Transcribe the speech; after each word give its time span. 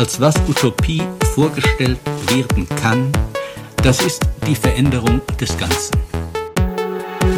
als 0.00 0.18
was 0.18 0.34
Utopie 0.48 1.02
vorgestellt 1.34 1.98
werden 2.30 2.66
kann, 2.80 3.12
das 3.82 4.00
ist 4.00 4.22
die 4.46 4.54
Veränderung 4.54 5.20
des 5.38 5.54
Ganzen. 5.58 5.94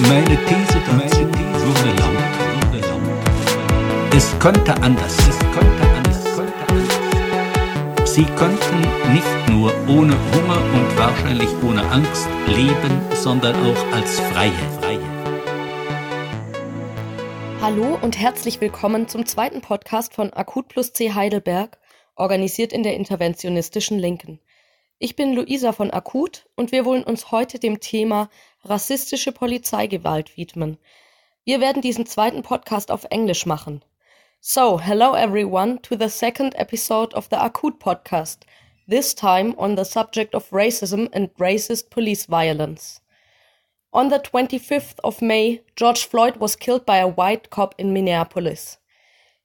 Meine 0.08 0.36
These 0.46 0.79
dazu 0.86 1.22
wurde 1.66 1.90
laut. 1.98 2.12
Es 4.14 4.30
konnte 4.38 4.72
anders. 4.80 5.16
Es 5.29 5.38
konnte 5.40 5.82
anders. 5.96 6.20
Sie 8.14 8.27
konnten 8.36 8.80
nicht 9.12 9.48
nur 9.48 9.72
ohne 9.88 10.14
Hunger 10.32 10.60
und 10.72 10.96
wahrscheinlich 10.96 11.48
ohne 11.64 11.82
Angst 11.90 12.29
leben, 12.46 13.00
sondern 13.12 13.56
auch 13.56 13.92
als 13.92 14.20
Freie. 14.20 14.52
Hallo 17.60 17.98
und 18.02 18.19
herzlich 18.19 18.60
willkommen 18.60 19.09
zum 19.09 19.27
zweiten 19.27 19.62
Podcast 19.62 20.15
von 20.15 20.33
Akut 20.33 20.69
plus 20.69 20.92
C 20.92 21.12
Heidelberg, 21.12 21.79
organisiert 22.15 22.73
in 22.73 22.83
der 22.83 22.95
interventionistischen 22.95 23.98
Linken. 23.98 24.41
Ich 24.98 25.16
bin 25.16 25.33
Luisa 25.33 25.73
von 25.73 25.91
Akut 25.91 26.47
und 26.55 26.71
wir 26.71 26.85
wollen 26.85 27.05
uns 27.05 27.30
heute 27.30 27.59
dem 27.59 27.80
Thema 27.80 28.30
rassistische 28.65 29.33
Polizeigewalt 29.33 30.37
widmen. 30.37 30.79
Wir 31.45 31.61
werden 31.61 31.83
diesen 31.83 32.07
zweiten 32.07 32.43
Podcast 32.43 32.91
auf 32.91 33.05
Englisch 33.11 33.47
machen. 33.47 33.85
So, 34.41 34.80
hello 34.80 35.15
everyone 35.15 35.80
to 35.83 35.97
the 35.97 36.09
second 36.09 36.55
episode 36.57 37.16
of 37.16 37.29
the 37.30 37.37
Akut 37.37 37.79
podcast, 37.79 38.45
this 38.88 39.15
time 39.15 39.55
on 39.57 39.77
the 39.77 39.85
subject 39.85 40.35
of 40.35 40.52
racism 40.52 41.09
and 41.13 41.30
racist 41.38 41.91
police 41.91 42.27
violence. 42.27 43.01
On 43.93 44.09
the 44.09 44.19
25th 44.19 44.99
of 45.05 45.21
May, 45.21 45.63
George 45.77 46.07
Floyd 46.07 46.38
was 46.38 46.57
killed 46.57 46.87
by 46.87 46.99
a 46.99 47.09
white 47.09 47.51
cop 47.51 47.74
in 47.79 47.93
Minneapolis. 47.93 48.79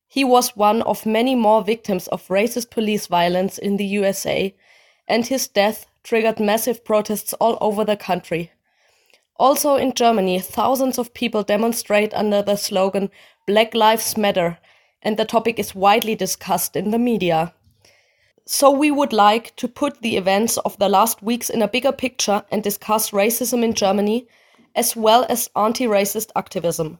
He 0.07 0.23
was 0.23 0.55
one 0.55 0.81
of 0.83 1.05
many 1.05 1.35
more 1.35 1.63
victims 1.63 2.07
of 2.07 2.27
racist 2.27 2.69
police 2.69 3.07
violence 3.07 3.57
in 3.57 3.77
the 3.77 3.85
USA, 3.85 4.55
and 5.07 5.25
his 5.25 5.47
death 5.47 5.85
triggered 6.03 6.39
massive 6.39 6.85
protests 6.85 7.33
all 7.33 7.57
over 7.59 7.83
the 7.83 7.97
country. 7.97 8.51
Also 9.35 9.75
in 9.75 9.93
Germany, 9.93 10.39
thousands 10.39 10.97
of 10.97 11.13
people 11.13 11.43
demonstrate 11.43 12.13
under 12.13 12.41
the 12.41 12.55
slogan 12.55 13.11
Black 13.45 13.75
Lives 13.75 14.17
Matter, 14.17 14.57
and 15.01 15.17
the 15.17 15.25
topic 15.25 15.59
is 15.59 15.75
widely 15.75 16.15
discussed 16.15 16.75
in 16.75 16.91
the 16.91 16.97
media. 16.97 17.53
So, 18.45 18.71
we 18.71 18.91
would 18.91 19.11
like 19.11 19.53
to 19.57 19.67
put 19.67 20.01
the 20.01 20.15
events 20.15 20.57
of 20.59 20.77
the 20.79 20.87
last 20.87 21.21
weeks 21.21 21.49
in 21.49 21.61
a 21.61 21.67
bigger 21.67 21.91
picture 21.91 22.45
and 22.49 22.63
discuss 22.63 23.11
racism 23.11 23.61
in 23.61 23.73
Germany, 23.73 24.25
as 24.73 24.95
well 24.95 25.25
as 25.27 25.49
anti 25.53 25.85
racist 25.85 26.31
activism. 26.33 26.99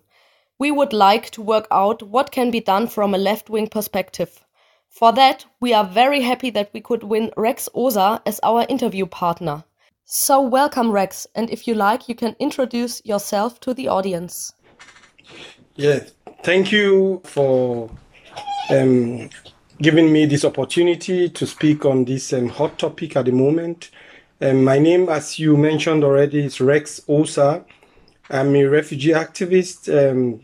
We 0.59 0.71
would 0.71 0.91
like 0.91 1.29
to 1.31 1.41
work 1.41 1.67
out 1.69 2.01
what 2.01 2.31
can 2.31 2.49
be 2.49 2.59
done 2.59 2.87
from 2.87 3.13
a 3.13 3.17
left 3.19 3.49
wing 3.49 3.67
perspective. 3.67 4.43
For 4.89 5.13
that, 5.13 5.45
we 5.61 5.73
are 5.73 5.85
very 5.85 6.21
happy 6.21 6.49
that 6.49 6.71
we 6.73 6.81
could 6.81 7.03
win 7.03 7.31
Rex 7.37 7.69
Osa 7.75 8.21
as 8.25 8.39
our 8.41 8.65
interview 8.67 9.05
partner. 9.05 9.63
So, 10.05 10.41
welcome, 10.41 10.89
Rex, 10.89 11.27
and 11.35 11.49
if 11.51 11.67
you 11.67 11.75
like, 11.75 12.09
you 12.09 12.15
can 12.15 12.35
introduce 12.39 13.05
yourself 13.05 13.59
to 13.59 13.73
the 13.73 13.87
audience. 13.87 14.53
Yeah, 15.75 15.99
thank 16.41 16.71
you 16.71 17.21
for 17.25 17.91
um, 18.71 19.29
giving 19.79 20.11
me 20.11 20.25
this 20.25 20.43
opportunity 20.43 21.29
to 21.29 21.45
speak 21.45 21.85
on 21.85 22.05
this 22.05 22.33
um, 22.33 22.47
hot 22.47 22.79
topic 22.79 23.15
at 23.15 23.25
the 23.25 23.31
moment. 23.31 23.91
Um, 24.41 24.63
my 24.63 24.79
name, 24.79 25.09
as 25.09 25.37
you 25.37 25.55
mentioned 25.57 26.03
already, 26.03 26.45
is 26.45 26.59
Rex 26.59 27.01
Osa. 27.07 27.63
I'm 28.29 28.55
a 28.55 28.65
refugee 28.65 29.11
activist, 29.11 29.87
um, 29.89 30.41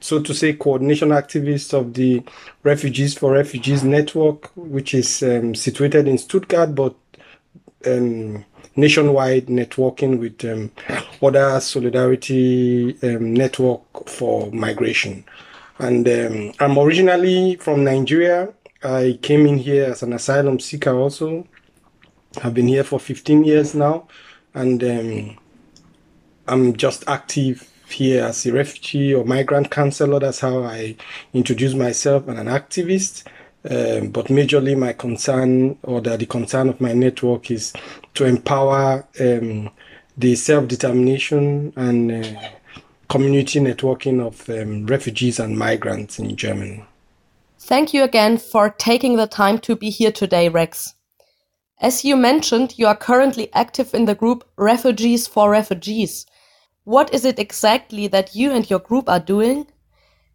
so 0.00 0.20
to 0.20 0.34
say, 0.34 0.52
coordination 0.52 1.08
activist 1.08 1.74
of 1.74 1.94
the 1.94 2.22
Refugees 2.62 3.16
for 3.16 3.32
Refugees 3.32 3.82
Network, 3.82 4.50
which 4.56 4.94
is 4.94 5.22
um, 5.22 5.54
situated 5.54 6.06
in 6.06 6.18
Stuttgart, 6.18 6.74
but 6.74 6.94
um, 7.86 8.44
nationwide 8.76 9.46
networking 9.46 10.18
with 10.18 10.44
um, 10.44 10.70
other 11.22 11.60
solidarity 11.60 12.96
um, 13.02 13.34
network 13.34 14.08
for 14.08 14.50
migration. 14.52 15.24
And 15.78 16.06
I'm 16.60 16.78
originally 16.78 17.56
from 17.56 17.82
Nigeria. 17.82 18.52
I 18.82 19.18
came 19.22 19.46
in 19.46 19.58
here 19.58 19.86
as 19.86 20.02
an 20.02 20.12
asylum 20.12 20.60
seeker 20.60 20.94
also. 20.94 21.46
I've 22.42 22.54
been 22.54 22.68
here 22.68 22.84
for 22.84 23.00
15 23.00 23.44
years 23.44 23.74
now, 23.74 24.08
and 24.54 24.82
um, 24.84 25.38
I'm 26.46 26.76
just 26.76 27.04
active 27.08 27.70
here 27.88 28.24
as 28.24 28.44
a 28.46 28.52
refugee 28.52 29.14
or 29.14 29.24
migrant 29.24 29.70
counselor. 29.70 30.20
That's 30.20 30.40
how 30.40 30.62
I 30.62 30.96
introduce 31.32 31.74
myself 31.74 32.28
and 32.28 32.38
an 32.38 32.46
activist. 32.46 33.24
Um, 33.68 34.08
but 34.08 34.26
majorly, 34.26 34.76
my 34.76 34.92
concern 34.92 35.78
or 35.82 36.02
the, 36.02 36.18
the, 36.18 36.26
concern 36.26 36.68
of 36.68 36.82
my 36.82 36.92
network 36.92 37.50
is 37.50 37.72
to 38.12 38.26
empower 38.26 39.06
um, 39.18 39.70
the 40.18 40.34
self 40.34 40.68
determination 40.68 41.72
and 41.76 42.12
uh, 42.12 42.40
community 43.08 43.60
networking 43.60 44.20
of 44.20 44.48
um, 44.50 44.84
refugees 44.86 45.40
and 45.40 45.58
migrants 45.58 46.18
in 46.18 46.36
Germany. 46.36 46.84
Thank 47.58 47.94
you 47.94 48.04
again 48.04 48.36
for 48.36 48.68
taking 48.68 49.16
the 49.16 49.26
time 49.26 49.58
to 49.60 49.76
be 49.76 49.88
here 49.88 50.12
today, 50.12 50.50
Rex. 50.50 50.94
As 51.80 52.04
you 52.04 52.16
mentioned, 52.16 52.74
you 52.76 52.86
are 52.86 52.96
currently 52.96 53.52
active 53.54 53.94
in 53.94 54.04
the 54.04 54.14
group 54.14 54.44
Refugees 54.56 55.26
for 55.26 55.50
Refugees. 55.50 56.26
What 56.84 57.14
is 57.14 57.24
it 57.24 57.38
exactly 57.38 58.06
that 58.08 58.36
you 58.36 58.52
and 58.52 58.68
your 58.68 58.78
group 58.78 59.08
are 59.08 59.20
doing? 59.20 59.66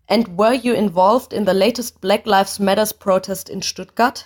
And 0.08 0.36
were 0.38 0.54
you 0.54 0.74
involved 0.74 1.32
in 1.32 1.46
the 1.46 1.54
latest 1.54 2.02
Black 2.02 2.26
Lives 2.26 2.60
Matters 2.60 2.92
protest 2.92 3.50
in 3.50 3.62
Stuttgart? 3.62 4.26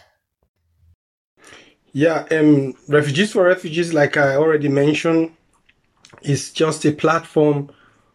Yeah, 1.91 2.25
um, 2.31 2.73
Refugees 2.87 3.33
for 3.33 3.43
Refugees, 3.43 3.93
like 3.93 4.15
I 4.15 4.37
already 4.37 4.69
mentioned, 4.69 5.35
is 6.21 6.51
just 6.51 6.85
a 6.85 6.93
platform 6.93 7.69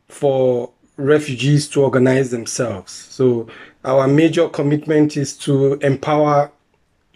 for 0.09 0.71
refugees 0.97 1.69
to 1.69 1.83
organize 1.83 2.31
themselves. 2.31 2.93
So 2.93 3.47
our 3.85 4.09
major 4.09 4.49
commitment 4.49 5.17
is 5.19 5.37
to 5.39 5.75
empower 5.75 6.51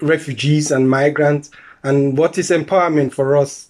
refugees 0.03 0.71
and 0.71 0.89
migrants. 0.89 1.51
And 1.83 2.19
what 2.19 2.37
is 2.37 2.51
empowerment 2.51 3.13
for 3.13 3.37
us? 3.37 3.69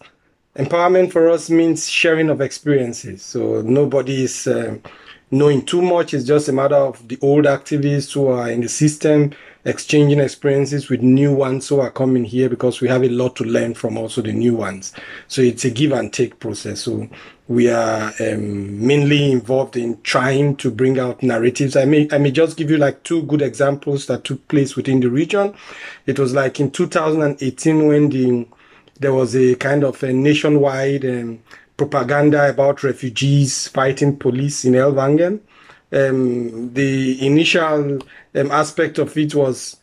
Empowerment 0.57 1.11
for 1.11 1.31
us 1.31 1.49
means 1.49 1.89
sharing 1.89 2.29
of 2.29 2.43
experiences. 2.43 3.23
So 3.23 3.63
nobody 3.63 4.25
is 4.25 4.47
um, 4.47 4.83
knowing 5.31 5.65
too 5.65 5.81
much. 5.81 6.13
It's 6.13 6.27
just 6.27 6.49
a 6.49 6.53
matter 6.53 6.77
of 6.77 7.09
the 7.09 7.19
old 7.23 7.47
activists 7.47 8.13
who 8.13 8.27
are 8.27 8.51
in 8.51 8.61
the 8.61 8.69
system 8.69 9.33
exchanging 9.65 10.19
experiences 10.19 10.91
with 10.91 11.01
new 11.01 11.33
ones 11.33 11.69
who 11.69 11.81
are 11.81 11.91
coming 11.91 12.25
here 12.25 12.49
because 12.51 12.81
we 12.81 12.89
have 12.89 13.03
a 13.03 13.09
lot 13.09 13.37
to 13.37 13.45
learn 13.45 13.73
from 13.73 13.97
also 13.97 14.21
the 14.21 14.33
new 14.33 14.55
ones. 14.55 14.93
So 15.29 15.41
it's 15.41 15.65
a 15.65 15.71
give 15.71 15.93
and 15.93 16.13
take 16.13 16.39
process. 16.39 16.83
So 16.83 17.09
we 17.49 17.71
are 17.71 18.13
um, 18.21 18.87
mainly 18.87 19.33
involved 19.33 19.77
in 19.77 20.03
trying 20.03 20.57
to 20.57 20.71
bring 20.71 20.99
out 20.99 21.23
narratives. 21.23 21.77
I 21.77 21.87
may 21.87 22.09
I 22.13 22.19
may 22.19 22.31
just 22.31 22.59
give 22.59 22.71
you 22.71 22.77
like 22.77 23.03
two 23.05 23.23
good 23.23 23.41
examples 23.41 24.07
that 24.07 24.25
took 24.25 24.47
place 24.49 24.77
within 24.77 25.01
the 25.01 25.09
region. 25.09 25.55
It 26.07 26.19
was 26.19 26.35
like 26.35 26.61
in 26.61 26.71
2018 26.71 27.87
when 27.87 28.09
the 28.11 28.47
there 29.03 29.13
was 29.13 29.35
a 29.37 29.55
kind 29.57 29.85
of 29.85 30.03
a 30.03 30.13
nationwide 30.13 31.05
um, 31.05 31.41
propaganda 31.77 32.49
about 32.49 32.83
refugees 32.83 33.69
fighting 33.69 34.17
police 34.17 34.65
in 34.65 34.75
Ellwangen. 34.75 35.41
Um, 35.93 36.73
the 36.73 37.27
initial 37.27 37.99
um, 38.35 38.51
aspect 38.51 38.99
of 38.99 39.17
it 39.19 39.35
was 39.35 39.77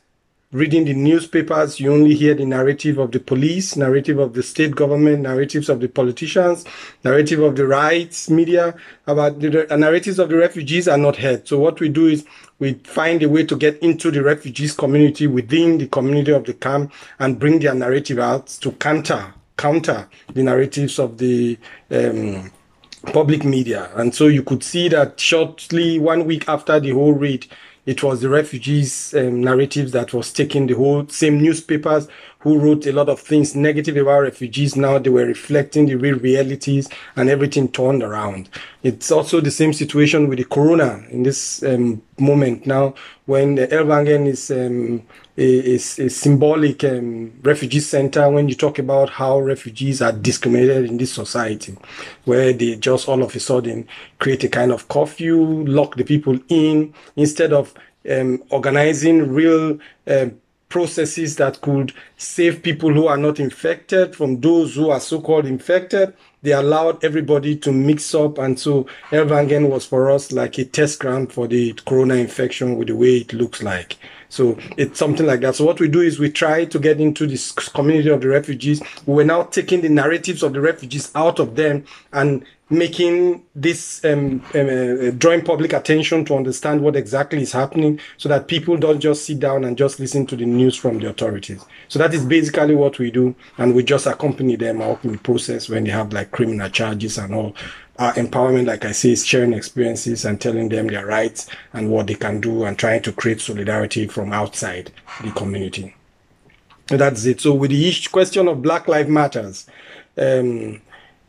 reading 0.51 0.85
the 0.85 0.93
newspapers, 0.95 1.79
you 1.79 1.93
only 1.93 2.15
hear 2.15 2.33
the 2.33 2.45
narrative 2.45 2.97
of 2.97 3.11
the 3.11 3.19
police, 3.19 3.75
narrative 3.75 4.17
of 4.17 4.33
the 4.33 4.41
state 4.41 4.75
government, 4.75 5.21
narratives 5.21 5.69
of 5.69 5.79
the 5.79 5.87
politicians, 5.87 6.65
narrative 7.03 7.39
of 7.39 7.55
the 7.55 7.67
rights 7.67 8.31
media, 8.31 8.73
about 9.05 9.39
the, 9.39 9.49
the 9.69 9.77
narratives 9.77 10.17
of 10.17 10.29
the 10.29 10.35
refugees 10.35 10.87
are 10.87 10.97
not 10.97 11.17
heard. 11.17 11.47
So 11.47 11.59
what 11.59 11.79
we 11.79 11.89
do 11.89 12.07
is 12.07 12.25
we 12.57 12.73
find 12.73 13.21
a 13.21 13.29
way 13.29 13.45
to 13.45 13.55
get 13.55 13.77
into 13.83 14.09
the 14.09 14.23
refugees 14.23 14.73
community 14.73 15.27
within 15.27 15.77
the 15.77 15.87
community 15.87 16.31
of 16.31 16.45
the 16.45 16.55
camp 16.55 16.91
and 17.19 17.37
bring 17.37 17.59
their 17.59 17.75
narrative 17.75 18.17
out 18.17 18.47
to 18.61 18.71
counter 18.73 19.33
counter 19.55 20.07
the 20.33 20.41
narratives 20.41 20.97
of 20.99 21.17
the 21.17 21.57
um, 21.91 22.49
public 23.13 23.43
media. 23.43 23.91
And 23.95 24.15
so 24.15 24.27
you 24.27 24.41
could 24.41 24.63
see 24.63 24.87
that 24.87 25.19
shortly, 25.19 25.99
one 25.99 26.25
week 26.25 26.47
after 26.47 26.79
the 26.79 26.91
whole 26.91 27.11
raid, 27.11 27.45
it 27.85 28.03
was 28.03 28.21
the 28.21 28.29
refugees 28.29 29.13
um, 29.15 29.41
narratives 29.41 29.91
that 29.91 30.13
was 30.13 30.31
taking 30.31 30.67
the 30.67 30.75
whole 30.75 31.07
same 31.07 31.41
newspapers 31.41 32.07
who 32.39 32.57
wrote 32.57 32.85
a 32.85 32.93
lot 32.93 33.09
of 33.09 33.19
things 33.19 33.53
negative 33.53 33.97
about 33.97 34.21
refugees. 34.21 34.75
Now 34.75 34.97
they 34.97 35.09
were 35.09 35.25
reflecting 35.25 35.87
the 35.87 35.95
real 35.95 36.17
realities 36.17 36.87
and 37.15 37.29
everything 37.29 37.67
turned 37.69 38.01
around. 38.01 38.49
It's 38.81 39.11
also 39.11 39.41
the 39.41 39.51
same 39.51 39.73
situation 39.73 40.29
with 40.29 40.37
the 40.37 40.45
corona 40.45 41.03
in 41.09 41.23
this 41.23 41.61
um, 41.63 42.01
moment 42.17 42.65
now 42.65 42.95
when 43.25 43.55
the 43.55 43.67
Ellwangen 43.67 44.25
is 44.25 44.49
um, 44.51 45.03
a, 45.37 45.71
a, 45.71 45.75
a, 45.75 46.09
symbolic 46.09 46.83
um, 46.83 47.31
refugee 47.43 47.79
center 47.79 48.29
when 48.29 48.49
you 48.49 48.55
talk 48.55 48.79
about 48.79 49.09
how 49.09 49.39
refugees 49.39 50.01
are 50.01 50.11
discriminated 50.11 50.85
in 50.85 50.97
this 50.97 51.13
society, 51.13 51.77
where 52.25 52.53
they 52.53 52.75
just 52.75 53.07
all 53.07 53.21
of 53.21 53.35
a 53.35 53.39
sudden 53.39 53.87
create 54.17 54.43
a 54.43 54.49
kind 54.49 54.71
of 54.71 54.87
curfew, 54.87 55.65
lock 55.65 55.95
the 55.95 56.03
people 56.03 56.39
in 56.47 56.93
instead 57.15 57.53
of 57.53 57.73
um, 58.09 58.41
organizing 58.49 59.31
real 59.31 59.77
uh, 60.07 60.27
processes 60.69 61.35
that 61.37 61.61
could 61.61 61.91
save 62.17 62.61
people 62.63 62.93
who 62.93 63.07
are 63.07 63.17
not 63.17 63.39
infected 63.39 64.15
from 64.15 64.39
those 64.39 64.75
who 64.75 64.89
are 64.89 64.99
so-called 64.99 65.45
infected. 65.45 66.13
They 66.41 66.53
allowed 66.53 67.03
everybody 67.03 67.57
to 67.57 67.71
mix 67.71 68.15
up. 68.15 68.37
And 68.37 68.57
so 68.57 68.85
Ellwangen 69.09 69.69
was 69.69 69.85
for 69.85 70.09
us 70.09 70.31
like 70.31 70.57
a 70.57 70.65
test 70.65 70.99
ground 70.99 71.33
for 71.33 71.47
the 71.47 71.73
corona 71.85 72.15
infection 72.15 72.77
with 72.77 72.87
the 72.87 72.95
way 72.95 73.17
it 73.17 73.33
looks 73.33 73.61
like. 73.61 73.97
So 74.29 74.57
it's 74.77 74.99
something 74.99 75.25
like 75.25 75.41
that. 75.41 75.55
So 75.55 75.65
what 75.65 75.79
we 75.79 75.87
do 75.87 76.01
is 76.01 76.19
we 76.19 76.29
try 76.29 76.65
to 76.65 76.79
get 76.79 77.01
into 77.01 77.25
this 77.25 77.51
community 77.51 78.09
of 78.09 78.21
the 78.21 78.27
refugees. 78.27 78.81
We're 79.07 79.25
now 79.25 79.43
taking 79.43 79.81
the 79.81 79.89
narratives 79.89 80.43
of 80.43 80.53
the 80.53 80.61
refugees 80.61 81.11
out 81.15 81.39
of 81.39 81.55
them 81.55 81.83
and 82.13 82.45
making 82.69 83.43
this 83.55 84.03
um, 84.05 84.43
um, 84.53 84.69
uh, 84.69 85.11
drawing 85.17 85.43
public 85.43 85.73
attention 85.73 86.23
to 86.25 86.35
understand 86.35 86.81
what 86.81 86.95
exactly 86.95 87.41
is 87.41 87.51
happening 87.51 87.99
so 88.17 88.29
that 88.29 88.47
people 88.47 88.77
don't 88.77 88.99
just 88.99 89.25
sit 89.25 89.39
down 89.39 89.63
and 89.63 89.77
just 89.77 89.99
listen 89.99 90.25
to 90.27 90.35
the 90.35 90.45
news 90.45 90.75
from 90.75 90.99
the 90.99 91.09
authorities. 91.09 91.65
So 91.87 91.97
that 91.99 92.13
is 92.13 92.23
basically 92.25 92.75
what 92.75 92.99
we 92.99 93.09
do 93.09 93.35
and 93.57 93.73
we 93.73 93.83
just 93.83 94.05
accompany 94.05 94.55
them 94.55 94.81
in 94.81 95.11
the 95.13 95.17
process 95.17 95.67
when 95.67 95.83
they 95.83 95.91
have 95.91 96.13
like 96.13 96.31
criminal 96.31 96.69
charges 96.69 97.17
and 97.17 97.33
all. 97.33 97.55
Our 97.97 98.13
empowerment 98.13 98.67
like 98.67 98.85
i 98.85 98.93
say 98.93 99.11
is 99.11 99.25
sharing 99.25 99.51
experiences 99.51 100.23
and 100.23 100.39
telling 100.39 100.69
them 100.69 100.87
their 100.87 101.05
rights 101.05 101.49
and 101.73 101.89
what 101.91 102.07
they 102.07 102.15
can 102.15 102.39
do 102.39 102.63
and 102.63 102.79
trying 102.79 103.01
to 103.01 103.11
create 103.11 103.41
solidarity 103.41 104.07
from 104.07 104.31
outside 104.31 104.91
the 105.21 105.31
community. 105.31 105.95
That's 106.87 107.25
it. 107.25 107.41
So 107.41 107.53
with 107.53 107.71
the 107.71 108.07
question 108.11 108.47
of 108.47 108.61
black 108.61 108.87
lives 108.87 109.09
matters 109.09 109.67
um, 110.17 110.81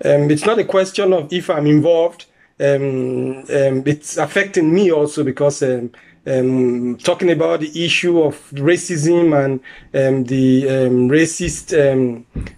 um, 0.05 0.31
it's 0.31 0.47
not 0.47 0.59
a 0.59 0.65
question 0.65 1.13
of 1.13 1.33
if 1.33 1.51
I'm 1.51 1.67
involved. 1.67 2.27
Um, 2.59 3.39
um, 3.39 3.83
it's 3.87 4.19
affecting 4.19 4.73
me 4.73 4.93
also 4.93 5.25
because 5.25 5.63
um, 5.63 5.93
um, 6.27 6.99
talking 6.99 7.31
about 7.31 7.61
the 7.61 7.85
issue 7.85 8.21
of 8.21 8.35
racism 8.51 9.33
and 9.43 9.61
um, 9.95 10.25
the 10.25 10.65
racist 11.09 11.73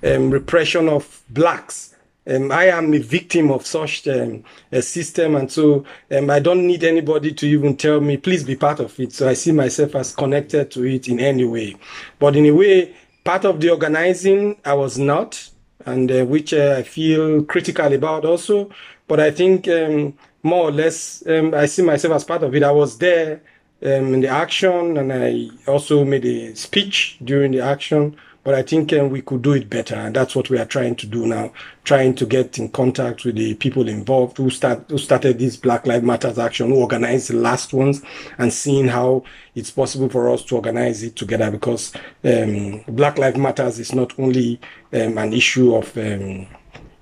repression 0.02 0.88
of 0.88 1.22
blacks. 1.30 1.94
I 2.26 2.66
am 2.68 2.94
a 2.94 2.98
victim 2.98 3.50
of 3.50 3.66
such 3.66 4.06
a 4.06 4.42
system, 4.80 5.34
and 5.36 5.50
so 5.50 5.84
I 6.10 6.38
don't 6.38 6.66
need 6.66 6.84
anybody 6.84 7.32
to 7.34 7.46
even 7.46 7.76
tell 7.76 8.00
me, 8.00 8.16
please 8.16 8.44
be 8.44 8.56
part 8.56 8.78
of 8.80 8.98
it. 9.00 9.12
So 9.12 9.28
I 9.28 9.34
see 9.34 9.52
myself 9.52 9.96
as 9.96 10.14
connected 10.14 10.70
to 10.72 10.84
it 10.84 11.08
in 11.08 11.18
any 11.18 11.44
way. 11.44 11.76
But 12.18 12.36
in 12.36 12.46
a 12.46 12.52
way, 12.52 12.94
part 13.24 13.44
of 13.44 13.60
the 13.60 13.70
organizing, 13.70 14.56
I 14.64 14.74
was 14.74 14.98
not 14.98 15.48
and 15.86 16.10
uh, 16.10 16.24
which 16.24 16.52
uh, 16.54 16.76
I 16.78 16.82
feel 16.82 17.42
critical 17.44 17.92
about 17.92 18.24
also. 18.24 18.70
But 19.08 19.20
I 19.20 19.30
think 19.30 19.68
um, 19.68 20.14
more 20.42 20.68
or 20.68 20.72
less, 20.72 21.22
um, 21.26 21.54
I 21.54 21.66
see 21.66 21.82
myself 21.82 22.14
as 22.14 22.24
part 22.24 22.42
of 22.42 22.54
it. 22.54 22.62
I 22.62 22.70
was 22.70 22.98
there 22.98 23.40
um, 23.82 24.14
in 24.14 24.20
the 24.20 24.28
action, 24.28 24.96
and 24.96 25.12
I 25.12 25.50
also 25.66 26.04
made 26.04 26.24
a 26.24 26.54
speech 26.54 27.18
during 27.22 27.52
the 27.52 27.60
action. 27.60 28.16
But 28.44 28.54
I 28.54 28.62
think 28.62 28.92
um, 28.92 29.10
we 29.10 29.22
could 29.22 29.42
do 29.42 29.52
it 29.52 29.70
better, 29.70 29.94
and 29.94 30.16
that's 30.16 30.34
what 30.34 30.50
we 30.50 30.58
are 30.58 30.64
trying 30.64 30.96
to 30.96 31.06
do 31.06 31.26
now. 31.26 31.52
Trying 31.84 32.16
to 32.16 32.26
get 32.26 32.58
in 32.58 32.70
contact 32.70 33.24
with 33.24 33.36
the 33.36 33.54
people 33.54 33.88
involved 33.88 34.38
who 34.38 34.50
start 34.50 34.84
who 34.88 34.98
started 34.98 35.38
this 35.38 35.56
Black 35.56 35.86
Lives 35.86 36.04
Matters 36.04 36.38
action, 36.38 36.70
who 36.70 36.80
organized 36.80 37.30
the 37.30 37.36
last 37.36 37.72
ones, 37.72 38.02
and 38.38 38.52
seeing 38.52 38.88
how 38.88 39.22
it's 39.54 39.70
possible 39.70 40.08
for 40.08 40.28
us 40.28 40.44
to 40.46 40.56
organize 40.56 41.04
it 41.04 41.14
together. 41.14 41.50
Because 41.52 41.92
um, 42.24 42.82
Black 42.88 43.16
Lives 43.18 43.38
Matters 43.38 43.78
is 43.78 43.94
not 43.94 44.18
only 44.18 44.60
um, 44.92 45.18
an 45.18 45.32
issue 45.32 45.74
of 45.76 45.96
um, 45.96 46.46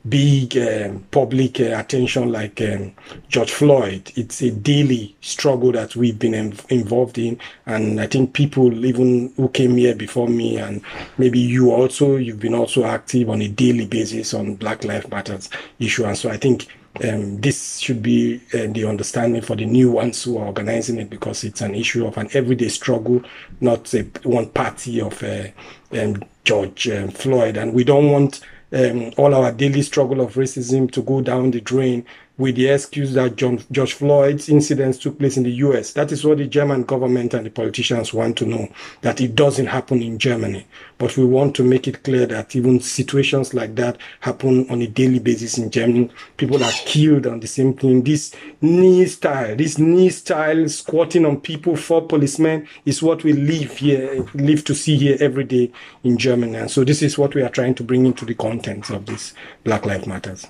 big 0.08 0.56
um, 0.56 1.04
public 1.10 1.60
uh, 1.60 1.78
attention 1.78 2.32
like 2.32 2.60
um, 2.60 2.92
George 3.28 3.52
Floyd. 3.52 4.10
It's 4.16 4.40
a 4.40 4.50
daily 4.50 5.14
struggle 5.20 5.72
that 5.72 5.94
we've 5.94 6.18
been 6.18 6.34
involved 6.70 7.18
in. 7.18 7.38
And 7.66 8.00
I 8.00 8.06
think 8.06 8.32
people 8.32 8.84
even 8.84 9.32
who 9.36 9.48
came 9.48 9.76
here 9.76 9.94
before 9.94 10.28
me 10.28 10.56
and 10.56 10.82
maybe 11.18 11.38
you 11.38 11.72
also, 11.72 12.16
you've 12.16 12.40
been 12.40 12.54
also 12.54 12.84
active 12.84 13.28
on 13.28 13.42
a 13.42 13.48
daily 13.48 13.86
basis 13.86 14.32
on 14.32 14.54
Black 14.54 14.84
Lives 14.84 15.08
Matters 15.08 15.50
issue. 15.78 16.04
And 16.04 16.16
so 16.16 16.30
I 16.30 16.38
think 16.38 16.66
um, 17.04 17.40
this 17.40 17.78
should 17.78 18.02
be 18.02 18.40
uh, 18.54 18.66
the 18.72 18.86
understanding 18.86 19.42
for 19.42 19.54
the 19.54 19.66
new 19.66 19.92
ones 19.92 20.24
who 20.24 20.38
are 20.38 20.46
organizing 20.46 20.98
it 20.98 21.10
because 21.10 21.44
it's 21.44 21.60
an 21.60 21.74
issue 21.74 22.06
of 22.06 22.16
an 22.16 22.28
everyday 22.32 22.68
struggle, 22.68 23.22
not 23.60 23.92
a, 23.94 24.02
one 24.24 24.48
party 24.48 25.00
of 25.00 25.22
uh, 25.22 25.44
um, 25.92 26.22
George 26.44 26.88
um, 26.88 27.08
Floyd. 27.08 27.56
And 27.56 27.74
we 27.74 27.84
don't 27.84 28.10
want 28.10 28.40
um, 28.72 29.12
all 29.16 29.34
our 29.34 29.52
daily 29.52 29.82
struggle 29.82 30.20
of 30.20 30.34
racism 30.34 30.90
to 30.92 31.02
go 31.02 31.20
down 31.20 31.50
the 31.50 31.60
drain 31.60 32.04
with 32.40 32.56
the 32.56 32.68
excuse 32.68 33.12
that 33.12 33.36
John, 33.36 33.62
George 33.70 33.92
Floyd's 33.92 34.48
incidents 34.48 34.96
took 34.96 35.18
place 35.18 35.36
in 35.36 35.42
the 35.42 35.52
US. 35.52 35.92
That 35.92 36.10
is 36.10 36.24
what 36.24 36.38
the 36.38 36.46
German 36.46 36.84
government 36.84 37.34
and 37.34 37.44
the 37.44 37.50
politicians 37.50 38.14
want 38.14 38.38
to 38.38 38.46
know, 38.46 38.72
that 39.02 39.20
it 39.20 39.34
doesn't 39.34 39.66
happen 39.66 40.02
in 40.02 40.18
Germany. 40.18 40.66
But 40.96 41.18
we 41.18 41.26
want 41.26 41.54
to 41.56 41.62
make 41.62 41.86
it 41.86 42.02
clear 42.02 42.24
that 42.24 42.56
even 42.56 42.80
situations 42.80 43.52
like 43.52 43.74
that 43.74 43.98
happen 44.20 44.66
on 44.70 44.80
a 44.80 44.86
daily 44.86 45.18
basis 45.18 45.58
in 45.58 45.70
Germany. 45.70 46.10
People 46.38 46.64
are 46.64 46.72
killed 46.86 47.26
on 47.26 47.40
the 47.40 47.46
same 47.46 47.74
thing. 47.74 48.02
This 48.02 48.34
knee 48.62 49.04
style, 49.04 49.54
this 49.54 49.76
knee 49.76 50.08
style 50.08 50.66
squatting 50.70 51.26
on 51.26 51.42
people 51.42 51.76
for 51.76 52.06
policemen 52.06 52.66
is 52.86 53.02
what 53.02 53.22
we 53.22 53.34
live 53.34 53.76
here, 53.76 54.26
live 54.32 54.64
to 54.64 54.74
see 54.74 54.96
here 54.96 55.18
every 55.20 55.44
day 55.44 55.70
in 56.04 56.16
Germany. 56.16 56.56
And 56.56 56.70
so 56.70 56.84
this 56.84 57.02
is 57.02 57.18
what 57.18 57.34
we 57.34 57.42
are 57.42 57.50
trying 57.50 57.74
to 57.74 57.84
bring 57.84 58.06
into 58.06 58.24
the 58.24 58.34
contents 58.34 58.88
of 58.88 59.04
this 59.04 59.34
Black 59.62 59.84
Lives 59.84 60.06
Matters. 60.06 60.46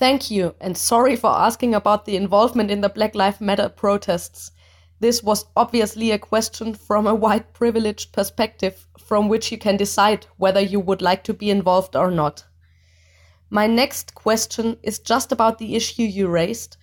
Thank 0.00 0.30
you, 0.30 0.54
and 0.62 0.78
sorry 0.78 1.14
for 1.14 1.28
asking 1.28 1.74
about 1.74 2.06
the 2.06 2.16
involvement 2.16 2.70
in 2.70 2.80
the 2.80 2.88
Black 2.88 3.14
Lives 3.14 3.38
Matter 3.38 3.68
protests. 3.68 4.50
This 4.98 5.22
was 5.22 5.44
obviously 5.54 6.10
a 6.10 6.18
question 6.18 6.72
from 6.72 7.06
a 7.06 7.14
white 7.14 7.52
privileged 7.52 8.10
perspective 8.10 8.86
from 8.98 9.28
which 9.28 9.52
you 9.52 9.58
can 9.58 9.76
decide 9.76 10.26
whether 10.38 10.58
you 10.58 10.80
would 10.80 11.02
like 11.02 11.22
to 11.24 11.34
be 11.34 11.50
involved 11.50 11.96
or 11.96 12.10
not. 12.10 12.46
My 13.50 13.66
next 13.66 14.14
question 14.14 14.78
is 14.82 14.98
just 14.98 15.32
about 15.32 15.58
the 15.58 15.76
issue 15.76 16.04
you 16.04 16.28
raised, 16.28 16.78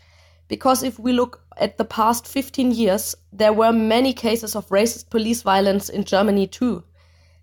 because 0.47 0.83
if 0.83 0.99
we 0.99 1.11
look 1.11 1.41
at 1.57 1.79
the 1.79 1.85
past 1.85 2.27
15 2.27 2.69
years, 2.69 3.15
there 3.33 3.51
were 3.51 3.73
many 3.73 4.13
cases 4.13 4.55
of 4.55 4.69
racist 4.69 5.09
police 5.09 5.41
violence 5.41 5.89
in 5.89 6.03
Germany 6.03 6.45
too. 6.45 6.83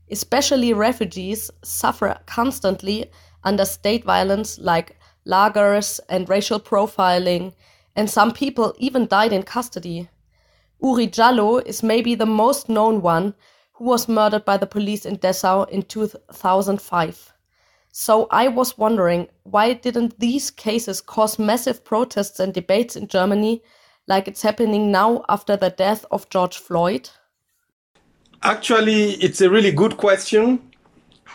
Especially 0.08 0.72
refugees 0.72 1.50
suffer 1.64 2.16
constantly 2.26 3.10
under 3.42 3.64
state 3.64 4.04
violence 4.04 4.56
like 4.60 4.96
lagers, 5.26 6.00
and 6.08 6.28
racial 6.28 6.60
profiling, 6.60 7.54
and 7.96 8.10
some 8.10 8.32
people 8.32 8.74
even 8.78 9.06
died 9.06 9.32
in 9.32 9.42
custody. 9.42 10.08
Oury 10.82 11.08
Jalloh 11.08 11.64
is 11.64 11.82
maybe 11.82 12.14
the 12.14 12.26
most 12.26 12.68
known 12.68 13.00
one 13.00 13.34
who 13.74 13.84
was 13.84 14.08
murdered 14.08 14.44
by 14.44 14.56
the 14.56 14.66
police 14.66 15.04
in 15.06 15.16
Dessau 15.16 15.68
in 15.70 15.82
2005. 15.82 17.32
So 17.90 18.26
I 18.30 18.48
was 18.48 18.76
wondering 18.76 19.28
why 19.44 19.72
didn't 19.72 20.18
these 20.18 20.50
cases 20.50 21.00
cause 21.00 21.38
massive 21.38 21.84
protests 21.84 22.40
and 22.40 22.52
debates 22.52 22.96
in 22.96 23.06
Germany 23.06 23.62
like 24.06 24.28
it's 24.28 24.42
happening 24.42 24.90
now 24.90 25.24
after 25.28 25.56
the 25.56 25.70
death 25.70 26.04
of 26.10 26.28
George 26.28 26.58
Floyd? 26.58 27.08
Actually, 28.42 29.12
it's 29.12 29.40
a 29.40 29.48
really 29.48 29.70
good 29.70 29.96
question. 29.96 30.60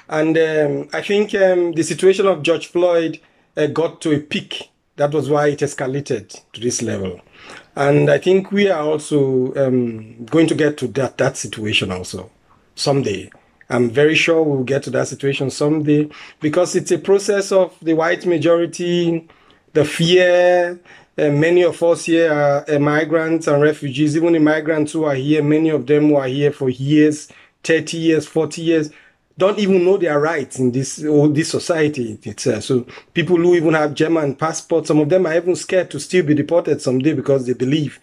And 0.09 0.37
um, 0.37 0.89
I 0.93 1.01
think 1.01 1.33
um, 1.33 1.71
the 1.71 1.83
situation 1.83 2.27
of 2.27 2.43
George 2.43 2.67
Floyd 2.67 3.19
uh, 3.59 3.67
got 3.67 4.01
to 4.01 4.15
a 4.15 4.19
peak. 4.19 4.71
That 4.95 5.13
was 5.13 5.29
why 5.29 5.47
it 5.47 5.59
escalated 5.59 6.41
to 6.53 6.61
this 6.61 6.81
level. 6.81 7.21
And 7.75 8.09
I 8.09 8.17
think 8.17 8.51
we 8.51 8.69
are 8.69 8.81
also 8.81 9.53
um, 9.55 10.25
going 10.25 10.47
to 10.47 10.55
get 10.55 10.77
to 10.79 10.87
that, 10.87 11.17
that 11.17 11.37
situation 11.37 11.91
also 11.91 12.31
someday. 12.75 13.29
I'm 13.69 13.89
very 13.89 14.15
sure 14.15 14.41
we'll 14.41 14.63
get 14.63 14.83
to 14.83 14.89
that 14.91 15.07
situation 15.07 15.49
someday 15.51 16.09
because 16.39 16.75
it's 16.75 16.91
a 16.91 16.97
process 16.97 17.51
of 17.51 17.75
the 17.81 17.93
white 17.93 18.25
majority, 18.25 19.27
the 19.73 19.85
fear. 19.85 20.79
Uh, 21.17 21.29
many 21.29 21.63
of 21.63 21.81
us 21.83 22.05
here 22.05 22.31
are 22.31 22.65
uh, 22.67 22.79
migrants 22.79 23.47
and 23.47 23.61
refugees, 23.61 24.15
even 24.15 24.33
the 24.33 24.39
migrants 24.39 24.93
who 24.93 25.03
are 25.03 25.15
here, 25.15 25.43
many 25.43 25.69
of 25.69 25.85
them 25.85 26.09
who 26.09 26.15
are 26.15 26.27
here 26.27 26.51
for 26.51 26.69
years, 26.69 27.29
30 27.63 27.97
years, 27.97 28.25
40 28.25 28.61
years 28.61 28.89
don't 29.39 29.57
even 29.57 29.85
know 29.85 29.97
their 29.97 30.19
rights 30.19 30.59
in 30.59 30.71
this 30.71 31.03
or 31.03 31.29
this 31.29 31.49
society 31.49 32.19
itself. 32.23 32.65
So 32.65 32.85
people 33.13 33.37
who 33.37 33.55
even 33.55 33.73
have 33.73 33.93
German 33.93 34.35
passports, 34.35 34.89
some 34.89 34.99
of 34.99 35.09
them 35.09 35.25
are 35.25 35.35
even 35.35 35.55
scared 35.55 35.89
to 35.91 35.99
still 35.99 36.25
be 36.25 36.33
deported 36.33 36.81
someday 36.81 37.13
because 37.13 37.47
they 37.47 37.53
believe 37.53 37.99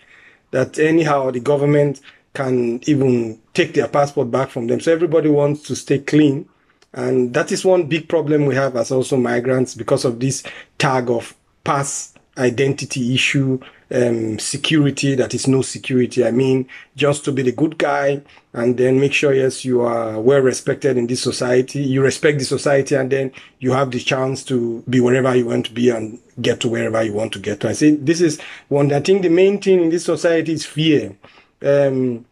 that 0.51 0.79
anyhow 0.79 1.31
the 1.31 1.41
government 1.41 2.01
can 2.33 2.81
even 2.87 3.39
take 3.53 3.75
their 3.75 3.87
passport 3.87 4.31
back 4.31 4.49
from 4.49 4.67
them. 4.67 4.81
So 4.81 4.93
everybody 4.93 5.29
wants 5.29 5.63
to 5.65 5.77
stay 5.77 5.99
clean. 5.99 6.49
And 6.95 7.35
that 7.35 7.53
is 7.53 7.65
one 7.65 7.85
big 7.87 8.09
problem 8.09 8.47
we 8.47 8.55
have 8.55 8.75
as 8.75 8.91
also 8.91 9.19
migrants 9.19 9.75
because 9.75 10.07
of 10.07 10.19
this 10.19 10.43
tag 10.79 11.11
of 11.11 11.35
pass 11.65 12.15
identity 12.39 13.15
issue, 13.15 13.59
um, 13.91 14.39
security 14.39 15.15
that 15.15 15.35
is 15.35 15.47
no 15.47 15.63
security. 15.63 16.25
I 16.25 16.31
mean, 16.31 16.69
just 16.97 17.25
to 17.25 17.33
be 17.33 17.43
the 17.43 17.53
good 17.53 17.79
guy 17.79 18.23
and 18.53 18.77
then 18.77 18.99
make 19.01 19.13
sure, 19.13 19.33
yes, 19.33 19.65
you 19.65 19.83
are 19.83 20.21
well 20.21 20.41
respected 20.41 20.97
in 20.97 21.07
this 21.07 21.23
society. 21.23 21.81
You 21.81 22.03
respect 22.03 22.39
the 22.39 22.45
society 22.45 22.95
and 22.95 23.11
then 23.11 23.33
you 23.61 23.73
have 23.73 23.91
the 23.91 24.01
chance 24.01 24.43
to 24.45 24.83
be 24.89 25.01
wherever 25.01 25.35
you 25.35 25.47
want 25.47 25.67
to 25.67 25.73
be 25.73 25.91
and 25.91 26.19
get 26.41 26.61
to 26.61 26.69
wherever 26.69 27.03
you 27.03 27.13
want 27.13 27.33
to 27.33 27.39
get 27.39 27.61
to. 27.61 27.69
I 27.69 27.73
say 27.75 27.91
this 27.91 28.21
is 28.21 28.41
one, 28.69 28.93
I 28.93 29.01
think 29.01 29.23
the 29.23 29.29
main 29.29 29.61
thing 29.61 29.83
in 29.83 29.91
this 29.91 30.05
society 30.05 30.53
is 30.53 30.67
fear. 30.67 31.17
Um, 31.63 32.27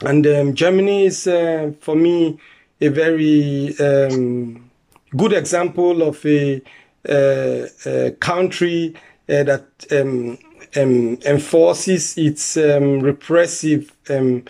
And 0.00 0.24
um, 0.26 0.54
Germany 0.54 1.06
is, 1.06 1.26
uh, 1.26 1.72
for 1.80 1.96
me, 1.96 2.38
a 2.80 2.86
very 2.86 3.74
um, 3.80 4.70
good 5.16 5.32
example 5.32 6.02
of 6.02 6.24
a, 6.24 6.62
uh, 7.08 7.66
a 7.84 8.12
country 8.20 8.94
uh, 9.28 9.42
that 9.42 9.66
um, 9.90 10.38
um 10.76 11.18
enforces 11.24 12.16
its 12.18 12.56
um, 12.56 13.00
repressive 13.00 13.92
um, 14.10 14.44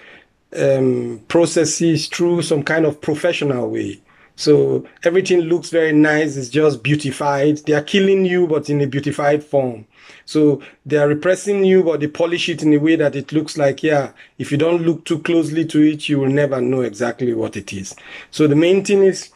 processes 1.28 2.08
through 2.08 2.42
some 2.42 2.62
kind 2.62 2.86
of 2.86 3.00
professional 3.00 3.70
way. 3.70 4.00
So 4.36 4.86
everything 5.02 5.40
looks 5.40 5.70
very 5.70 5.92
nice. 5.92 6.36
It's 6.36 6.48
just 6.48 6.82
beautified. 6.82 7.58
They 7.58 7.72
are 7.72 7.82
killing 7.82 8.24
you, 8.24 8.46
but 8.46 8.70
in 8.70 8.80
a 8.80 8.86
beautified 8.86 9.42
form. 9.42 9.84
So 10.26 10.62
they 10.86 10.96
are 10.96 11.08
repressing 11.08 11.64
you, 11.64 11.82
but 11.82 12.00
they 12.00 12.06
polish 12.06 12.48
it 12.48 12.62
in 12.62 12.72
a 12.72 12.78
way 12.78 12.96
that 12.96 13.16
it 13.16 13.32
looks 13.32 13.58
like, 13.58 13.82
yeah, 13.82 14.12
if 14.38 14.52
you 14.52 14.58
don't 14.58 14.82
look 14.82 15.04
too 15.04 15.18
closely 15.20 15.64
to 15.66 15.82
it, 15.82 16.08
you 16.08 16.20
will 16.20 16.28
never 16.28 16.60
know 16.60 16.82
exactly 16.82 17.34
what 17.34 17.56
it 17.56 17.72
is. 17.72 17.96
So 18.30 18.46
the 18.46 18.54
main 18.54 18.84
thing 18.84 19.02
is, 19.02 19.30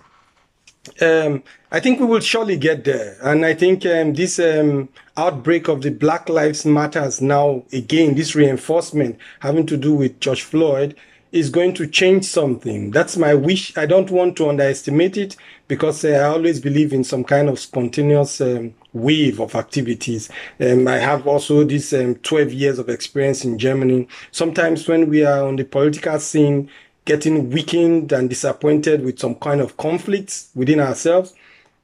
um, 1.00 1.42
I 1.70 1.80
think 1.80 2.00
we 2.00 2.06
will 2.06 2.20
surely 2.20 2.56
get 2.56 2.84
there. 2.84 3.16
And 3.22 3.44
I 3.44 3.54
think 3.54 3.86
um, 3.86 4.14
this 4.14 4.38
um, 4.38 4.88
outbreak 5.16 5.68
of 5.68 5.82
the 5.82 5.90
Black 5.90 6.28
Lives 6.28 6.64
Matters 6.64 7.20
now, 7.20 7.64
again, 7.72 8.14
this 8.14 8.34
reinforcement 8.34 9.18
having 9.40 9.66
to 9.66 9.76
do 9.76 9.94
with 9.94 10.20
George 10.20 10.42
Floyd, 10.42 10.96
is 11.32 11.48
going 11.48 11.72
to 11.72 11.86
change 11.86 12.26
something. 12.26 12.90
That's 12.90 13.16
my 13.16 13.34
wish. 13.34 13.76
I 13.76 13.86
don't 13.86 14.10
want 14.10 14.36
to 14.36 14.50
underestimate 14.50 15.16
it 15.16 15.36
because 15.66 16.04
uh, 16.04 16.08
I 16.08 16.24
always 16.24 16.60
believe 16.60 16.92
in 16.92 17.04
some 17.04 17.24
kind 17.24 17.48
of 17.48 17.58
spontaneous 17.58 18.42
um, 18.42 18.74
wave 18.92 19.40
of 19.40 19.54
activities. 19.54 20.28
Um, 20.60 20.86
I 20.86 20.98
have 20.98 21.26
also 21.26 21.64
this 21.64 21.94
um, 21.94 22.16
12 22.16 22.52
years 22.52 22.78
of 22.78 22.90
experience 22.90 23.46
in 23.46 23.58
Germany. 23.58 24.08
Sometimes 24.30 24.86
when 24.86 25.08
we 25.08 25.24
are 25.24 25.46
on 25.46 25.56
the 25.56 25.64
political 25.64 26.18
scene, 26.18 26.68
getting 27.04 27.50
weakened 27.50 28.12
and 28.12 28.28
disappointed 28.28 29.04
with 29.04 29.18
some 29.18 29.34
kind 29.36 29.60
of 29.60 29.76
conflicts 29.76 30.50
within 30.54 30.80
ourselves, 30.80 31.34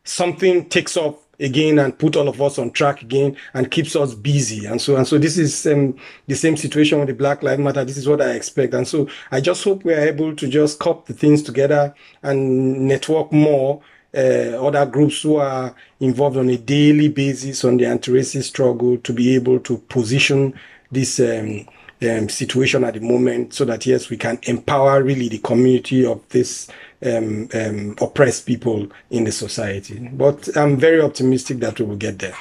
something 0.05 0.69
takes 0.69 0.97
off 0.97 1.17
again 1.41 1.79
and 1.79 1.99
put 1.99 2.17
all 2.17 2.29
of 2.29 2.41
us 2.43 2.59
on 2.59 2.71
track 2.71 3.03
again 3.03 3.37
and 3.55 3.71
keeps 3.71 3.95
us 3.95 4.15
busy. 4.15 4.67
And 4.67 4.81
so 4.81 4.97
and 4.97 5.07
so 5.07 5.19
this 5.19 5.39
is 5.39 5.67
um, 5.67 5.97
the 6.27 6.35
same 6.35 6.57
situation 6.57 6.99
with 6.99 7.09
the 7.09 7.15
black 7.15 7.43
lives 7.43 7.63
matter. 7.63 7.85
This 7.85 7.97
is 7.97 8.09
what 8.09 8.21
i 8.21 8.33
expect. 8.33 8.75
And 8.75 8.87
so 8.87 9.09
i 9.31 9.41
just 9.41 9.63
hope 9.65 9.85
we 9.85 9.95
are 9.95 10.01
able 10.01 10.35
to 10.35 10.49
just 10.49 10.81
cup 10.81 11.07
the 11.07 11.15
things 11.15 11.43
together 11.43 11.95
and 12.23 12.89
network 12.89 13.33
more 13.33 13.83
uh, 14.15 14.67
other 14.67 14.87
groups 14.87 15.23
who 15.23 15.37
are 15.37 15.75
involved 16.01 16.37
on 16.37 16.49
a 16.49 16.57
daily 16.57 17.09
basis 17.09 17.65
on 17.65 17.77
the 17.77 17.87
anti-racist 17.87 18.45
struggle 18.45 18.97
to 18.99 19.13
be 19.13 19.35
able 19.35 19.61
to 19.61 19.79
position 19.79 20.59
this 20.91 21.21
um, 21.21 21.67
um, 22.03 22.29
situation 22.29 22.85
at 22.85 22.95
the 22.95 23.01
moment 23.01 23.55
so 23.55 23.65
that 23.65 23.87
yes 23.87 24.11
we 24.11 24.17
can 24.17 24.39
empower 24.45 25.03
really 25.03 25.29
the 25.29 25.39
community 25.39 26.07
of 26.07 26.27
this 26.29 26.69
um, 27.05 27.49
um, 27.55 27.97
oppressed 28.01 28.47
people 28.47 28.89
in 29.11 29.25
the 29.25 29.33
society. 29.33 30.09
But 30.13 30.57
I'm 30.57 30.77
very 30.77 31.01
optimistic 31.01 31.59
that 31.61 31.79
we 31.79 31.87
will 31.87 31.97
get 31.97 32.19
there. 32.19 32.37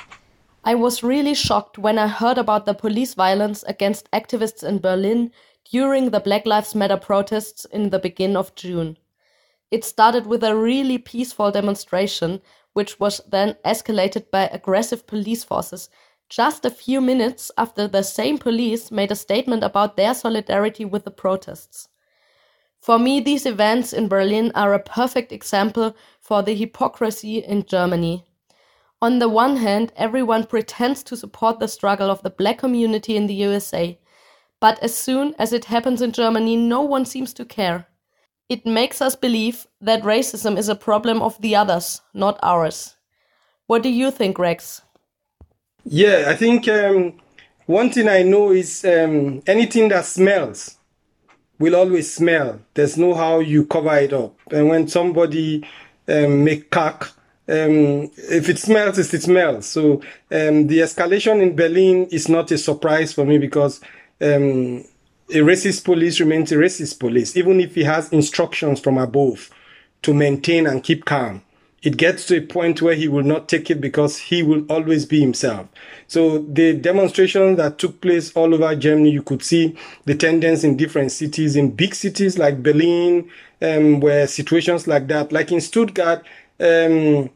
I 0.63 0.75
was 0.75 1.03
really 1.03 1.33
shocked 1.33 1.77
when 1.77 1.97
I 1.97 2.07
heard 2.07 2.37
about 2.37 2.65
the 2.65 2.73
police 2.73 3.13
violence 3.13 3.63
against 3.63 4.11
activists 4.11 4.63
in 4.63 4.79
Berlin 4.79 5.31
during 5.71 6.09
the 6.09 6.19
Black 6.19 6.45
Lives 6.45 6.75
Matter 6.75 6.97
protests 6.97 7.65
in 7.65 7.89
the 7.89 7.99
beginning 7.99 8.37
of 8.37 8.53
June. 8.55 8.97
It 9.71 9.83
started 9.83 10.27
with 10.27 10.43
a 10.43 10.55
really 10.55 10.97
peaceful 10.97 11.51
demonstration, 11.51 12.41
which 12.73 12.99
was 12.99 13.21
then 13.29 13.55
escalated 13.65 14.29
by 14.31 14.47
aggressive 14.47 15.07
police 15.07 15.43
forces 15.43 15.89
just 16.29 16.65
a 16.65 16.69
few 16.69 16.99
minutes 16.99 17.51
after 17.57 17.87
the 17.87 18.03
same 18.03 18.37
police 18.37 18.91
made 18.91 19.11
a 19.11 19.15
statement 19.15 19.63
about 19.63 19.95
their 19.95 20.13
solidarity 20.13 20.85
with 20.85 21.03
the 21.05 21.11
protests. 21.11 21.87
For 22.81 22.99
me, 22.99 23.19
these 23.19 23.45
events 23.45 23.93
in 23.93 24.07
Berlin 24.07 24.51
are 24.55 24.73
a 24.73 24.79
perfect 24.79 25.31
example 25.31 25.95
for 26.19 26.43
the 26.43 26.53
hypocrisy 26.53 27.39
in 27.39 27.65
Germany. 27.65 28.25
On 29.01 29.19
the 29.19 29.29
one 29.29 29.57
hand, 29.57 29.91
everyone 29.95 30.45
pretends 30.45 31.03
to 31.03 31.17
support 31.17 31.59
the 31.59 31.67
struggle 31.67 32.09
of 32.09 32.21
the 32.23 32.29
black 32.29 32.57
community 32.57 33.15
in 33.15 33.27
the 33.27 33.33
USA, 33.35 33.99
but 34.59 34.81
as 34.81 34.95
soon 34.95 35.35
as 35.37 35.53
it 35.53 35.65
happens 35.65 36.01
in 36.01 36.11
Germany, 36.11 36.55
no 36.55 36.81
one 36.81 37.05
seems 37.05 37.33
to 37.33 37.45
care. 37.45 37.87
It 38.49 38.65
makes 38.65 39.01
us 39.01 39.15
believe 39.15 39.67
that 39.81 40.03
racism 40.03 40.57
is 40.57 40.69
a 40.69 40.75
problem 40.75 41.21
of 41.21 41.39
the 41.41 41.55
others, 41.55 42.01
not 42.13 42.39
ours. 42.41 42.95
What 43.67 43.83
do 43.83 43.89
you 43.89 44.09
think, 44.09 44.39
Rex? 44.39 44.81
Yeah, 45.89 46.25
I 46.27 46.35
think 46.35 46.67
um, 46.67 47.13
one 47.65 47.89
thing 47.91 48.09
I 48.09 48.21
know 48.23 48.51
is 48.51 48.83
um, 48.83 49.41
anything 49.47 49.87
that 49.89 50.05
smells 50.05 50.75
will 51.59 51.75
always 51.77 52.13
smell. 52.13 52.59
There's 52.73 52.97
no 52.97 53.13
how 53.13 53.39
you 53.39 53.65
cover 53.65 53.97
it 53.97 54.11
up. 54.11 54.35
And 54.51 54.67
when 54.67 54.89
somebody 54.89 55.65
um, 56.09 56.43
make 56.43 56.71
cack, 56.71 57.03
um, 57.47 58.11
if 58.17 58.49
it 58.49 58.59
smells, 58.59 58.99
it 58.99 59.21
smells. 59.21 59.65
So 59.65 60.01
um, 60.29 60.67
the 60.67 60.79
escalation 60.79 61.41
in 61.41 61.55
Berlin 61.55 62.07
is 62.11 62.27
not 62.27 62.51
a 62.51 62.57
surprise 62.57 63.13
for 63.13 63.23
me 63.23 63.37
because 63.37 63.79
um, 64.19 64.83
a 65.29 65.39
racist 65.39 65.85
police 65.85 66.19
remains 66.19 66.51
a 66.51 66.55
racist 66.55 66.99
police, 66.99 67.37
even 67.37 67.61
if 67.61 67.75
he 67.75 67.85
has 67.85 68.11
instructions 68.11 68.81
from 68.81 68.97
above 68.97 69.49
to 70.01 70.13
maintain 70.13 70.67
and 70.67 70.83
keep 70.83 71.05
calm 71.05 71.43
it 71.83 71.97
gets 71.97 72.25
to 72.25 72.37
a 72.37 72.41
point 72.41 72.81
where 72.81 72.95
he 72.95 73.07
will 73.07 73.23
not 73.23 73.47
take 73.47 73.69
it 73.69 73.79
because 73.79 74.17
he 74.17 74.41
will 74.41 74.65
always 74.69 75.05
be 75.05 75.19
himself. 75.19 75.67
So 76.07 76.39
the 76.39 76.73
demonstrations 76.73 77.57
that 77.57 77.77
took 77.77 78.01
place 78.01 78.31
all 78.33 78.53
over 78.53 78.75
Germany, 78.75 79.11
you 79.11 79.21
could 79.21 79.43
see 79.43 79.75
the 80.05 80.15
tendency 80.15 80.67
in 80.67 80.77
different 80.77 81.11
cities, 81.11 81.55
in 81.55 81.71
big 81.71 81.93
cities 81.93 82.37
like 82.37 82.63
Berlin, 82.63 83.29
um, 83.61 83.99
where 83.99 84.27
situations 84.27 84.87
like 84.87 85.07
that, 85.07 85.31
like 85.31 85.51
in 85.51 85.61
Stuttgart, 85.61 86.25
um, 86.59 87.29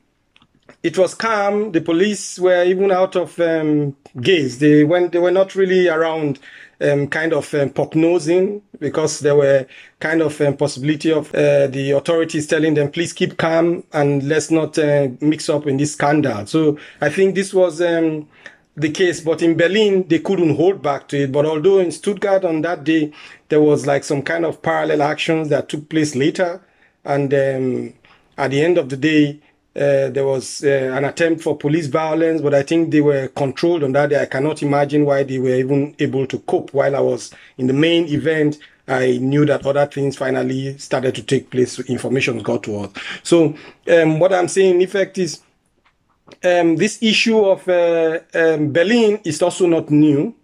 it 0.83 0.97
was 0.97 1.13
calm. 1.13 1.71
The 1.71 1.81
police 1.81 2.39
were 2.39 2.63
even 2.63 2.91
out 2.91 3.15
of 3.15 3.39
um, 3.39 3.95
gaze. 4.19 4.57
They 4.57 4.83
went. 4.83 5.11
They 5.11 5.19
were 5.19 5.31
not 5.31 5.53
really 5.53 5.87
around 5.87 6.39
um, 6.81 7.07
kind 7.07 7.33
of 7.33 7.53
um, 7.53 7.69
prognosing 7.69 8.61
because 8.79 9.19
there 9.19 9.35
were 9.35 9.65
kind 9.99 10.21
of 10.21 10.39
um, 10.41 10.57
possibility 10.57 11.11
of 11.11 11.33
uh, 11.35 11.67
the 11.67 11.91
authorities 11.91 12.47
telling 12.47 12.73
them, 12.73 12.91
please 12.91 13.13
keep 13.13 13.37
calm 13.37 13.83
and 13.93 14.27
let's 14.27 14.51
not 14.51 14.77
uh, 14.77 15.07
mix 15.19 15.49
up 15.49 15.67
in 15.67 15.77
this 15.77 15.93
scandal. 15.93 16.45
So 16.45 16.77
I 16.99 17.09
think 17.09 17.35
this 17.35 17.53
was 17.53 17.81
um, 17.81 18.27
the 18.75 18.89
case. 18.89 19.21
But 19.21 19.41
in 19.41 19.57
Berlin, 19.57 20.07
they 20.07 20.19
couldn't 20.19 20.55
hold 20.55 20.81
back 20.81 21.07
to 21.09 21.23
it. 21.23 21.31
But 21.31 21.45
although 21.45 21.79
in 21.79 21.91
Stuttgart 21.91 22.43
on 22.43 22.61
that 22.61 22.83
day, 22.83 23.11
there 23.49 23.61
was 23.61 23.85
like 23.85 24.03
some 24.03 24.21
kind 24.21 24.45
of 24.45 24.61
parallel 24.61 25.01
actions 25.01 25.49
that 25.49 25.69
took 25.69 25.89
place 25.89 26.15
later. 26.15 26.61
And 27.03 27.33
um, 27.33 27.93
at 28.37 28.51
the 28.51 28.63
end 28.63 28.77
of 28.77 28.89
the 28.89 28.97
day, 28.97 29.39
uh, 29.73 30.09
there 30.09 30.25
was 30.25 30.63
uh, 30.65 30.91
an 30.93 31.05
attempt 31.05 31.41
for 31.41 31.57
police 31.57 31.87
violence, 31.87 32.41
but 32.41 32.53
I 32.53 32.61
think 32.61 32.91
they 32.91 32.99
were 32.99 33.29
controlled 33.29 33.83
on 33.83 33.93
that 33.93 34.09
day. 34.09 34.21
I 34.21 34.25
cannot 34.25 34.61
imagine 34.61 35.05
why 35.05 35.23
they 35.23 35.39
were 35.39 35.55
even 35.55 35.95
able 35.99 36.27
to 36.27 36.39
cope. 36.39 36.73
While 36.73 36.93
I 36.93 36.99
was 36.99 37.31
in 37.57 37.67
the 37.67 37.73
main 37.73 38.05
event, 38.07 38.57
I 38.85 39.17
knew 39.19 39.45
that 39.45 39.65
other 39.65 39.85
things 39.85 40.17
finally 40.17 40.77
started 40.77 41.15
to 41.15 41.23
take 41.23 41.49
place. 41.49 41.79
Information 41.79 42.39
got 42.39 42.63
to 42.63 42.79
us. 42.81 42.91
So 43.23 43.55
um, 43.89 44.19
what 44.19 44.33
I'm 44.33 44.49
saying, 44.49 44.75
in 44.75 44.81
effect, 44.81 45.17
is 45.17 45.39
um, 46.43 46.75
this 46.75 47.01
issue 47.01 47.39
of 47.39 47.65
uh, 47.69 48.19
um, 48.33 48.73
Berlin 48.73 49.21
is 49.23 49.41
also 49.41 49.67
not 49.67 49.89
new. 49.89 50.35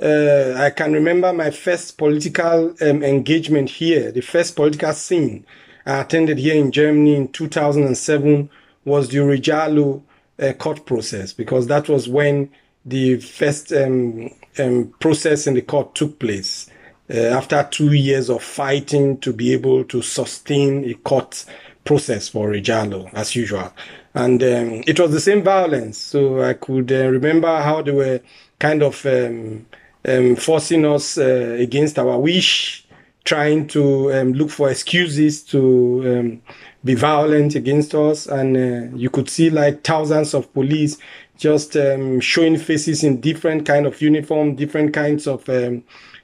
Uh, 0.00 0.54
I 0.56 0.70
can 0.70 0.92
remember 0.92 1.32
my 1.32 1.50
first 1.50 1.98
political 1.98 2.74
um, 2.80 3.02
engagement 3.02 3.70
here, 3.70 4.12
the 4.12 4.22
first 4.22 4.54
political 4.54 4.92
scene 4.92 5.44
I 5.86 6.00
attended 6.00 6.38
here 6.38 6.54
in 6.54 6.72
Germany 6.72 7.14
in 7.14 7.28
2007 7.28 8.50
was 8.84 9.08
the 9.08 9.18
Oury 9.18 10.02
uh, 10.38 10.52
court 10.54 10.86
process 10.86 11.32
because 11.32 11.66
that 11.68 11.88
was 11.88 12.08
when 12.08 12.50
the 12.84 13.18
first 13.18 13.72
um, 13.72 14.30
um, 14.58 14.94
process 15.00 15.46
in 15.46 15.54
the 15.54 15.62
court 15.62 15.94
took 15.94 16.18
place. 16.18 16.70
Uh, 17.12 17.18
after 17.18 17.66
two 17.70 17.92
years 17.92 18.30
of 18.30 18.42
fighting 18.42 19.18
to 19.18 19.32
be 19.32 19.52
able 19.52 19.84
to 19.84 20.00
sustain 20.00 20.88
a 20.88 20.94
court 20.94 21.44
process 21.84 22.28
for 22.30 22.48
Oury 22.48 22.62
Jalloh, 22.62 23.12
as 23.12 23.36
usual. 23.36 23.72
And 24.14 24.42
um, 24.42 24.84
it 24.86 24.98
was 24.98 25.10
the 25.10 25.20
same 25.20 25.42
violence. 25.42 25.98
So 25.98 26.42
I 26.42 26.54
could 26.54 26.90
uh, 26.90 27.08
remember 27.08 27.60
how 27.60 27.82
they 27.82 27.90
were 27.90 28.20
kind 28.58 28.82
of 28.82 29.04
um, 29.04 29.66
um, 30.06 30.36
forcing 30.36 30.84
us 30.86 31.18
uh, 31.18 31.56
against 31.58 31.98
our 31.98 32.18
wish 32.18 32.83
trying 33.24 33.66
to 33.68 34.12
um, 34.12 34.32
look 34.34 34.50
for 34.50 34.70
excuses 34.70 35.42
to 35.42 36.02
um, 36.04 36.42
be 36.84 36.94
violent 36.94 37.54
against 37.54 37.94
us. 37.94 38.26
And 38.26 38.56
uh, 38.56 38.96
you 38.96 39.10
could 39.10 39.28
see 39.28 39.50
like 39.50 39.82
thousands 39.82 40.34
of 40.34 40.52
police 40.52 40.98
just 41.36 41.76
um, 41.76 42.20
showing 42.20 42.56
faces 42.58 43.02
in 43.02 43.20
different 43.20 43.66
kind 43.66 43.86
of 43.86 44.00
uniform, 44.00 44.54
different 44.54 44.92
kinds 44.92 45.26
of 45.26 45.48
um, 45.48 45.82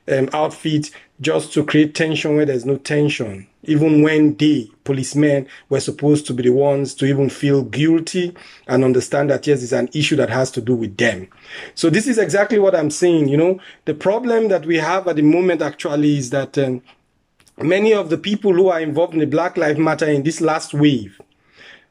um, 0.08 0.28
outfits, 0.32 0.90
just 1.20 1.52
to 1.52 1.64
create 1.64 1.94
tension 1.94 2.36
where 2.36 2.46
there's 2.46 2.64
no 2.64 2.76
tension. 2.76 3.46
Even 3.64 4.02
when 4.02 4.36
they, 4.36 4.70
policemen, 4.84 5.46
were 5.68 5.80
supposed 5.80 6.26
to 6.26 6.34
be 6.34 6.44
the 6.44 6.50
ones 6.50 6.94
to 6.94 7.04
even 7.04 7.28
feel 7.28 7.62
guilty 7.62 8.34
and 8.66 8.84
understand 8.84 9.28
that 9.28 9.46
yes, 9.46 9.62
it's 9.62 9.72
an 9.72 9.90
issue 9.92 10.16
that 10.16 10.30
has 10.30 10.50
to 10.52 10.62
do 10.62 10.74
with 10.74 10.96
them. 10.96 11.28
So 11.74 11.90
this 11.90 12.06
is 12.06 12.16
exactly 12.16 12.58
what 12.58 12.74
I'm 12.74 12.90
saying. 12.90 13.28
You 13.28 13.36
know, 13.36 13.60
the 13.84 13.94
problem 13.94 14.48
that 14.48 14.64
we 14.64 14.76
have 14.78 15.06
at 15.08 15.16
the 15.16 15.22
moment 15.22 15.60
actually 15.60 16.16
is 16.16 16.30
that 16.30 16.56
um, 16.56 16.82
many 17.58 17.92
of 17.92 18.08
the 18.08 18.18
people 18.18 18.54
who 18.54 18.68
are 18.68 18.80
involved 18.80 19.12
in 19.12 19.20
the 19.20 19.26
Black 19.26 19.58
Lives 19.58 19.78
Matter 19.78 20.06
in 20.06 20.22
this 20.22 20.40
last 20.40 20.72
wave 20.72 21.20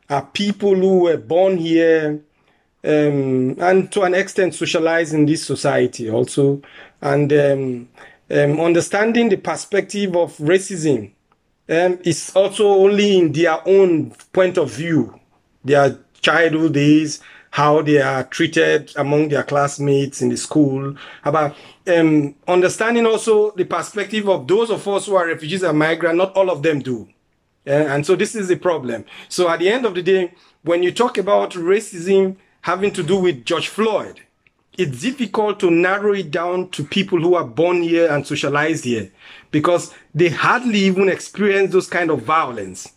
are 0.09 0.25
people 0.25 0.75
who 0.75 0.99
were 1.01 1.17
born 1.17 1.57
here 1.57 2.19
um, 2.83 3.57
and 3.59 3.91
to 3.91 4.03
an 4.03 4.15
extent 4.15 4.55
socialized 4.55 5.13
in 5.13 5.25
this 5.25 5.45
society 5.45 6.09
also, 6.09 6.61
and 7.01 7.31
um, 7.33 7.89
um, 8.31 8.59
understanding 8.59 9.29
the 9.29 9.37
perspective 9.37 10.15
of 10.15 10.37
racism 10.37 11.11
um, 11.67 11.99
is 12.03 12.31
also 12.35 12.67
only 12.67 13.17
in 13.17 13.31
their 13.31 13.67
own 13.67 14.11
point 14.33 14.57
of 14.57 14.71
view, 14.71 15.19
their 15.63 15.99
childhood 16.21 16.73
days, 16.73 17.21
how 17.51 17.81
they 17.81 17.99
are 18.01 18.23
treated 18.25 18.91
among 18.95 19.29
their 19.29 19.43
classmates 19.43 20.21
in 20.21 20.29
the 20.29 20.37
school, 20.37 20.95
about 21.23 21.55
um, 21.87 22.35
understanding 22.47 23.05
also 23.05 23.51
the 23.51 23.65
perspective 23.65 24.29
of 24.29 24.47
those 24.47 24.69
of 24.69 24.87
us 24.87 25.07
who 25.07 25.15
are 25.15 25.27
refugees 25.27 25.63
and 25.63 25.77
migrants. 25.77 26.17
Not 26.17 26.35
all 26.35 26.49
of 26.49 26.61
them 26.61 26.79
do. 26.79 27.07
and 27.65 28.05
so 28.05 28.15
this 28.15 28.35
is 28.35 28.47
the 28.47 28.55
problem. 28.55 29.05
So 29.27 29.49
at 29.49 29.59
the 29.59 29.69
end 29.69 29.85
of 29.85 29.95
the 29.95 30.03
day, 30.03 30.33
when 30.63 30.83
you 30.83 30.91
talk 30.91 31.17
about 31.17 31.51
racism 31.51 32.35
having 32.61 32.91
to 32.91 33.03
do 33.03 33.17
with 33.17 33.45
George 33.45 33.69
Floyd, 33.69 34.21
it's 34.79 35.01
difficult 35.01 35.59
to 35.59 35.69
narrow 35.69 36.13
it 36.13 36.31
down 36.31 36.69
to 36.69 36.85
people 36.85 37.19
who 37.19 37.35
are 37.35 37.43
born 37.43 37.83
here 37.83 38.09
and 38.09 38.25
socialized 38.25 38.85
here 38.85 39.11
because 39.51 39.93
they 40.15 40.29
hardly 40.29 40.79
even 40.79 41.09
experience 41.09 41.73
those 41.73 41.87
kind 41.87 42.09
of 42.09 42.21
violence. 42.21 42.93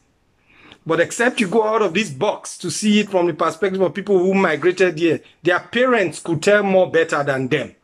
But 0.87 1.01
except 1.01 1.41
you 1.41 1.49
go 1.49 1.65
out 1.65 1.83
of 1.83 1.93
this 1.93 2.11
box 2.11 2.57
to 2.59 2.71
see 2.71 3.01
it 3.01 3.11
from 3.11 3.27
the 3.27 3.35
perspective 3.35 3.81
of 3.81 3.95
people 3.95 4.17
who 4.17 4.33
migrated 4.33 4.97
here, 4.97 5.23
their 5.43 5.59
parents 5.59 6.21
could 6.21 6.41
tell 6.41 6.63
more 6.63 6.89
better 6.89 7.25
than 7.25 7.49
them. 7.49 7.75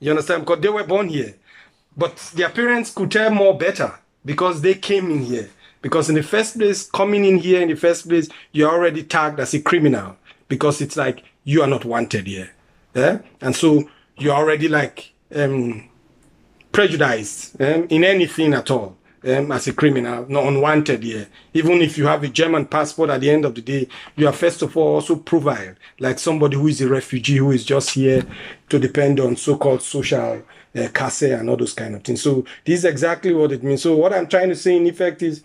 You 0.00 0.10
understand? 0.10 0.42
Because 0.42 0.60
they 0.60 0.68
were 0.68 0.82
born 0.82 1.08
here. 1.08 1.36
But 1.96 2.16
their 2.34 2.48
parents 2.48 2.90
could 2.92 3.12
tell 3.12 3.30
more 3.30 3.56
better 3.56 3.94
because 4.24 4.62
they 4.62 4.74
came 4.74 5.12
in 5.12 5.22
here. 5.22 5.48
Because 5.80 6.08
in 6.08 6.16
the 6.16 6.24
first 6.24 6.58
place, 6.58 6.90
coming 6.90 7.24
in 7.24 7.38
here 7.38 7.62
in 7.62 7.68
the 7.68 7.76
first 7.76 8.08
place, 8.08 8.28
you're 8.50 8.70
already 8.70 9.04
tagged 9.04 9.38
as 9.38 9.54
a 9.54 9.62
criminal 9.62 10.16
because 10.48 10.80
it's 10.80 10.96
like 10.96 11.22
you 11.44 11.62
are 11.62 11.68
not 11.68 11.84
wanted 11.84 12.26
here. 12.26 12.50
Yeah? 12.94 13.18
And 13.40 13.54
so 13.54 13.88
you're 14.16 14.34
already 14.34 14.68
like 14.68 15.12
um, 15.34 15.88
prejudiced 16.72 17.60
um, 17.60 17.86
in 17.88 18.04
anything 18.04 18.54
at 18.54 18.70
all 18.70 18.96
um, 19.24 19.52
as 19.52 19.66
a 19.66 19.72
criminal, 19.72 20.26
not 20.28 20.46
unwanted 20.46 21.02
here. 21.02 21.28
Even 21.54 21.82
if 21.82 21.98
you 21.98 22.06
have 22.06 22.22
a 22.22 22.28
German 22.28 22.66
passport 22.66 23.10
at 23.10 23.20
the 23.20 23.30
end 23.30 23.44
of 23.44 23.54
the 23.54 23.60
day, 23.60 23.88
you 24.16 24.26
are 24.26 24.32
first 24.32 24.62
of 24.62 24.76
all 24.76 24.94
also 24.94 25.16
profiled 25.16 25.76
like 25.98 26.18
somebody 26.18 26.56
who 26.56 26.68
is 26.68 26.80
a 26.80 26.88
refugee 26.88 27.36
who 27.36 27.50
is 27.50 27.64
just 27.64 27.90
here 27.90 28.24
to 28.68 28.78
depend 28.78 29.20
on 29.20 29.36
so-called 29.36 29.82
social 29.82 30.42
uh, 30.74 30.88
and 31.22 31.50
all 31.50 31.56
those 31.56 31.74
kind 31.74 31.94
of 31.94 32.04
things. 32.04 32.22
So 32.22 32.44
this 32.64 32.80
is 32.80 32.84
exactly 32.84 33.34
what 33.34 33.52
it 33.52 33.62
means. 33.62 33.82
So 33.82 33.96
what 33.96 34.12
I'm 34.12 34.28
trying 34.28 34.50
to 34.50 34.56
say 34.56 34.76
in 34.76 34.86
effect 34.86 35.22
is 35.22 35.42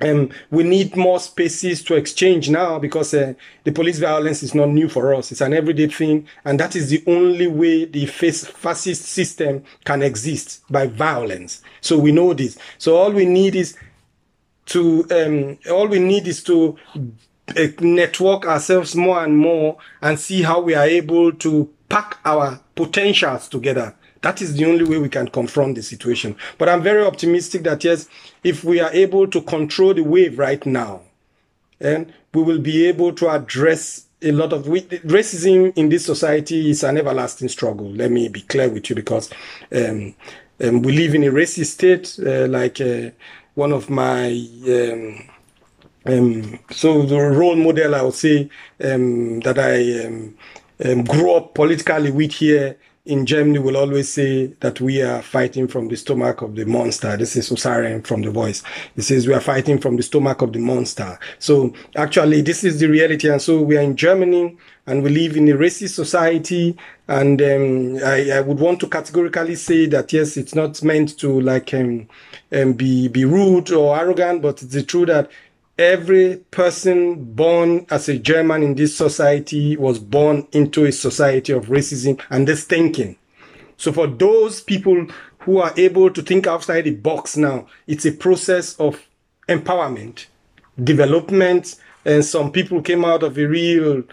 um, 0.00 0.30
we 0.50 0.64
need 0.64 0.96
more 0.96 1.20
spaces 1.20 1.82
to 1.84 1.94
exchange 1.94 2.50
now 2.50 2.78
because 2.78 3.14
uh, 3.14 3.34
the 3.62 3.72
police 3.72 3.98
violence 3.98 4.42
is 4.42 4.54
not 4.54 4.68
new 4.68 4.88
for 4.88 5.14
us. 5.14 5.30
It's 5.30 5.40
an 5.40 5.54
everyday 5.54 5.86
thing. 5.86 6.26
And 6.44 6.58
that 6.60 6.74
is 6.74 6.90
the 6.90 7.02
only 7.06 7.46
way 7.46 7.84
the 7.84 8.06
fascist 8.06 9.02
system 9.02 9.64
can 9.84 10.02
exist 10.02 10.62
by 10.68 10.88
violence. 10.88 11.62
So 11.80 11.98
we 11.98 12.12
know 12.12 12.34
this. 12.34 12.58
So 12.78 12.96
all 12.96 13.12
we 13.12 13.24
need 13.24 13.54
is 13.54 13.76
to, 14.66 15.06
um, 15.10 15.58
all 15.70 15.86
we 15.86 16.00
need 16.00 16.26
is 16.26 16.42
to 16.44 16.76
uh, 17.56 17.66
network 17.80 18.46
ourselves 18.46 18.96
more 18.96 19.22
and 19.22 19.36
more 19.36 19.76
and 20.02 20.18
see 20.18 20.42
how 20.42 20.60
we 20.60 20.74
are 20.74 20.86
able 20.86 21.32
to 21.32 21.70
pack 21.88 22.18
our 22.24 22.60
potentials 22.74 23.48
together 23.48 23.94
that 24.24 24.40
is 24.40 24.56
the 24.56 24.64
only 24.64 24.84
way 24.84 24.96
we 24.96 25.10
can 25.10 25.28
confront 25.28 25.74
the 25.74 25.82
situation. 25.82 26.34
But 26.56 26.70
I'm 26.70 26.82
very 26.82 27.04
optimistic 27.04 27.62
that 27.64 27.84
yes, 27.84 28.08
if 28.42 28.64
we 28.64 28.80
are 28.80 28.90
able 28.90 29.26
to 29.28 29.42
control 29.42 29.92
the 29.92 30.02
wave 30.02 30.38
right 30.38 30.64
now, 30.64 31.02
and 31.78 32.10
we 32.32 32.42
will 32.42 32.58
be 32.58 32.86
able 32.86 33.12
to 33.12 33.28
address 33.28 34.06
a 34.22 34.32
lot 34.32 34.54
of 34.54 34.64
racism 34.64 35.76
in 35.76 35.90
this 35.90 36.06
society 36.06 36.70
is 36.70 36.82
an 36.84 36.96
everlasting 36.96 37.48
struggle. 37.48 37.90
Let 37.90 38.10
me 38.10 38.28
be 38.28 38.40
clear 38.40 38.70
with 38.70 38.88
you 38.88 38.96
because 38.96 39.28
um, 39.70 40.14
um, 40.64 40.80
we 40.80 40.96
live 40.96 41.14
in 41.14 41.24
a 41.24 41.30
racist 41.30 41.66
state. 41.66 42.18
Uh, 42.18 42.46
like 42.48 42.80
uh, 42.80 43.10
one 43.54 43.72
of 43.72 43.90
my 43.90 44.28
um, 44.66 45.28
um 46.06 46.58
so 46.70 47.02
the 47.02 47.18
role 47.18 47.56
model 47.56 47.94
I 47.94 48.02
would 48.02 48.14
say 48.14 48.48
um, 48.82 49.40
that 49.40 49.58
I 49.58 50.06
um, 50.06 51.04
grew 51.04 51.34
up 51.34 51.54
politically 51.54 52.10
with 52.10 52.32
here 52.32 52.78
in 53.06 53.26
Germany 53.26 53.58
will 53.58 53.76
always 53.76 54.10
say 54.10 54.46
that 54.60 54.80
we 54.80 55.02
are 55.02 55.20
fighting 55.20 55.68
from 55.68 55.88
the 55.88 55.96
stomach 55.96 56.40
of 56.40 56.54
the 56.54 56.64
monster. 56.64 57.14
This 57.18 57.36
is 57.36 57.50
Osaren 57.50 58.06
from 58.06 58.22
The 58.22 58.30
Voice. 58.30 58.62
He 58.96 59.02
says 59.02 59.28
we 59.28 59.34
are 59.34 59.40
fighting 59.40 59.78
from 59.78 59.96
the 59.96 60.02
stomach 60.02 60.40
of 60.40 60.54
the 60.54 60.58
monster. 60.58 61.18
So 61.38 61.74
actually, 61.96 62.40
this 62.40 62.64
is 62.64 62.80
the 62.80 62.88
reality. 62.88 63.28
And 63.28 63.42
so 63.42 63.60
we 63.60 63.76
are 63.76 63.82
in 63.82 63.96
Germany 63.96 64.56
and 64.86 65.02
we 65.02 65.10
live 65.10 65.36
in 65.36 65.50
a 65.50 65.52
racist 65.54 65.90
society. 65.90 66.78
And 67.06 67.42
um, 67.42 67.96
I, 68.02 68.30
I, 68.30 68.40
would 68.40 68.58
want 68.58 68.80
to 68.80 68.88
categorically 68.88 69.56
say 69.56 69.84
that 69.86 70.10
yes, 70.10 70.38
it's 70.38 70.54
not 70.54 70.82
meant 70.82 71.18
to 71.18 71.42
like 71.42 71.74
um, 71.74 72.08
um, 72.52 72.72
be 72.72 73.08
be 73.08 73.26
rude 73.26 73.70
or 73.70 73.98
arrogant, 73.98 74.40
but 74.40 74.62
it's 74.62 74.72
the 74.72 74.82
truth 74.82 75.08
that 75.08 75.30
every 75.78 76.36
person 76.50 77.24
born 77.34 77.86
as 77.90 78.08
a 78.08 78.18
German 78.18 78.62
in 78.62 78.74
this 78.74 78.96
society 78.96 79.76
was 79.76 79.98
born 79.98 80.46
into 80.52 80.84
a 80.84 80.92
society 80.92 81.52
of 81.52 81.66
racism 81.66 82.20
and 82.30 82.46
this 82.46 82.64
thinking. 82.64 83.16
So 83.76 83.92
for 83.92 84.06
those 84.06 84.60
people 84.60 85.06
who 85.40 85.58
are 85.58 85.72
able 85.76 86.10
to 86.10 86.22
think 86.22 86.46
outside 86.46 86.82
the 86.82 86.94
box 86.94 87.36
now, 87.36 87.66
it's 87.86 88.06
a 88.06 88.12
process 88.12 88.74
of 88.76 89.02
empowerment, 89.48 90.26
development, 90.82 91.76
and 92.04 92.24
some 92.24 92.52
people 92.52 92.80
came 92.80 93.04
out 93.04 93.22
of 93.22 93.36
a 93.36 93.46
real 93.46 94.04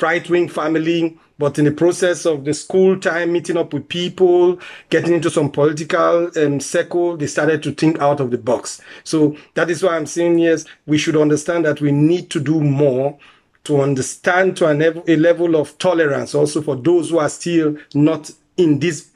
right-wing 0.00 0.48
family 0.48 1.18
but 1.40 1.58
in 1.58 1.64
the 1.64 1.72
process 1.72 2.26
of 2.26 2.44
the 2.44 2.52
school 2.52 3.00
time, 3.00 3.32
meeting 3.32 3.56
up 3.56 3.72
with 3.72 3.88
people, 3.88 4.60
getting 4.90 5.14
into 5.14 5.30
some 5.30 5.50
political 5.50 6.30
um, 6.36 6.60
circle, 6.60 7.16
they 7.16 7.26
started 7.26 7.62
to 7.62 7.72
think 7.72 7.98
out 7.98 8.20
of 8.20 8.30
the 8.30 8.36
box. 8.36 8.82
So 9.04 9.34
that 9.54 9.70
is 9.70 9.82
why 9.82 9.96
I'm 9.96 10.04
saying, 10.04 10.38
yes, 10.38 10.66
we 10.84 10.98
should 10.98 11.16
understand 11.16 11.64
that 11.64 11.80
we 11.80 11.92
need 11.92 12.28
to 12.32 12.40
do 12.40 12.60
more 12.60 13.18
to 13.64 13.80
understand 13.80 14.58
to 14.58 14.70
a 14.70 15.16
level 15.16 15.56
of 15.56 15.78
tolerance 15.78 16.34
also 16.34 16.60
for 16.60 16.76
those 16.76 17.08
who 17.08 17.18
are 17.18 17.30
still 17.30 17.74
not 17.94 18.30
in 18.58 18.78
this, 18.78 19.10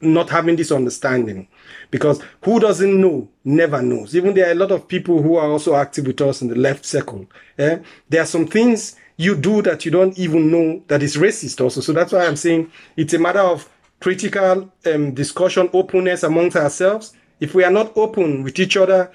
not 0.00 0.30
having 0.30 0.56
this 0.56 0.72
understanding. 0.72 1.46
Because 1.90 2.22
who 2.42 2.58
doesn't 2.58 2.98
know 2.98 3.28
never 3.44 3.82
knows. 3.82 4.16
Even 4.16 4.32
there 4.32 4.48
are 4.48 4.52
a 4.52 4.54
lot 4.54 4.70
of 4.70 4.88
people 4.88 5.20
who 5.20 5.36
are 5.36 5.50
also 5.50 5.74
active 5.74 6.06
with 6.06 6.22
us 6.22 6.40
in 6.40 6.48
the 6.48 6.54
left 6.54 6.86
circle. 6.86 7.26
Eh? 7.58 7.80
There 8.08 8.22
are 8.22 8.26
some 8.26 8.46
things 8.46 8.96
you 9.20 9.36
do 9.36 9.60
that 9.60 9.84
you 9.84 9.90
don't 9.90 10.18
even 10.18 10.50
know 10.50 10.82
that 10.88 11.02
is 11.02 11.16
racist 11.16 11.60
also. 11.60 11.82
So 11.82 11.92
that's 11.92 12.10
why 12.10 12.26
I'm 12.26 12.36
saying 12.36 12.72
it's 12.96 13.12
a 13.12 13.18
matter 13.18 13.40
of 13.40 13.68
critical 14.00 14.72
um, 14.86 15.12
discussion, 15.12 15.68
openness 15.74 16.22
amongst 16.22 16.56
ourselves. 16.56 17.12
If 17.38 17.54
we 17.54 17.62
are 17.62 17.70
not 17.70 17.94
open 17.96 18.42
with 18.42 18.58
each 18.58 18.78
other, 18.78 19.12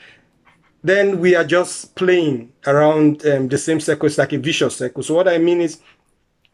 then 0.84 1.20
we 1.20 1.34
are 1.36 1.44
just 1.44 1.96
playing 1.96 2.54
around 2.68 3.26
um, 3.26 3.48
the 3.48 3.58
same 3.58 3.80
circle. 3.80 4.06
It's 4.06 4.20
like 4.20 4.34
a 4.34 4.38
vicious 4.38 4.76
circle. 4.78 5.02
So 5.02 5.16
what 5.16 5.28
I 5.28 5.40
mean 5.40 5.60
is 5.60 5.80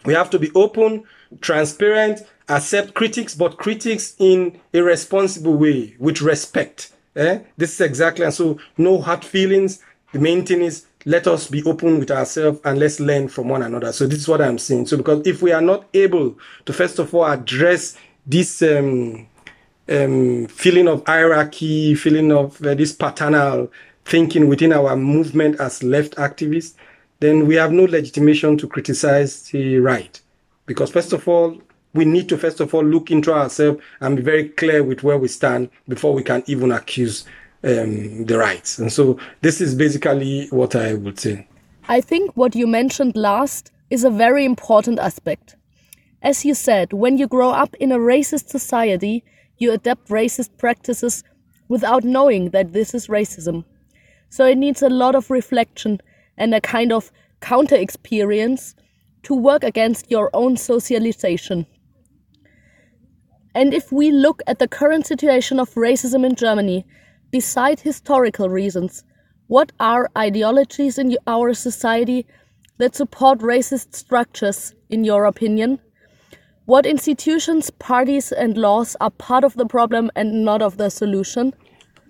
we 0.06 0.14
have 0.14 0.30
to 0.30 0.40
be 0.40 0.50
open, 0.56 1.04
transparent, 1.42 2.22
accept 2.48 2.94
critics, 2.94 3.36
but 3.36 3.58
critics 3.58 4.16
in 4.18 4.62
a 4.74 4.82
responsible 4.82 5.58
way 5.58 5.98
with 6.00 6.22
respect. 6.22 6.94
Eh? 7.18 7.40
This 7.58 7.74
is 7.74 7.82
exactly, 7.82 8.24
and 8.24 8.34
so 8.34 8.60
no 8.78 9.02
hard 9.02 9.26
feelings. 9.26 9.80
The 10.14 10.20
main 10.20 10.46
thing 10.46 10.62
is 10.62 10.86
let 11.06 11.28
us 11.28 11.48
be 11.48 11.64
open 11.64 12.00
with 12.00 12.12
ourselves 12.12 12.60
and 12.64 12.80
let's 12.80 13.00
learn 13.00 13.28
from 13.28 13.50
one 13.50 13.64
another. 13.64 13.92
So 13.92 14.08
this 14.08 14.20
is 14.20 14.28
what 14.28 14.42
I'm 14.42 14.58
saying. 14.58 14.88
So 14.88 14.98
because 14.98 15.26
if 15.26 15.42
we 15.42 15.52
are 15.52 15.62
not 15.62 15.86
able 15.94 16.38
to 16.66 16.74
first 16.74 17.00
of 17.00 17.14
all 17.14 17.26
address 17.26 17.98
this 18.26 18.62
um, 18.62 19.28
um, 19.90 20.48
feeling 20.48 20.88
of 20.88 21.04
hierarchy, 21.06 21.96
feeling 21.96 22.32
of 22.32 22.64
uh, 22.64 22.76
this 22.76 22.94
paternal 22.94 23.72
thinking 24.06 24.48
within 24.48 24.74
our 24.74 24.96
movement 24.96 25.60
as 25.60 25.84
left 25.84 26.16
activists, 26.16 26.76
then 27.20 27.48
we 27.48 27.56
have 27.56 27.72
no 27.72 27.84
legitimation 27.84 28.58
to 28.58 28.68
criticize 28.68 29.44
the 29.50 29.78
right. 29.80 30.20
Because 30.66 30.92
first 30.92 31.14
of 31.14 31.28
all, 31.28 31.58
we 31.94 32.06
need 32.06 32.30
to 32.30 32.38
first 32.38 32.60
of 32.60 32.74
all 32.74 32.84
look 32.84 33.12
into 33.12 33.34
ourselves 33.34 33.82
and 34.00 34.16
be 34.16 34.22
very 34.22 34.50
clear 34.50 34.84
with 34.84 35.04
where 35.04 35.18
we 35.18 35.28
stand 35.28 35.70
before 35.88 36.14
we 36.14 36.24
can 36.24 36.44
even 36.48 36.72
accuse 36.72 37.26
um, 37.64 38.26
the 38.26 38.38
rights. 38.38 38.80
And 38.80 38.92
so 38.92 39.18
this 39.42 39.62
is 39.62 39.76
basically 39.76 40.48
what 40.48 40.76
I 40.76 40.94
would 40.94 41.20
say. 41.20 41.48
I 41.88 42.02
think 42.02 42.32
what 42.36 42.56
you 42.56 42.68
mentioned 42.68 43.16
last 43.16 43.72
is 43.90 44.04
a 44.04 44.10
very 44.10 44.46
important 44.46 45.00
aspect. 45.00 45.56
As 46.22 46.46
you 46.46 46.54
said, 46.54 46.94
when 46.94 47.18
you 47.18 47.28
grow 47.28 47.50
up 47.50 47.76
in 47.76 47.92
a 47.92 47.98
racist 47.98 48.50
society, 48.50 49.24
you 49.58 49.72
adapt 49.72 50.08
racist 50.08 50.58
practices 50.58 51.24
without 51.68 52.04
knowing 52.04 52.50
that 52.50 52.74
this 52.74 52.94
is 52.94 53.08
racism. 53.08 53.64
So 54.30 54.46
it 54.46 54.58
needs 54.58 54.82
a 54.82 54.90
lot 54.90 55.16
of 55.16 55.30
reflection 55.30 56.00
and 56.38 56.56
a 56.56 56.62
kind 56.62 56.92
of 56.92 57.12
counter 57.42 57.76
experience 57.76 58.76
to 59.24 59.36
work 59.36 59.64
against 59.64 60.10
your 60.10 60.30
own 60.34 60.58
socialization. 60.58 61.66
And 63.54 63.74
if 63.74 63.92
we 63.92 64.12
look 64.12 64.42
at 64.48 64.60
the 64.60 64.68
current 64.68 65.06
situation 65.06 65.60
of 65.60 65.74
racism 65.74 66.26
in 66.26 66.36
Germany, 66.36 66.86
beside 67.32 67.80
historical 67.80 68.50
reasons, 68.50 69.04
what 69.48 69.72
are 69.80 70.10
ideologies 70.18 70.98
in 70.98 71.18
our 71.28 71.54
society 71.54 72.26
that 72.78 72.96
support 72.96 73.40
racist 73.40 73.96
structures, 73.96 74.76
in 74.90 75.04
your 75.04 75.26
opinion? 75.26 75.80
What 76.66 76.86
institutions, 76.86 77.70
parties, 77.70 78.32
and 78.32 78.58
laws 78.58 78.96
are 79.02 79.10
part 79.10 79.44
of 79.44 79.56
the 79.56 79.66
problem 79.66 80.12
and 80.16 80.46
not 80.46 80.62
of 80.62 80.78
the 80.78 80.90
solution? 80.90 81.54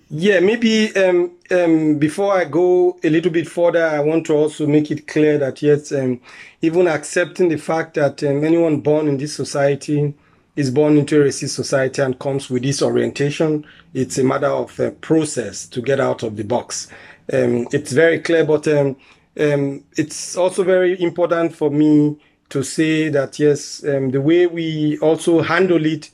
Yeah, 0.09 0.41
maybe 0.41 0.93
um, 0.97 1.31
um, 1.51 1.97
before 1.97 2.33
I 2.33 2.43
go 2.43 2.99
a 3.01 3.09
little 3.09 3.31
bit 3.31 3.47
further, 3.47 3.85
I 3.85 4.01
want 4.01 4.25
to 4.25 4.33
also 4.33 4.67
make 4.67 4.91
it 4.91 5.07
clear 5.07 5.37
that 5.37 5.61
yes, 5.61 5.91
um, 5.93 6.19
even 6.61 6.87
accepting 6.87 7.47
the 7.47 7.57
fact 7.57 7.93
that 7.93 8.21
um, 8.23 8.43
anyone 8.43 8.81
born 8.81 9.07
in 9.07 9.17
this 9.17 9.33
society 9.33 10.13
is 10.55 10.69
born 10.69 10.97
into 10.97 11.21
a 11.21 11.25
racist 11.25 11.55
society 11.55 12.01
and 12.01 12.19
comes 12.19 12.49
with 12.49 12.63
this 12.63 12.81
orientation, 12.81 13.65
it's 13.93 14.17
a 14.17 14.23
matter 14.23 14.47
of 14.47 14.77
a 14.79 14.91
process 14.91 15.65
to 15.67 15.81
get 15.81 15.99
out 15.99 16.23
of 16.23 16.35
the 16.35 16.43
box. 16.43 16.87
Um, 17.31 17.67
it's 17.71 17.91
very 17.93 18.19
clear, 18.19 18.43
but 18.43 18.67
um, 18.67 18.95
it's 19.35 20.35
also 20.35 20.63
very 20.63 21.01
important 21.01 21.55
for 21.55 21.69
me 21.69 22.17
to 22.49 22.63
say 22.63 23.07
that 23.09 23.39
yes, 23.39 23.77
the 23.79 24.21
way 24.21 24.45
we 24.45 24.97
also 24.99 25.41
handle 25.41 25.85
it 25.85 26.09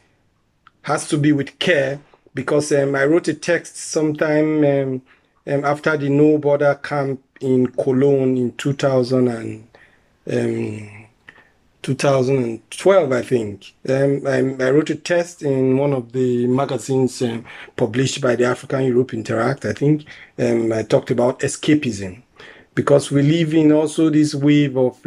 has 0.84 1.08
to 1.10 1.18
be 1.18 1.32
with 1.32 1.58
care 1.60 2.00
because 2.34 2.72
um, 2.72 2.96
I 2.96 3.06
wrote 3.06 3.28
a 3.28 3.34
text 3.34 3.78
sometime 3.78 4.64
um, 4.64 5.02
um, 5.48 5.66
after 5.66 5.98
the 5.98 6.08
No 6.08 6.38
Border 6.38 6.76
camp 6.76 7.22
in 7.42 7.68
Cologne 7.68 8.38
in 8.38 8.52
2000 8.54 9.28
and, 9.28 9.68
um, 10.32 10.97
2012, 11.88 13.12
I 13.12 13.22
think. 13.22 13.74
Um, 13.88 14.22
I, 14.28 14.66
I, 14.66 14.72
wrote 14.72 14.90
a 14.90 14.96
test 14.96 15.42
in 15.42 15.78
one 15.78 15.94
of 15.94 16.12
the 16.12 16.46
magazines 16.48 17.22
um, 17.22 17.46
published 17.76 18.20
by 18.22 18.36
the 18.36 18.44
Afrique 18.44 18.86
Europe 18.88 19.14
Interact, 19.14 19.64
I 19.66 19.74
think. 19.74 20.06
I 20.38 20.84
talked 20.84 21.12
about 21.12 21.40
escapism 21.40 22.22
because 22.76 23.10
we 23.10 23.22
live 23.22 23.54
in 23.54 23.72
also 23.72 24.10
this 24.10 24.36
wave 24.36 24.78
of 24.78 24.98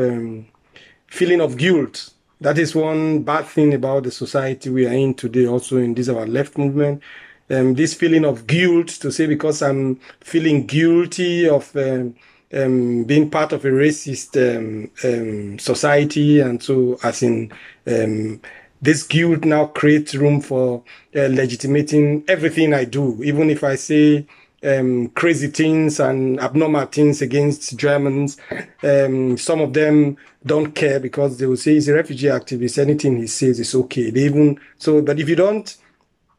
feeling 1.07 1.41
of 1.41 1.57
guilt 1.57 2.11
that 2.41 2.59
is 2.59 2.75
one 2.75 3.23
bad 3.23 3.45
thing 3.45 3.75
about 3.75 4.05
the 4.05 4.11
society 4.11 4.71
we 4.71 4.87
are 4.87 4.93
in 4.93 5.13
today, 5.13 5.47
also 5.47 5.77
in 5.77 5.93
this 5.93 6.09
our 6.09 6.27
left 6.27 6.57
movement. 6.57 7.03
Um, 7.51 7.75
this 7.75 7.93
feeling 7.95 8.25
of 8.25 8.47
guilt 8.47 8.89
to 9.01 9.13
say 9.13 9.27
because 9.27 9.61
I'm 9.61 9.97
feeling 10.21 10.67
guilty 10.67 11.49
of 11.49 11.75
um, 12.53 13.05
being 13.05 13.31
part 13.31 13.53
of 13.53 13.65
a 13.65 13.69
racist 13.69 14.37
um, 14.37 14.91
um, 15.05 15.59
society, 15.59 16.41
and 16.41 16.63
so 16.63 16.99
as 17.03 17.23
in 17.23 17.53
um, 17.87 18.41
this 18.83 19.03
guilt 19.03 19.45
now 19.45 19.67
creates 19.67 20.15
room 20.15 20.41
for 20.41 20.83
uh, 21.15 21.29
legitimating 21.31 22.25
everything 22.29 22.75
I 22.75 22.85
do, 22.85 23.23
even 23.23 23.51
if 23.51 23.63
I 23.63 23.77
say 23.77 24.27
um, 24.63 25.09
crazy 25.11 25.49
things 25.49 26.01
and 26.01 26.41
abnormal 26.41 26.87
things 26.87 27.23
against 27.23 27.77
Germans. 27.77 28.37
Um, 28.83 29.39
some 29.39 29.61
of 29.61 29.73
them 29.73 30.17
don't 30.45 30.75
care 30.75 31.01
because 31.01 31.39
they 31.39 31.47
will 31.47 31.57
say 31.57 31.75
he's 31.75 31.89
a 31.89 31.95
refugee 31.95 32.29
activist. 32.29 32.79
Anything 32.79 33.19
he 33.19 33.27
says 33.27 33.61
is 33.61 33.75
okay. 33.75 34.11
They 34.11 34.23
even 34.23 34.59
so, 34.79 35.03
but 35.03 35.19
if 35.19 35.29
you 35.29 35.37
don't 35.37 35.77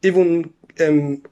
even 0.02 0.52
um, 0.80 1.22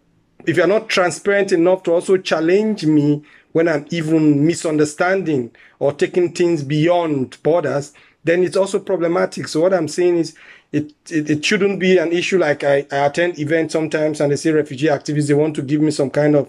if 0.47 0.57
you're 0.57 0.67
not 0.67 0.89
transparent 0.89 1.53
enough 1.53 1.83
to 1.85 1.93
also 1.93 2.17
challenge 2.17 2.85
me 2.87 3.23
when 3.53 3.69
I'm 3.69 3.87
even 3.91 4.47
misunderstanding 4.47 5.51
or 5.79 5.93
taking 5.93 6.33
things 6.33 6.63
beyond 6.63 7.43
borders, 7.43 7.93
then 8.25 8.43
it's 8.43 8.57
also 8.57 8.79
problematic. 8.79 9.49
So 9.49 9.61
what 9.61 9.75
I'm 9.75 9.89
saying 9.89 10.19
is 10.19 10.35
it, 10.73 10.93
it, 11.11 11.31
it 11.31 11.45
shouldn't 11.45 11.81
be 11.81 11.99
an 11.99 12.13
issue 12.13 12.39
like 12.39 12.63
I, 12.63 12.87
I 12.91 13.07
attend 13.07 13.39
events 13.39 13.73
sometimes 13.73 14.21
and 14.21 14.31
they 14.31 14.37
say 14.37 14.51
refugee 14.51 14.87
activists, 14.87 15.29
they 15.29 15.35
want 15.35 15.57
to 15.57 15.63
give 15.63 15.81
me 15.81 15.91
some 15.91 16.11
kind 16.11 16.37
of 16.37 16.49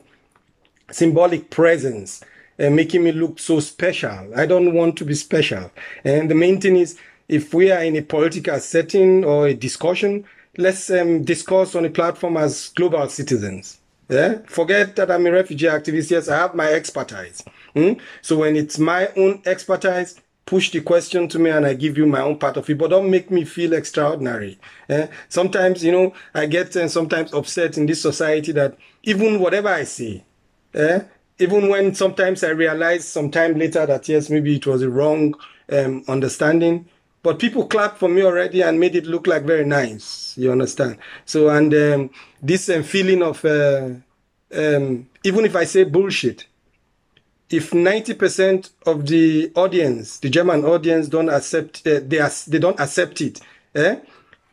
symbolic 0.91 1.49
presence 1.49 2.21
and 2.57 2.75
making 2.75 3.03
me 3.03 3.11
look 3.11 3.39
so 3.39 3.59
special. 3.59 4.31
I 4.35 4.45
don't 4.45 4.73
want 4.73 4.97
to 4.97 5.05
be 5.05 5.15
special. 5.15 5.71
And 6.03 6.29
the 6.29 6.35
main 6.35 6.61
thing 6.61 6.75
is, 6.75 6.97
if 7.27 7.53
we 7.53 7.71
are 7.71 7.83
in 7.83 7.95
a 7.95 8.01
political 8.01 8.59
setting 8.59 9.23
or 9.23 9.47
a 9.47 9.53
discussion, 9.53 10.25
let's 10.57 10.89
um, 10.91 11.23
discuss 11.23 11.75
on 11.75 11.85
a 11.85 11.89
platform 11.89 12.37
as 12.37 12.69
global 12.75 13.07
citizens. 13.07 13.79
Yeah? 14.11 14.39
Forget 14.45 14.95
that 14.97 15.09
I'm 15.09 15.25
a 15.25 15.31
refugee 15.31 15.67
activist. 15.67 16.11
Yes, 16.11 16.27
I 16.27 16.37
have 16.37 16.53
my 16.53 16.67
expertise. 16.67 17.43
Hmm? 17.73 17.93
So 18.21 18.39
when 18.39 18.57
it's 18.57 18.77
my 18.77 19.07
own 19.15 19.41
expertise, 19.45 20.19
push 20.45 20.71
the 20.71 20.81
question 20.81 21.29
to 21.29 21.39
me 21.39 21.49
and 21.49 21.65
I 21.65 21.73
give 21.75 21.97
you 21.97 22.05
my 22.05 22.19
own 22.19 22.37
part 22.37 22.57
of 22.57 22.69
it, 22.69 22.77
but 22.77 22.89
don't 22.89 23.09
make 23.09 23.31
me 23.31 23.45
feel 23.45 23.71
extraordinary. 23.71 24.59
Eh? 24.89 25.07
Sometimes, 25.29 25.81
you 25.83 25.93
know, 25.93 26.13
I 26.33 26.45
get 26.47 26.75
uh, 26.75 26.89
sometimes 26.89 27.33
upset 27.33 27.77
in 27.77 27.85
this 27.85 28.01
society 28.01 28.51
that 28.51 28.77
even 29.03 29.39
whatever 29.39 29.69
I 29.69 29.85
say, 29.85 30.25
Eh? 30.73 31.01
Even 31.39 31.69
when 31.69 31.95
sometimes 31.95 32.43
I 32.43 32.49
realize 32.49 33.07
sometime 33.07 33.57
later 33.57 33.85
that 33.85 34.07
yes, 34.07 34.29
maybe 34.29 34.55
it 34.55 34.67
was 34.67 34.81
a 34.81 34.89
wrong 34.89 35.35
um, 35.71 36.03
understanding, 36.07 36.87
but 37.23 37.39
people 37.39 37.65
clapped 37.67 37.97
for 37.99 38.09
me 38.09 38.23
already 38.23 38.61
and 38.61 38.79
made 38.79 38.95
it 38.95 39.05
look 39.05 39.27
like 39.27 39.43
very 39.43 39.65
nice. 39.65 40.33
You 40.37 40.51
understand? 40.51 40.97
So, 41.25 41.49
and 41.49 41.73
um, 41.73 42.09
this 42.41 42.69
um, 42.69 42.83
feeling 42.83 43.21
of 43.21 43.43
uh, 43.45 43.89
um, 44.55 45.07
even 45.23 45.45
if 45.45 45.55
I 45.55 45.65
say 45.65 45.83
bullshit, 45.83 46.45
if 47.49 47.71
90% 47.71 48.69
of 48.85 49.05
the 49.07 49.51
audience, 49.55 50.19
the 50.19 50.29
German 50.29 50.63
audience, 50.63 51.07
don't 51.09 51.29
accept, 51.29 51.85
uh, 51.85 51.99
they, 52.05 52.25
they 52.47 52.59
don't 52.59 52.79
accept 52.79 53.19
it, 53.21 53.41
eh? 53.75 53.97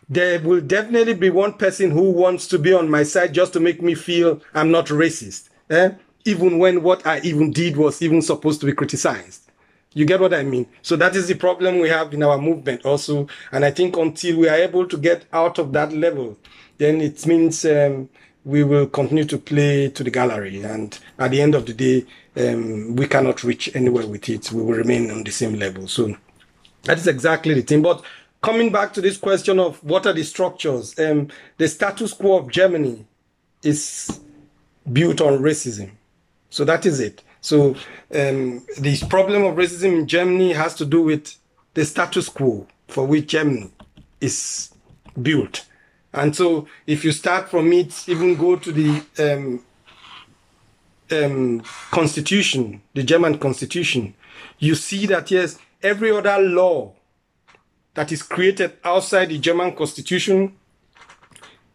there 0.09 0.40
will 0.40 0.61
definitely 0.61 1.14
be 1.14 1.31
one 1.31 1.52
person 1.52 1.90
who 1.90 2.11
wants 2.11 2.48
to 2.48 2.59
be 2.59 2.72
on 2.72 2.90
my 2.90 3.04
side 3.04 3.33
just 3.33 3.52
to 3.52 3.61
make 3.61 3.81
me 3.83 3.94
feel 3.94 4.40
I'm 4.54 4.70
not 4.70 4.87
racist. 4.87 5.48
Eh? 5.70 5.90
even 6.28 6.59
when 6.59 6.83
what 6.83 7.07
I 7.07 7.20
even 7.20 7.52
did 7.52 7.76
was 7.76 8.02
even 8.02 8.20
supposed 8.20 8.61
to 8.61 8.66
be 8.66 8.72
criticized. 8.72 9.47
You 9.94 10.05
get 10.05 10.20
what 10.20 10.35
I 10.35 10.42
mean? 10.42 10.66
So 10.83 10.96
that 10.96 11.16
is 11.16 11.29
the 11.29 11.35
problem 11.35 11.81
we 11.81 11.88
have 11.88 12.12
in 12.12 12.22
our 12.22 12.38
movement 12.38 12.85
also. 12.85 13.27
And 13.53 13.64
I 13.64 13.70
think 13.70 13.96
until 13.96 14.38
we 14.38 14.48
are 14.48 14.57
able 14.57 14.87
to 14.87 14.96
get 14.96 15.24
out 15.33 15.59
of 15.59 15.72
that 15.72 15.92
level, 15.92 16.37
then 16.77 17.01
it 17.01 17.27
means 17.27 17.64
um, 17.64 18.09
we 18.44 18.62
will 18.64 18.87
continue 18.87 19.24
to 19.24 19.38
play 19.38 19.88
to 19.90 20.05
the 20.05 20.11
gallery. 20.11 20.62
And 20.62 20.98
at 21.18 21.31
the 21.31 21.40
end 21.40 21.55
of 21.55 21.66
the 21.66 21.74
day, 21.74 22.07
um, 22.37 22.96
we 22.96 23.07
cannot 23.07 23.42
reach 23.42 23.74
anywhere 23.74 24.07
with 24.07 24.29
it. 24.29 24.53
We 24.53 24.62
will 24.62 24.74
remain 24.74 25.11
on 25.11 25.24
the 25.24 25.33
same 25.33 25.55
level. 25.55 25.88
So 25.88 26.16
that 26.85 26.98
is 26.98 27.07
exactly 27.07 27.55
the 27.55 27.62
thing. 27.62 27.83
But 27.83 28.05
coming 28.42 28.70
back 28.70 28.92
to 28.94 29.01
this 29.01 29.16
question 29.16 29.59
of 29.59 29.83
what 29.83 30.07
are 30.07 30.12
the 30.12 30.22
structures, 30.22 30.98
um, 30.98 31.29
the 31.57 31.66
status 31.66 32.12
quo 32.12 32.38
of 32.38 32.51
Germany 32.51 33.07
is 33.62 34.20
built 34.92 35.20
on 35.20 35.40
racism. 35.40 35.90
So 36.51 36.64
that 36.64 36.87
is 36.87 37.01
it. 37.01 37.22
So 37.48 37.74
um, 38.14 38.62
this 38.76 39.02
problem 39.02 39.44
of 39.44 39.56
racism 39.56 40.00
in 40.00 40.06
Germany 40.06 40.52
has 40.52 40.74
to 40.74 40.84
do 40.84 41.00
with 41.00 41.34
the 41.72 41.87
status 41.87 42.28
quo 42.28 42.66
for 42.88 43.06
which 43.06 43.28
Germany 43.28 43.70
is 44.20 44.70
built. 45.22 45.64
And 46.12 46.37
so 46.37 46.68
if 46.87 47.06
you 47.06 47.12
start 47.12 47.48
from 47.48 47.72
it, 47.72 48.06
even 48.06 48.34
go 48.37 48.56
to 48.56 48.70
the 48.70 49.02
um, 49.18 49.64
um, 51.11 51.62
constitution, 51.90 52.82
the 52.92 53.02
German 53.02 53.38
constitution, 53.38 54.12
you 54.58 54.74
see 54.74 55.06
that 55.06 55.30
yes, 55.30 55.58
every 55.82 56.11
other 56.11 56.37
law 56.42 56.92
that 57.94 58.12
is 58.12 58.22
created 58.22 58.74
outside 58.84 59.30
the 59.30 59.38
German 59.38 59.74
constitution 59.74 60.54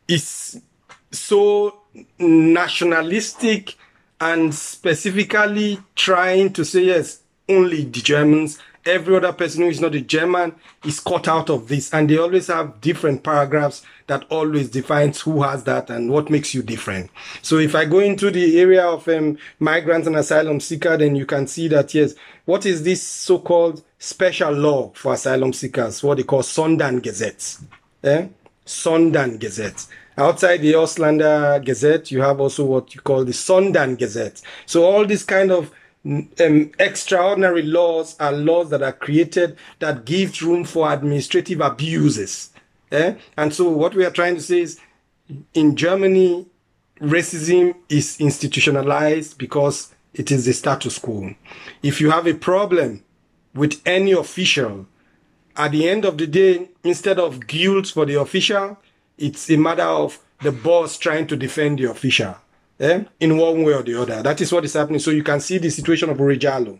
is 0.07 0.61
so 1.09 1.79
nationalistic 2.19 3.75
and 4.23 4.55
specifically 4.55 5.79
trying 5.95 6.53
to 6.53 6.63
say, 6.63 6.85
yes, 6.85 7.19
only 7.49 7.83
the 7.83 7.99
Germans, 7.99 8.57
every 8.85 9.17
other 9.17 9.33
person 9.33 9.63
who 9.63 9.67
is 9.67 9.81
not 9.81 9.95
a 9.95 9.99
German 9.99 10.55
is 10.85 11.01
cut 11.01 11.27
out 11.27 11.49
of 11.49 11.67
this. 11.67 11.93
And 11.93 12.09
they 12.09 12.17
always 12.17 12.47
have 12.47 12.79
different 12.79 13.21
paragraphs 13.21 13.85
that 14.07 14.23
always 14.29 14.69
defines 14.69 15.19
who 15.19 15.43
has 15.43 15.65
that 15.65 15.89
and 15.89 16.09
what 16.09 16.29
makes 16.29 16.53
you 16.53 16.63
different. 16.63 17.11
So 17.41 17.57
if 17.57 17.75
I 17.75 17.83
go 17.83 17.99
into 17.99 18.31
the 18.31 18.61
area 18.61 18.85
of 18.85 19.05
um, 19.09 19.37
migrants 19.59 20.07
and 20.07 20.15
asylum 20.15 20.61
seeker, 20.61 20.95
then 20.95 21.17
you 21.17 21.25
can 21.25 21.45
see 21.45 21.67
that, 21.67 21.93
yes, 21.93 22.13
what 22.45 22.65
is 22.65 22.83
this 22.83 23.03
so-called 23.03 23.83
special 23.99 24.53
law 24.53 24.91
for 24.95 25.15
asylum 25.15 25.51
seekers? 25.51 26.01
What 26.01 26.15
they 26.15 26.23
call 26.23 26.43
Sondergesetz. 26.43 27.61
Eh? 28.05 28.27
Sondergesetz. 28.65 29.89
Outside 30.17 30.57
the 30.57 30.73
Ausländergesetz, 30.73 32.11
you 32.11 32.21
have 32.21 32.39
also 32.39 32.65
what 32.65 32.93
you 32.93 33.01
call 33.01 33.25
the 33.25 33.31
Sondergesetz. 33.31 34.43
So 34.65 34.83
all 34.85 35.05
these 35.05 35.23
kind 35.23 35.51
of 35.51 35.71
um, 36.05 36.71
extraordinary 36.79 37.63
laws 37.63 38.15
are 38.19 38.31
laws 38.31 38.69
that 38.69 38.83
are 38.83 38.91
created 38.91 39.57
that 39.79 40.05
give 40.05 40.41
room 40.41 40.65
for 40.65 40.91
administrative 40.91 41.61
abuses. 41.61 42.51
Eh? 42.91 43.15
And 43.37 43.53
so 43.53 43.69
what 43.69 43.95
we 43.95 44.05
are 44.05 44.11
trying 44.11 44.35
to 44.35 44.41
say 44.41 44.61
is 44.61 44.79
in 45.53 45.75
Germany, 45.75 46.45
racism 46.99 47.75
is 47.89 48.19
institutionalized 48.19 49.37
because 49.37 49.93
it 50.13 50.31
is 50.31 50.45
the 50.45 50.53
status 50.53 50.99
quo. 50.99 51.33
If 51.81 51.99
you 51.99 52.11
have 52.11 52.27
a 52.27 52.33
problem 52.35 53.03
with 53.55 53.81
any 53.85 54.11
official, 54.11 54.85
at 55.55 55.71
the 55.71 55.87
end 55.87 56.05
of 56.05 56.17
the 56.17 56.27
day, 56.27 56.69
instead 56.83 57.19
of 57.19 57.47
guilt 57.47 57.87
for 57.87 58.05
the 58.05 58.19
official, 58.19 58.77
it's 59.17 59.49
a 59.49 59.57
matter 59.57 59.83
of 59.83 60.19
the 60.41 60.51
boss 60.51 60.97
trying 60.97 61.27
to 61.27 61.35
defend 61.35 61.79
the 61.79 61.89
official. 61.89 62.35
eh, 62.79 63.03
in 63.19 63.37
one 63.37 63.63
way 63.63 63.73
or 63.73 63.83
the 63.83 63.99
other. 64.01 64.21
That 64.21 64.41
is 64.41 64.51
what 64.51 64.65
is 64.65 64.73
happening. 64.73 64.99
So 64.99 65.11
you 65.11 65.23
can 65.23 65.39
see 65.39 65.57
the 65.57 65.69
situation 65.69 66.09
of 66.09 66.17
Jalloh. 66.17 66.79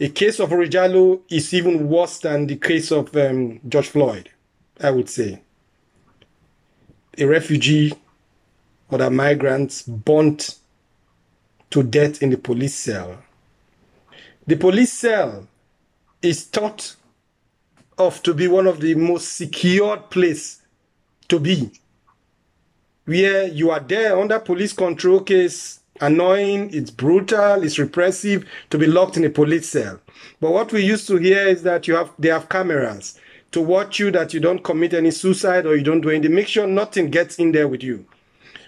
A 0.00 0.08
case 0.10 0.38
of 0.38 0.50
Oury 0.50 1.20
is 1.28 1.52
even 1.54 1.88
worse 1.88 2.18
than 2.18 2.46
the 2.46 2.56
case 2.56 2.92
of 2.92 3.14
um, 3.16 3.60
George 3.68 3.88
Floyd, 3.88 4.30
I 4.80 4.90
would 4.90 5.08
say. 5.08 5.40
A 7.16 7.24
refugee 7.24 7.94
or 8.90 9.02
a 9.02 9.10
migrant 9.10 9.82
burnt 9.88 10.56
to 11.70 11.82
death 11.82 12.22
in 12.22 12.30
the 12.30 12.38
police 12.38 12.74
cell. 12.74 13.18
The 14.46 14.56
police 14.56 14.92
cell 14.92 15.48
is 16.22 16.44
thought 16.44 16.94
of 17.98 18.22
to 18.22 18.32
be 18.32 18.46
one 18.46 18.68
of 18.68 18.80
the 18.80 18.94
most 18.94 19.36
secured 19.36 20.10
place 20.10 20.57
to 21.28 21.38
be 21.38 21.70
where 23.04 23.46
you 23.46 23.70
are 23.70 23.80
there 23.80 24.18
under 24.18 24.38
police 24.38 24.72
control 24.72 25.20
case 25.20 25.80
annoying 26.00 26.70
it's 26.72 26.90
brutal 26.90 27.62
it's 27.62 27.78
repressive 27.78 28.46
to 28.70 28.78
be 28.78 28.86
locked 28.86 29.16
in 29.16 29.24
a 29.24 29.30
police 29.30 29.68
cell 29.68 30.00
but 30.40 30.52
what 30.52 30.72
we 30.72 30.84
used 30.84 31.06
to 31.06 31.16
hear 31.16 31.46
is 31.46 31.62
that 31.62 31.88
you 31.88 31.94
have 31.94 32.10
they 32.18 32.28
have 32.28 32.48
cameras 32.48 33.18
to 33.50 33.60
watch 33.60 33.98
you 33.98 34.10
that 34.10 34.32
you 34.34 34.40
don't 34.40 34.62
commit 34.62 34.92
any 34.94 35.10
suicide 35.10 35.66
or 35.66 35.74
you 35.74 35.82
don't 35.82 36.02
do 36.02 36.10
anything 36.10 36.34
make 36.34 36.48
sure 36.48 36.66
nothing 36.66 37.10
gets 37.10 37.38
in 37.38 37.52
there 37.52 37.68
with 37.68 37.82
you 37.82 38.06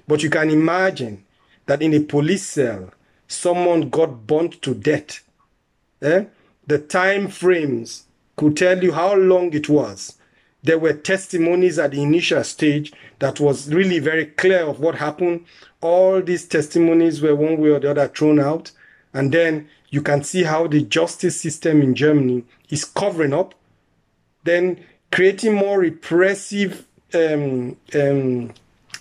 but 0.08 0.22
you 0.22 0.30
can 0.30 0.50
imagine 0.50 1.24
that 1.66 1.82
in 1.82 1.94
a 1.94 2.00
police 2.00 2.46
cell 2.46 2.92
someone 3.28 3.88
got 3.90 4.26
burnt 4.26 4.60
to 4.62 4.74
death 4.74 5.22
eh? 6.02 6.24
the 6.66 6.78
time 6.78 7.28
frames 7.28 8.04
could 8.36 8.56
tell 8.56 8.82
you 8.82 8.92
how 8.92 9.14
long 9.14 9.52
it 9.52 9.68
was. 9.68 10.16
There 10.62 10.78
were 10.78 10.92
testimonies 10.92 11.78
at 11.78 11.92
the 11.92 12.02
initial 12.02 12.44
stage 12.44 12.92
that 13.18 13.40
was 13.40 13.72
really 13.72 13.98
very 13.98 14.26
clear 14.26 14.60
of 14.60 14.80
what 14.80 14.96
happened. 14.96 15.46
All 15.80 16.20
these 16.20 16.46
testimonies 16.46 17.22
were 17.22 17.34
one 17.34 17.58
way 17.58 17.70
or 17.70 17.80
the 17.80 17.90
other 17.90 18.08
thrown 18.08 18.38
out. 18.38 18.70
And 19.14 19.32
then 19.32 19.68
you 19.88 20.02
can 20.02 20.22
see 20.22 20.44
how 20.44 20.66
the 20.66 20.82
justice 20.82 21.40
system 21.40 21.82
in 21.82 21.94
Germany 21.94 22.44
is 22.68 22.84
covering 22.84 23.32
up, 23.32 23.54
then 24.44 24.84
creating 25.10 25.54
more 25.54 25.80
repressive 25.80 26.86
um, 27.14 27.76
um, 27.94 28.52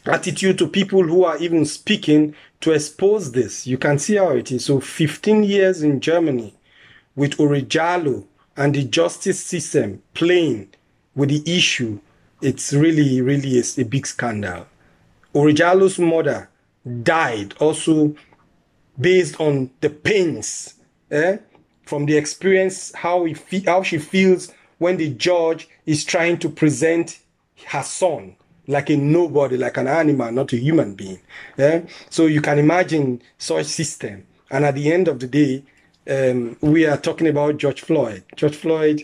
attitude 0.05 0.57
to 0.57 0.67
people 0.67 1.03
who 1.03 1.23
are 1.23 1.37
even 1.37 1.65
speaking 1.65 2.33
to 2.61 2.71
expose 2.71 3.31
this. 3.31 3.67
You 3.67 3.77
can 3.77 3.99
see 3.99 4.15
how 4.15 4.31
it 4.31 4.51
is. 4.51 4.65
So 4.65 4.79
15 4.79 5.43
years 5.43 5.83
in 5.83 5.99
Germany 5.99 6.55
with 7.15 7.37
Oury 7.37 7.65
Jalloh 7.65 8.25
and 8.57 8.73
the 8.73 8.83
justice 8.83 9.39
system 9.39 10.01
playing 10.13 10.69
with 11.15 11.29
the 11.29 11.43
issue, 11.57 11.99
it's 12.41 12.73
really, 12.73 13.21
really 13.21 13.61
a 13.77 13.83
big 13.83 14.07
scandal. 14.07 14.67
Oury 15.33 15.53
Jalloh's 15.53 15.99
mother 15.99 16.49
died 17.03 17.53
also 17.59 18.15
based 18.99 19.39
on 19.39 19.69
the 19.81 19.89
pains 19.89 20.75
eh, 21.11 21.37
from 21.85 22.05
the 22.05 22.17
experience, 22.17 22.93
how, 22.95 23.25
he 23.25 23.33
fe- 23.33 23.63
how 23.65 23.83
she 23.83 23.97
feels 23.97 24.51
when 24.77 24.97
the 24.97 25.09
judge 25.09 25.67
is 25.85 26.03
trying 26.05 26.37
to 26.39 26.49
present 26.49 27.19
her 27.67 27.83
son 27.83 28.35
like 28.67 28.89
a 28.91 28.95
nobody, 28.95 29.57
like 29.57 29.77
an 29.77 29.87
animal, 29.87 30.31
not 30.31 30.53
a 30.53 30.57
human 30.57 30.93
being. 30.93 31.19
Eh? 31.57 31.81
So 32.09 32.27
you 32.27 32.39
can 32.39 32.59
imagine 32.59 33.21
such 33.37 33.65
system. 33.65 34.25
And 34.51 34.63
at 34.63 34.75
the 34.75 34.91
end 34.91 35.07
of 35.07 35.19
the 35.19 35.27
day, 35.27 35.63
um, 36.07 36.55
we 36.61 36.85
are 36.85 36.97
talking 36.97 37.27
about 37.27 37.57
George 37.57 37.81
Floyd. 37.81 38.23
George 38.35 38.55
Floyd 38.55 39.03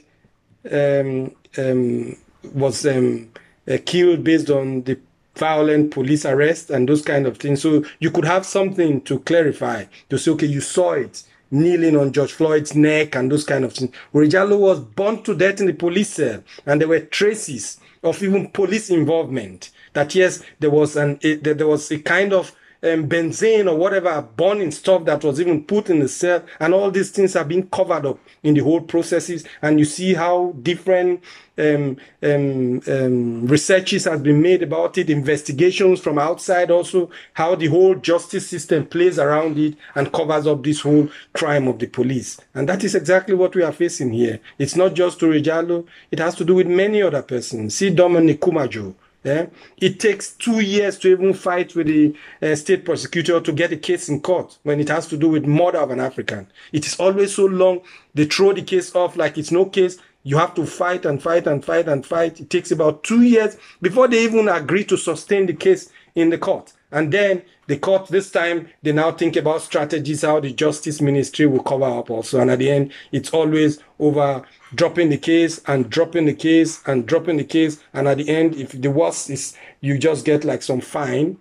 um, 0.71 1.31
um, 1.57 2.15
was 2.53 2.85
um, 2.85 3.29
uh, 3.67 3.77
killed 3.85 4.23
based 4.23 4.49
on 4.49 4.83
the 4.83 4.99
violent 5.35 5.91
police 5.91 6.25
arrest 6.25 6.69
and 6.69 6.87
those 6.87 7.01
kind 7.01 7.25
of 7.25 7.37
things. 7.37 7.61
So 7.61 7.83
you 7.99 8.11
could 8.11 8.25
have 8.25 8.45
something 8.45 9.01
to 9.01 9.19
clarify 9.19 9.85
to 10.09 10.17
say, 10.17 10.31
okay, 10.31 10.47
you 10.47 10.61
saw 10.61 10.93
it 10.93 11.23
kneeling 11.51 11.95
on 11.95 12.11
George 12.11 12.33
Floyd's 12.33 12.75
neck 12.75 13.15
and 13.15 13.31
those 13.31 13.43
kind 13.43 13.63
of 13.63 13.73
things. 13.73 13.91
Oury 14.13 14.59
was 14.59 14.79
burnt 14.79 15.25
to 15.25 15.35
death 15.35 15.59
in 15.59 15.67
the 15.67 15.73
police 15.73 16.09
cell, 16.09 16.43
and 16.65 16.81
there 16.81 16.87
were 16.87 16.99
traces 16.99 17.79
of 18.03 18.21
even 18.21 18.49
police 18.49 18.89
involvement. 18.89 19.71
That 19.93 20.13
yes, 20.15 20.43
there 20.59 20.69
was 20.69 20.95
an 20.95 21.19
a, 21.23 21.35
there 21.35 21.67
was 21.67 21.89
a 21.91 21.99
kind 21.99 22.33
of 22.33 22.53
um, 22.85 23.09
benzene 23.09 23.69
or 23.69 23.75
whatever 23.75 24.21
burning 24.21 24.71
stuff 24.71 25.05
that 25.05 25.23
was 25.23 25.41
even 25.41 25.63
put 25.63 25.89
in 25.89 25.99
the 25.99 26.07
cell 26.07 26.43
and 26.59 26.73
all 26.73 26.91
these 26.91 27.09
things 27.09 27.33
have 27.33 27.47
been 27.47 27.67
covered 27.67 28.05
up 28.05 28.19
in 28.43 28.53
the 28.53 28.61
whole 28.61 28.81
processes. 28.81 29.43
And 29.61 29.79
you 29.79 29.85
see 29.85 30.13
how 30.13 30.53
different 30.61 31.23
um, 31.57 31.97
um, 32.21 32.81
um, 32.87 33.47
researches 33.47 34.05
has 34.05 34.21
been 34.21 34.41
made 34.41 34.61
about 34.61 34.97
it 34.97 35.09
investigations 35.09 36.01
from 36.01 36.19
outside 36.19 36.69
also 36.69 37.09
how 37.33 37.55
the 37.55 37.67
whole 37.67 37.95
justice 37.95 38.49
system 38.49 38.85
plays 38.85 39.17
around 39.17 39.57
it 39.57 39.75
and 39.95 40.11
covers 40.11 40.47
up 40.47 40.63
this 40.63 40.81
whole 40.81 41.09
crime 41.33 41.67
of 41.67 41.79
the 41.79 41.87
police. 41.87 42.39
And 42.53 42.67
that 42.69 42.83
is 42.83 42.93
exactly 42.93 43.35
what 43.35 43.55
we 43.55 43.63
are 43.63 43.71
facing 43.71 44.11
here. 44.11 44.39
It's 44.59 44.75
not 44.75 44.93
just 44.93 45.19
to 45.19 45.27
Oury 45.27 45.85
it 46.11 46.19
has 46.19 46.35
to 46.35 46.45
do 46.45 46.55
with 46.55 46.67
many 46.67 47.01
other 47.01 47.21
persons. 47.21 47.75
See 47.75 47.89
Dominique 47.89 48.41
Koumadio 48.41 48.93
yeah? 49.25 49.47
It 49.77 49.99
takes 49.99 50.31
two 50.33 50.59
years 50.59 50.99
to 50.99 51.11
even 51.11 51.33
fight 51.33 51.75
with 51.75 51.87
the 51.87 52.15
uh, 52.41 52.55
state 52.55 52.85
prosecutor 52.85 53.41
to 53.41 53.51
get 53.51 53.71
a 53.71 53.77
case 53.77 54.07
in 54.07 54.21
court 54.21 54.57
when 54.63 54.79
it 54.79 54.87
has 54.89 55.07
to 55.07 55.17
do 55.17 55.29
with 55.29 55.45
murder 55.45 55.79
of 55.79 55.89
an 55.89 55.99
African. 55.99 56.47
It 56.71 56.85
is 56.85 56.95
always 56.99 57.35
so 57.35 57.45
long. 57.45 57.81
They 58.13 58.25
throw 58.25 58.53
the 58.53 58.61
case 58.61 58.95
off 58.95 59.17
like 59.17 59.37
it's 59.37 59.51
no 59.51 59.65
case. 59.65 59.97
You 60.21 60.37
have 60.37 60.53
to 60.55 60.65
fight 60.65 61.05
and 61.05 61.21
fight 61.21 61.47
and 61.47 61.65
fight 61.65 61.87
and 61.87 62.05
fight. 62.05 62.39
It 62.39 62.51
takes 62.51 62.71
about 62.71 63.03
two 63.03 63.23
years 63.23 63.57
before 63.81 64.07
they 64.07 64.23
even 64.23 64.47
agree 64.47 64.83
to 64.85 64.97
sustain 64.97 65.47
the 65.47 65.53
case 65.53 65.89
in 66.13 66.29
the 66.29 66.37
court. 66.37 66.73
And 66.91 67.11
then 67.11 67.41
the 67.67 67.77
court, 67.77 68.07
this 68.07 68.31
time, 68.31 68.69
they 68.83 68.91
now 68.91 69.11
think 69.11 69.35
about 69.35 69.61
strategies, 69.61 70.21
how 70.21 70.39
the 70.39 70.53
justice 70.53 71.01
ministry 71.01 71.47
will 71.47 71.63
cover 71.63 71.85
up 71.85 72.11
also. 72.11 72.39
And 72.39 72.51
at 72.51 72.59
the 72.59 72.69
end, 72.69 72.93
it's 73.11 73.31
always 73.31 73.79
over 73.99 74.43
dropping 74.75 75.09
the 75.09 75.17
case 75.17 75.61
and 75.67 75.89
dropping 75.89 76.25
the 76.25 76.33
case 76.33 76.81
and 76.85 77.05
dropping 77.05 77.37
the 77.37 77.43
case. 77.43 77.81
And 77.93 78.07
at 78.07 78.17
the 78.17 78.29
end, 78.29 78.55
if 78.55 78.71
the 78.71 78.91
worst 78.91 79.29
is 79.29 79.55
you 79.81 79.97
just 79.97 80.25
get 80.25 80.43
like 80.43 80.61
some 80.61 80.81
fine 80.81 81.37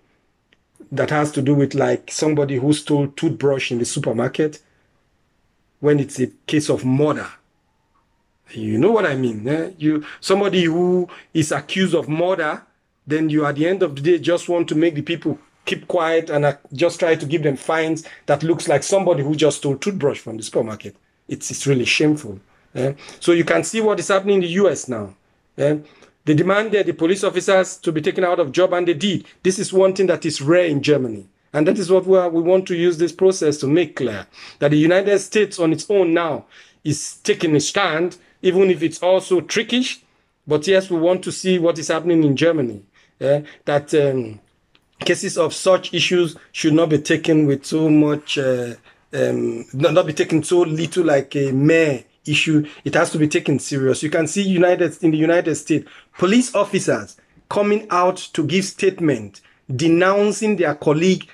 that 0.91 1.09
has 1.09 1.31
to 1.33 1.41
do 1.41 1.55
with 1.55 1.73
like 1.73 2.11
somebody 2.11 2.57
who 2.57 2.73
stole 2.73 3.07
toothbrush 3.07 3.71
in 3.71 3.79
the 3.79 3.85
supermarket 3.85 4.61
when 5.79 5.99
it's 5.99 6.19
a 6.19 6.27
case 6.47 6.69
of 6.69 6.85
murder. 6.85 7.27
You 8.51 8.77
know 8.77 8.91
what 8.91 9.05
I 9.05 9.15
mean? 9.15 9.47
Eh? 9.47 9.71
You 9.77 10.05
somebody 10.19 10.63
who 10.65 11.09
is 11.33 11.51
accused 11.51 11.95
of 11.95 12.07
murder, 12.07 12.63
then 13.07 13.29
you 13.29 13.45
at 13.45 13.55
the 13.55 13.67
end 13.67 13.81
of 13.83 13.95
the 13.95 14.01
day 14.01 14.19
just 14.19 14.47
want 14.47 14.67
to 14.69 14.75
make 14.75 14.95
the 14.95 15.01
people 15.01 15.39
keep 15.65 15.87
quiet 15.87 16.29
and 16.29 16.45
uh, 16.45 16.53
just 16.73 16.99
try 16.99 17.15
to 17.15 17.25
give 17.25 17.41
them 17.41 17.57
fines 17.57 18.03
that 18.27 18.43
looks 18.43 18.67
like 18.67 18.83
somebody 18.83 19.23
who 19.23 19.35
just 19.35 19.57
stole 19.57 19.77
toothbrush 19.77 20.19
from 20.19 20.37
the 20.37 20.43
supermarket. 20.43 20.95
It's 21.27 21.49
it's 21.49 21.65
really 21.65 21.85
shameful. 21.85 22.39
Eh? 22.75 22.93
So 23.19 23.31
you 23.31 23.45
can 23.45 23.63
see 23.63 23.81
what 23.81 23.99
is 23.99 24.09
happening 24.09 24.35
in 24.35 24.41
the 24.41 24.49
US 24.63 24.87
now. 24.87 25.15
Eh? 25.57 25.77
They 26.25 26.33
demanded 26.33 26.87
the 26.87 26.93
police 26.93 27.23
officers 27.23 27.77
to 27.77 27.91
be 27.91 28.01
taken 28.01 28.23
out 28.23 28.39
of 28.39 28.51
job, 28.51 28.73
and 28.73 28.87
they 28.87 28.95
did. 28.95 29.25
This 29.43 29.59
is 29.59 29.71
one 29.71 29.93
thing 29.93 30.07
that 30.07 30.25
is 30.25 30.41
rare 30.41 30.65
in 30.65 30.81
Germany. 30.81 31.27
And 31.53 31.67
that 31.67 31.77
is 31.77 31.89
what 31.89 32.05
we, 32.05 32.17
are, 32.17 32.29
we 32.29 32.41
want 32.41 32.67
to 32.67 32.75
use 32.75 32.97
this 32.97 33.13
process 33.13 33.57
to 33.59 33.67
make 33.67 33.95
clear 33.95 34.27
that 34.59 34.71
the 34.71 34.77
United 34.77 35.19
States 35.19 35.57
on 35.57 35.71
its 35.71 35.89
own 35.89 36.13
now 36.13 36.45
is 36.83 37.17
taking 37.17 37.55
a 37.55 37.59
stand, 37.59 38.17
even 38.41 38.69
if 38.69 38.83
it's 38.83 39.01
also 39.01 39.39
trickish. 39.39 40.01
But 40.45 40.67
yes, 40.67 40.89
we 40.89 40.99
want 40.99 41.23
to 41.23 41.31
see 41.31 41.57
what 41.59 41.79
is 41.79 41.87
happening 41.87 42.23
in 42.23 42.35
Germany. 42.35 42.83
Eh? 43.21 43.43
That 43.63 43.93
um, 43.93 44.41
cases 44.99 45.37
of 45.37 45.53
such 45.53 45.93
issues 45.93 46.35
should 46.51 46.73
not 46.73 46.89
be 46.89 46.97
taken 46.97 47.45
with 47.45 47.65
so 47.65 47.89
much, 47.89 48.37
uh, 48.37 48.73
um, 49.13 49.65
not, 49.73 49.93
not 49.93 50.07
be 50.07 50.13
taken 50.13 50.43
so 50.43 50.61
little 50.61 51.05
like 51.05 51.35
a 51.35 51.51
mere 51.51 52.03
issue. 52.25 52.67
It 52.83 52.93
has 52.95 53.11
to 53.11 53.17
be 53.17 53.27
taken 53.27 53.59
serious. 53.59 54.03
You 54.03 54.09
can 54.09 54.27
see 54.27 54.41
United 54.41 55.01
in 55.03 55.11
the 55.11 55.17
United 55.17 55.55
States, 55.55 55.89
police 56.17 56.53
officers 56.55 57.17
coming 57.49 57.87
out 57.89 58.17
to 58.33 58.45
give 58.45 58.65
statement 58.65 59.41
denouncing 59.73 60.57
their 60.57 60.75
colleague 60.75 61.27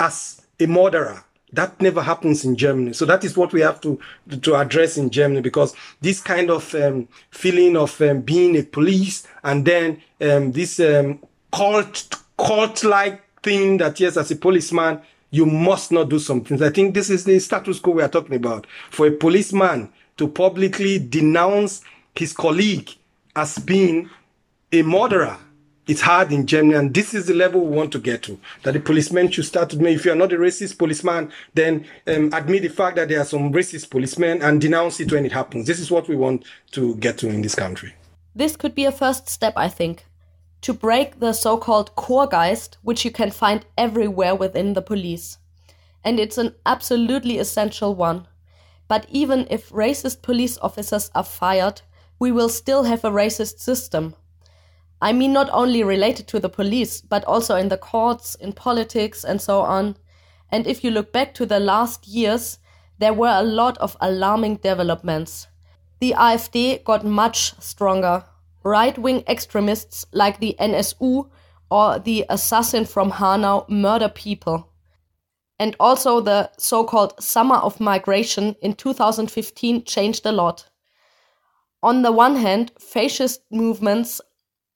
as 0.00 0.42
a 0.58 0.66
murderer. 0.66 1.22
That 1.52 1.80
never 1.80 2.02
happens 2.02 2.44
in 2.44 2.56
Germany. 2.56 2.92
So 2.92 3.04
that 3.06 3.24
is 3.24 3.36
what 3.36 3.52
we 3.52 3.60
have 3.60 3.80
to 3.82 3.98
to 4.42 4.56
address 4.56 4.98
in 4.98 5.10
Germany 5.10 5.40
because 5.40 5.74
this 6.00 6.20
kind 6.20 6.50
of 6.50 6.74
um, 6.74 7.08
feeling 7.30 7.76
of 7.76 8.00
um, 8.02 8.20
being 8.22 8.56
a 8.56 8.62
police 8.62 9.26
and 9.44 9.64
then 9.64 10.02
um, 10.20 10.52
this 10.52 10.80
um, 10.80 11.20
cult 11.52 12.14
cult 12.36 12.84
like 12.84 13.22
thing 13.42 13.78
that 13.78 14.00
yes, 14.00 14.16
as 14.16 14.30
a 14.32 14.36
policeman 14.36 15.00
you 15.30 15.46
must 15.46 15.92
not 15.92 16.08
do 16.08 16.18
some 16.18 16.42
things. 16.42 16.62
I 16.62 16.70
think 16.70 16.94
this 16.94 17.10
is 17.10 17.24
the 17.24 17.38
status 17.38 17.78
quo 17.78 17.94
we 17.94 18.02
are 18.02 18.08
talking 18.08 18.36
about. 18.36 18.66
For 18.90 19.06
a 19.06 19.10
policeman 19.12 19.92
to 20.16 20.28
publicly 20.28 20.98
denounce 20.98 21.82
his 22.14 22.32
colleague 22.32 22.90
as 23.34 23.58
being 23.58 24.10
a 24.72 24.82
murderer. 24.82 25.38
It's 25.86 26.00
hard 26.00 26.32
in 26.32 26.48
Germany, 26.48 26.74
and 26.74 26.92
this 26.92 27.14
is 27.14 27.26
the 27.26 27.34
level 27.34 27.60
we 27.60 27.76
want 27.76 27.92
to 27.92 28.00
get 28.00 28.24
to. 28.24 28.40
That 28.64 28.72
the 28.72 28.80
policemen 28.80 29.30
should 29.30 29.44
start 29.44 29.70
to, 29.70 29.86
if 29.86 30.04
you 30.04 30.10
are 30.10 30.16
not 30.16 30.32
a 30.32 30.36
racist 30.36 30.78
policeman, 30.78 31.30
then 31.54 31.86
um, 32.08 32.30
admit 32.32 32.62
the 32.62 32.68
fact 32.68 32.96
that 32.96 33.08
there 33.08 33.20
are 33.20 33.24
some 33.24 33.52
racist 33.52 33.90
policemen 33.90 34.42
and 34.42 34.60
denounce 34.60 34.98
it 34.98 35.12
when 35.12 35.24
it 35.24 35.30
happens. 35.30 35.68
This 35.68 35.78
is 35.78 35.90
what 35.90 36.08
we 36.08 36.16
want 36.16 36.44
to 36.72 36.96
get 36.96 37.18
to 37.18 37.28
in 37.28 37.40
this 37.40 37.54
country. 37.54 37.94
This 38.34 38.56
could 38.56 38.74
be 38.74 38.84
a 38.84 38.90
first 38.90 39.28
step, 39.28 39.52
I 39.56 39.68
think, 39.68 40.06
to 40.62 40.74
break 40.74 41.20
the 41.20 41.32
so 41.32 41.56
called 41.56 41.94
Korpsgeist, 41.94 42.78
which 42.82 43.04
you 43.04 43.12
can 43.12 43.30
find 43.30 43.64
everywhere 43.78 44.34
within 44.34 44.72
the 44.72 44.82
police. 44.82 45.38
And 46.02 46.18
it's 46.18 46.36
an 46.36 46.56
absolutely 46.64 47.38
essential 47.38 47.94
one. 47.94 48.26
But 48.88 49.06
even 49.10 49.46
if 49.50 49.70
racist 49.70 50.22
police 50.22 50.58
officers 50.58 51.10
are 51.14 51.24
fired, 51.24 51.82
we 52.18 52.32
will 52.32 52.48
still 52.48 52.84
have 52.84 53.04
a 53.04 53.10
racist 53.10 53.58
system. 53.58 54.14
I 55.00 55.12
mean, 55.12 55.32
not 55.32 55.50
only 55.52 55.82
related 55.82 56.26
to 56.28 56.40
the 56.40 56.48
police, 56.48 57.00
but 57.00 57.24
also 57.24 57.56
in 57.56 57.68
the 57.68 57.76
courts, 57.76 58.34
in 58.36 58.52
politics, 58.52 59.24
and 59.24 59.40
so 59.40 59.60
on. 59.60 59.96
And 60.50 60.66
if 60.66 60.82
you 60.82 60.90
look 60.90 61.12
back 61.12 61.34
to 61.34 61.46
the 61.46 61.60
last 61.60 62.06
years, 62.06 62.58
there 62.98 63.12
were 63.12 63.34
a 63.34 63.42
lot 63.42 63.76
of 63.78 63.96
alarming 64.00 64.56
developments. 64.56 65.48
The 66.00 66.14
AfD 66.16 66.84
got 66.84 67.04
much 67.04 67.54
stronger. 67.60 68.24
Right 68.62 68.96
wing 68.98 69.22
extremists 69.28 70.06
like 70.12 70.40
the 70.40 70.56
NSU 70.58 71.28
or 71.70 71.98
the 71.98 72.24
assassin 72.28 72.84
from 72.84 73.10
Hanau 73.10 73.66
murder 73.68 74.08
people. 74.08 74.72
And 75.58 75.74
also 75.80 76.20
the 76.20 76.50
so 76.58 76.84
called 76.84 77.14
Summer 77.22 77.56
of 77.56 77.80
Migration 77.80 78.56
in 78.60 78.74
2015 78.74 79.84
changed 79.84 80.26
a 80.26 80.32
lot. 80.32 80.68
On 81.82 82.02
the 82.02 82.12
one 82.12 82.36
hand, 82.36 82.72
fascist 82.78 83.42
movements 83.50 84.20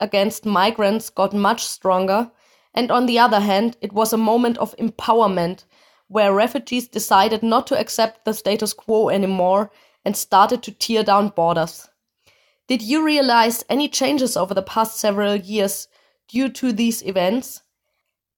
against 0.01 0.47
migrants 0.47 1.11
got 1.11 1.33
much 1.35 1.65
stronger, 1.65 2.31
and 2.75 2.91
on 2.91 3.07
the 3.07 3.19
other 3.19 3.41
hand, 3.41 3.77
it 3.81 3.93
was 3.93 4.13
a 4.13 4.17
moment 4.17 4.57
of 4.59 4.77
empowerment 4.77 5.65
where 6.09 6.33
refugees 6.33 6.89
decided 6.89 7.43
not 7.43 7.67
to 7.69 7.79
accept 7.79 8.25
the 8.25 8.33
status 8.33 8.73
quo 8.73 9.11
anymore 9.11 9.71
and 10.05 10.17
started 10.17 10.63
to 10.63 10.73
tear 10.73 11.03
down 11.03 11.29
borders. 11.29 11.89
Did 12.67 12.83
you 12.83 13.05
realize 13.05 13.65
any 13.69 13.89
changes 13.89 14.37
over 14.37 14.55
the 14.55 14.63
past 14.63 14.99
several 14.99 15.37
years 15.37 15.89
due 16.29 16.49
to 16.51 16.73
these 16.73 17.03
events? 17.03 17.63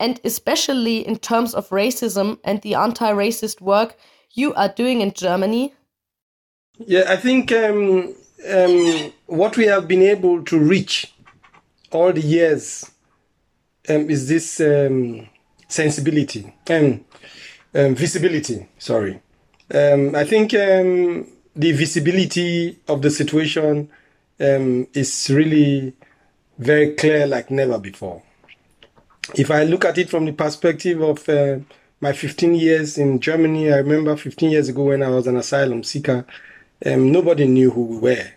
And 0.03 0.21
especially 0.25 1.07
in 1.07 1.17
terms 1.21 1.55
of 1.55 1.69
racism 1.69 2.39
and 2.43 2.61
the 2.63 2.75
anti 2.75 3.13
racist 3.13 3.61
work 3.61 3.97
you 4.33 4.53
are 4.55 4.69
doing 4.69 5.01
in 5.01 5.13
Germany? 5.13 5.75
Yeah, 6.79 7.05
I 7.07 7.15
think 7.15 7.53
um, 7.53 8.13
um, 8.51 9.13
what 9.27 9.57
we 9.57 9.67
have 9.67 9.87
been 9.87 10.03
able 10.03 10.43
to 10.43 10.59
reach 10.59 11.15
all 11.93 12.13
the 12.13 12.21
years 12.21 12.91
um, 13.89 14.11
is 14.11 14.27
this 14.27 14.61
um, 14.61 15.29
sensibility 15.69 16.53
and 16.67 17.05
um, 17.73 17.95
visibility. 17.95 18.67
Sorry, 18.79 19.23
um, 19.73 20.17
I 20.17 20.25
think 20.25 20.51
the 20.51 21.25
visibility 21.55 22.77
of 22.89 23.03
the 23.03 23.11
situation 23.11 23.89
is 24.41 25.31
really 25.31 25.93
very 26.59 26.95
clear, 26.95 27.29
like 27.29 27.53
never 27.53 27.79
before. 27.79 28.23
If 29.35 29.51
I 29.51 29.65
look 29.65 29.85
at 29.85 29.99
it 29.99 30.11
from 30.11 30.27
the 30.27 30.33
perspective 30.33 31.01
of 31.01 31.29
uh, 31.29 31.59
my 32.01 32.13
15 32.13 32.55
years 32.55 32.99
in 32.99 33.21
Germany, 33.21 33.73
I 33.73 33.79
remember 33.79 34.17
15 34.17 34.51
years 34.51 34.69
ago 34.69 34.85
when 34.85 35.03
I 35.03 35.09
was 35.09 35.27
an 35.27 35.37
asylum 35.37 35.85
seeker, 35.85 36.27
nobody 36.85 37.47
knew 37.47 37.71
who 37.71 37.85
we 37.85 37.99
were 37.99 38.33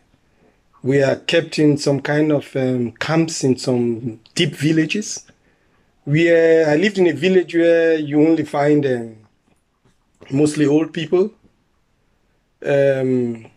we 0.86 1.02
are 1.02 1.16
kept 1.16 1.58
in 1.58 1.78
some 1.80 2.00
kind 2.00 2.32
of 2.32 2.56
um, 2.56 2.92
camps 2.92 3.44
in 3.44 3.58
some 3.58 4.20
deep 4.36 4.54
villages. 4.54 5.26
We, 6.06 6.30
uh, 6.30 6.70
I 6.70 6.76
lived 6.76 7.00
in 7.00 7.08
a 7.08 7.12
village 7.12 7.56
where 7.56 7.96
you 7.96 8.22
only 8.22 8.46
find 8.46 8.86
um, 8.86 9.16
mostly 10.30 10.68
old 10.68 10.94
people. 10.94 11.32
Um, 12.64 13.48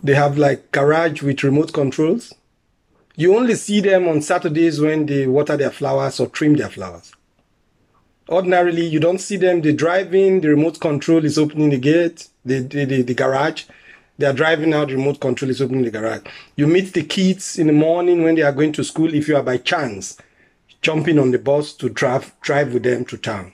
they 0.00 0.14
have 0.14 0.38
like 0.38 0.70
garage 0.70 1.22
with 1.22 1.42
remote 1.42 1.72
controls. 1.72 2.32
You 3.16 3.34
only 3.34 3.54
see 3.54 3.80
them 3.80 4.06
on 4.08 4.20
Saturdays 4.20 4.80
when 4.80 5.06
they 5.06 5.26
water 5.26 5.56
their 5.56 5.70
flowers 5.70 6.20
or 6.20 6.28
trim 6.28 6.54
their 6.54 6.68
flowers. 6.68 7.12
Ordinarily, 8.28 8.86
you 8.86 9.00
don't 9.00 9.20
see 9.20 9.36
them. 9.36 9.62
They 9.62 9.72
drive 9.72 10.14
in, 10.14 10.42
the 10.42 10.50
remote 10.50 10.80
control 10.80 11.24
is 11.24 11.38
opening 11.38 11.70
the 11.70 11.78
gate, 11.78 12.28
the, 12.44 12.60
the, 12.60 12.84
the, 12.84 13.02
the 13.02 13.14
garage, 13.14 13.64
they 14.18 14.26
are 14.26 14.32
driving 14.32 14.72
out, 14.72 14.88
the 14.88 14.96
remote 14.96 15.20
control 15.20 15.50
is 15.50 15.60
opening 15.60 15.84
the 15.84 15.90
garage. 15.90 16.22
You 16.56 16.66
meet 16.66 16.92
the 16.92 17.02
kids 17.02 17.58
in 17.58 17.66
the 17.66 17.72
morning 17.72 18.22
when 18.22 18.34
they 18.34 18.42
are 18.42 18.52
going 18.52 18.72
to 18.72 18.84
school, 18.84 19.12
if 19.14 19.28
you 19.28 19.36
are 19.36 19.42
by 19.42 19.58
chance 19.58 20.18
jumping 20.82 21.18
on 21.18 21.30
the 21.30 21.38
bus 21.38 21.72
to 21.72 21.88
drive, 21.88 22.32
drive 22.40 22.72
with 22.72 22.82
them 22.82 23.04
to 23.06 23.16
town. 23.16 23.52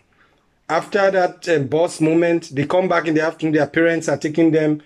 After 0.69 1.11
that 1.11 1.49
uh, 1.49 1.61
bus 1.61 2.01
moment, 2.01 2.55
they 2.55 2.67
come 2.67 2.89
back 2.89 3.07
in 3.07 3.15
the 3.15 3.23
afternoon, 3.23 3.55
their 3.55 3.67
parents 3.67 4.09
are 4.09 4.17
taking 4.17 4.51
them 4.51 4.83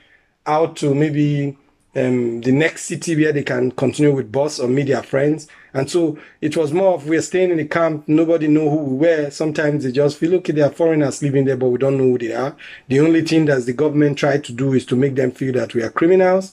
out 0.46 0.76
to 0.76 0.94
maybe 0.94 1.56
um, 1.96 2.42
the 2.42 2.52
next 2.52 2.84
city 2.84 3.16
where 3.16 3.32
they 3.32 3.42
can 3.42 3.70
continue 3.72 4.14
with 4.14 4.30
boss 4.30 4.60
or 4.60 4.68
meet 4.68 4.88
their 4.88 5.02
friends. 5.02 5.48
And 5.72 5.90
so 5.90 6.18
it 6.42 6.56
was 6.56 6.72
more 6.72 6.94
of 6.94 7.08
we're 7.08 7.22
staying 7.22 7.50
in 7.50 7.56
the 7.56 7.64
camp, 7.64 8.06
nobody 8.06 8.48
know 8.48 8.68
who 8.68 8.76
we 8.76 8.96
were. 9.06 9.30
Sometimes 9.30 9.82
they 9.82 9.92
just 9.92 10.18
feel, 10.18 10.34
okay, 10.36 10.52
there 10.52 10.66
are 10.66 10.72
foreigners 10.72 11.22
living 11.22 11.46
there, 11.46 11.56
but 11.56 11.68
we 11.68 11.78
don't 11.78 11.96
know 11.96 12.04
who 12.04 12.18
they 12.18 12.34
are. 12.34 12.54
The 12.88 13.00
only 13.00 13.22
thing 13.22 13.46
that 13.46 13.64
the 13.64 13.72
government 13.72 14.18
tried 14.18 14.44
to 14.44 14.52
do 14.52 14.74
is 14.74 14.84
to 14.86 14.96
make 14.96 15.14
them 15.14 15.30
feel 15.30 15.54
that 15.54 15.74
we 15.74 15.82
are 15.82 15.90
criminals, 15.90 16.52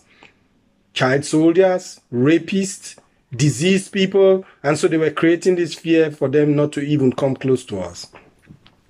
child 0.93 1.25
soldiers, 1.25 1.99
rapists, 2.11 2.97
diseased 3.35 3.91
people. 3.91 4.45
And 4.61 4.77
so 4.77 4.87
they 4.87 4.97
were 4.97 5.11
creating 5.11 5.55
this 5.55 5.73
fear 5.73 6.09
for 6.09 6.29
them 6.29 6.55
not 6.55 6.71
to 6.73 6.81
even 6.81 7.11
come 7.11 7.35
close 7.35 7.65
to 7.65 7.79
us. 7.79 8.07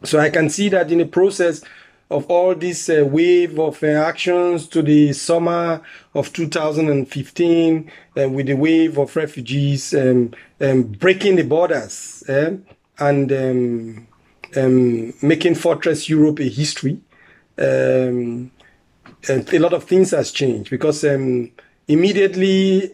So 0.03 0.19
I 0.19 0.29
can 0.29 0.49
see 0.49 0.69
that 0.69 0.91
in 0.91 0.99
the 0.99 1.05
process, 1.05 1.63
of 2.13 2.27
all 2.29 2.53
this 2.53 2.89
uh, 2.89 3.03
wave 3.05 3.59
of 3.59 3.81
uh, 3.83 3.87
actions 3.87 4.67
to 4.67 4.83
the 4.83 5.11
summer 5.13 5.81
of 6.13 6.31
2015 6.31 7.91
uh, 8.15 8.29
with 8.29 8.45
the 8.45 8.53
wave 8.53 8.99
of 8.99 9.15
refugees 9.15 9.93
um, 9.95 10.31
um, 10.61 10.83
breaking 10.83 11.35
the 11.35 11.43
borders 11.43 12.23
eh, 12.27 12.51
and 12.99 13.31
um, 13.31 14.07
um, 14.55 15.13
making 15.23 15.55
Fortress 15.55 16.07
Europe 16.07 16.39
a 16.39 16.47
history. 16.47 16.99
Um, 17.57 18.51
a 19.27 19.57
lot 19.57 19.73
of 19.73 19.85
things 19.85 20.11
has 20.11 20.31
changed 20.31 20.69
because 20.69 21.03
um, 21.03 21.49
immediately 21.87 22.91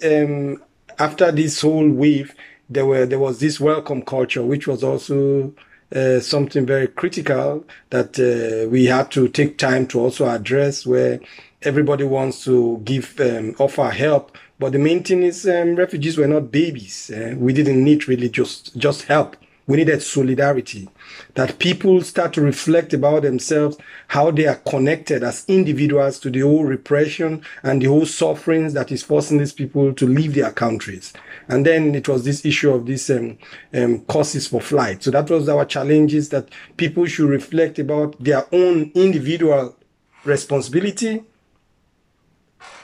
after 0.97 1.31
this 1.31 1.61
whole 1.61 1.89
wave, 1.89 2.35
there 2.69 2.85
were 2.85 3.05
there 3.05 3.19
was 3.19 3.39
this 3.39 3.59
welcome 3.59 4.03
culture, 4.03 4.43
which 4.43 4.67
was 4.67 4.83
also 4.83 5.53
uh, 5.95 6.19
something 6.19 6.65
very 6.65 6.87
critical 6.87 7.65
that 7.89 8.19
uh, 8.19 8.69
we 8.69 8.85
had 8.85 9.11
to 9.11 9.27
take 9.27 9.57
time 9.57 9.87
to 9.87 9.99
also 9.99 10.27
address 10.29 10.85
where 10.85 11.19
everybody 11.61 12.03
wants 12.03 12.43
to 12.45 12.79
give 12.83 13.19
um, 13.19 13.55
offer 13.59 13.89
help. 13.89 14.37
But 14.59 14.73
the 14.73 14.79
main 14.79 15.03
thing 15.03 15.23
is 15.23 15.47
um, 15.47 15.75
refugees 15.75 16.17
were 16.17 16.27
not 16.27 16.51
babies 16.51 17.09
uh, 17.09 17.35
we 17.37 17.53
didn't 17.53 17.83
need 17.83 18.07
really 18.07 18.29
just 18.29 18.75
just 18.77 19.03
help. 19.03 19.35
We 19.67 19.77
needed 19.77 20.01
solidarity 20.01 20.89
that 21.35 21.59
people 21.59 22.01
start 22.01 22.33
to 22.33 22.41
reflect 22.41 22.91
about 22.91 23.21
themselves, 23.21 23.77
how 24.07 24.31
they 24.31 24.47
are 24.47 24.55
connected 24.55 25.23
as 25.23 25.45
individuals 25.47 26.19
to 26.21 26.31
the 26.31 26.39
whole 26.39 26.65
repression 26.65 27.43
and 27.61 27.79
the 27.79 27.85
whole 27.85 28.07
sufferings 28.07 28.73
that 28.73 28.91
is 28.91 29.03
forcing 29.03 29.37
these 29.37 29.53
people 29.53 29.93
to 29.93 30.07
leave 30.07 30.33
their 30.33 30.51
countries. 30.51 31.13
And 31.49 31.65
then 31.65 31.95
it 31.95 32.07
was 32.07 32.23
this 32.23 32.45
issue 32.45 32.71
of 32.71 32.85
these 32.85 33.09
um, 33.09 33.37
um, 33.73 34.01
courses 34.01 34.47
for 34.47 34.61
flight. 34.61 35.03
So 35.03 35.11
that 35.11 35.29
was 35.29 35.49
our 35.49 35.65
challenges 35.65 36.29
that 36.29 36.49
people 36.77 37.05
should 37.07 37.29
reflect 37.29 37.79
about 37.79 38.23
their 38.23 38.45
own 38.53 38.91
individual 38.93 39.75
responsibility 40.23 41.23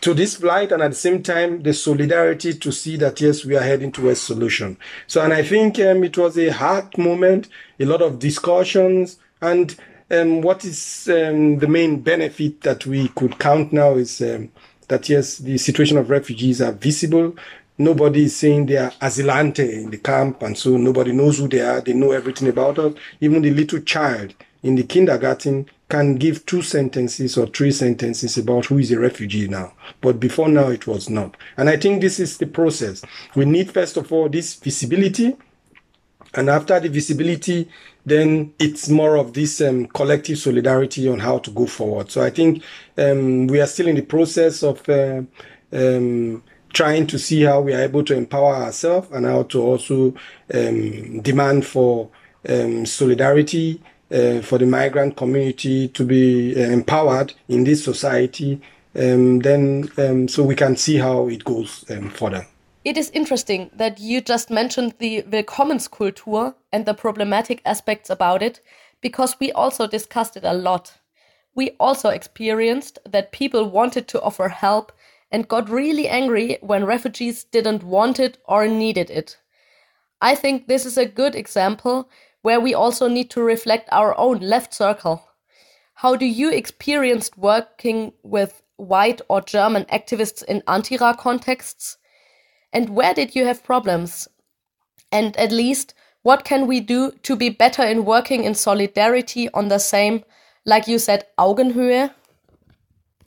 to 0.01 0.13
this 0.13 0.35
flight 0.35 0.71
and 0.71 0.81
at 0.81 0.91
the 0.91 0.95
same 0.95 1.21
time 1.21 1.63
the 1.63 1.73
solidarity 1.73 2.53
to 2.53 2.71
see 2.71 2.95
that 2.95 3.19
yes 3.19 3.43
we 3.43 3.55
are 3.57 3.63
heading 3.63 3.91
towards 3.91 4.19
a 4.19 4.23
solution 4.23 4.77
so 5.07 5.21
and 5.21 5.33
i 5.33 5.43
think 5.43 5.79
um, 5.79 6.03
it 6.03 6.17
was 6.17 6.37
a 6.37 6.49
hard 6.49 6.97
moment 6.97 7.49
a 7.79 7.85
lot 7.85 8.01
of 8.01 8.19
discussions 8.19 9.17
and 9.41 9.75
um, 10.11 10.41
what 10.41 10.63
is 10.63 11.09
um, 11.11 11.57
the 11.57 11.67
main 11.67 11.99
benefit 11.99 12.61
that 12.61 12.85
we 12.85 13.07
could 13.09 13.39
count 13.39 13.73
now 13.73 13.95
is 13.95 14.21
um, 14.21 14.49
that 14.87 15.09
yes 15.09 15.39
the 15.39 15.57
situation 15.57 15.97
of 15.97 16.09
refugees 16.09 16.61
are 16.61 16.71
visible 16.71 17.35
nobody 17.77 18.25
is 18.25 18.35
saying 18.35 18.65
they 18.65 18.77
are 18.77 18.91
asylante 19.01 19.59
in 19.59 19.89
the 19.89 19.97
camp 19.97 20.41
and 20.43 20.57
so 20.57 20.77
nobody 20.77 21.11
knows 21.11 21.37
who 21.37 21.47
they 21.47 21.61
are 21.61 21.81
they 21.81 21.93
know 21.93 22.11
everything 22.11 22.47
about 22.47 22.79
us 22.79 22.93
even 23.21 23.41
the 23.41 23.51
little 23.51 23.79
child 23.81 24.33
in 24.63 24.75
the 24.75 24.83
kindergarten 24.83 25.67
can 25.89 26.15
give 26.15 26.45
two 26.45 26.61
sentences 26.61 27.37
or 27.37 27.45
three 27.45 27.71
sentences 27.71 28.37
about 28.37 28.65
who 28.65 28.79
is 28.79 28.91
a 28.91 28.99
refugee 28.99 29.47
now. 29.47 29.73
But 30.01 30.19
before 30.19 30.49
now, 30.49 30.69
it 30.69 30.87
was 30.87 31.09
not. 31.09 31.37
And 31.57 31.69
I 31.69 31.77
think 31.77 32.01
this 32.01 32.19
is 32.19 32.37
the 32.39 32.47
process. 32.47 33.03
We 33.35 33.45
need, 33.45 33.71
first 33.71 33.95
of 33.97 34.11
all, 34.11 34.27
this 34.27 34.55
visibility. 34.55 35.35
And 36.33 36.49
after 36.49 36.79
the 36.79 36.89
visibility, 36.89 37.69
then 38.05 38.53
it's 38.57 38.89
more 38.89 39.15
of 39.15 39.33
this 39.33 39.61
um, 39.61 39.85
collective 39.85 40.39
solidarity 40.39 41.07
on 41.07 41.19
how 41.19 41.37
to 41.39 41.51
go 41.51 41.67
forward. 41.67 42.09
So 42.09 42.23
I 42.23 42.31
think 42.31 42.63
um, 42.97 43.47
we 43.47 43.61
are 43.61 43.67
still 43.67 43.87
in 43.87 43.95
the 43.95 44.01
process 44.01 44.63
of 44.63 44.87
uh, 44.89 45.21
um, 45.71 46.43
trying 46.75 47.07
to 47.07 47.17
see 47.17 47.41
how 47.41 47.61
we 47.61 47.73
are 47.73 47.81
able 47.81 48.03
to 48.03 48.13
empower 48.13 48.53
ourselves 48.53 49.09
and 49.11 49.25
how 49.25 49.43
to 49.43 49.61
also 49.61 50.13
um, 50.53 51.21
demand 51.21 51.65
for 51.65 52.09
um, 52.49 52.85
solidarity 52.85 53.81
uh, 54.11 54.41
for 54.41 54.59
the 54.59 54.65
migrant 54.65 55.15
community 55.15 55.87
to 55.87 56.05
be 56.05 56.53
uh, 56.55 56.59
empowered 56.69 57.33
in 57.47 57.63
this 57.63 57.83
society, 57.83 58.61
um, 58.95 59.39
then 59.39 59.89
um, 59.97 60.27
so 60.27 60.43
we 60.43 60.55
can 60.55 60.75
see 60.75 60.97
how 60.97 61.27
it 61.27 61.43
goes 61.43 61.83
um, 61.89 62.09
further. 62.09 62.45
It 62.83 62.97
is 62.97 63.09
interesting 63.11 63.71
that 63.73 63.99
you 63.99 64.21
just 64.21 64.51
mentioned 64.51 64.93
the 64.99 65.23
Willkommenskultur 65.23 66.53
and 66.71 66.85
the 66.85 66.93
problematic 66.93 67.61
aspects 67.65 68.09
about 68.11 68.43
it, 68.43 68.61
because 69.01 69.35
we 69.39 69.51
also 69.53 69.87
discussed 69.87 70.37
it 70.37 70.43
a 70.43 70.53
lot. 70.53 70.93
We 71.55 71.71
also 71.79 72.09
experienced 72.09 72.99
that 73.09 73.31
people 73.31 73.69
wanted 73.69 74.07
to 74.09 74.21
offer 74.21 74.49
help 74.49 74.91
and 75.31 75.47
got 75.47 75.69
really 75.69 76.07
angry 76.07 76.57
when 76.61 76.85
refugees 76.85 77.43
didn't 77.43 77.83
want 77.83 78.19
it 78.19 78.37
or 78.45 78.67
needed 78.67 79.09
it. 79.09 79.37
I 80.21 80.35
think 80.35 80.67
this 80.67 80.85
is 80.85 80.97
a 80.97 81.05
good 81.05 81.35
example 81.35 82.09
where 82.41 82.59
we 82.59 82.73
also 82.73 83.07
need 83.07 83.29
to 83.31 83.41
reflect 83.41 83.89
our 83.91 84.17
own 84.17 84.39
left 84.39 84.73
circle. 84.73 85.27
How 85.95 86.15
do 86.15 86.25
you 86.25 86.51
experience 86.51 87.31
working 87.35 88.13
with 88.23 88.61
white 88.77 89.21
or 89.29 89.41
German 89.41 89.85
activists 89.85 90.43
in 90.43 90.61
Anti-Ra 90.67 91.13
contexts? 91.13 91.97
And 92.71 92.89
where 92.89 93.13
did 93.13 93.35
you 93.35 93.45
have 93.45 93.63
problems? 93.63 94.27
And 95.11 95.35
at 95.37 95.51
least, 95.51 95.93
what 96.23 96.43
can 96.43 96.67
we 96.67 96.79
do 96.81 97.11
to 97.23 97.35
be 97.35 97.49
better 97.49 97.83
in 97.83 98.05
working 98.05 98.43
in 98.43 98.55
solidarity 98.55 99.49
on 99.53 99.69
the 99.69 99.79
same, 99.79 100.23
like 100.65 100.87
you 100.87 100.99
said, 100.99 101.25
Augenhöhe? 101.37 102.11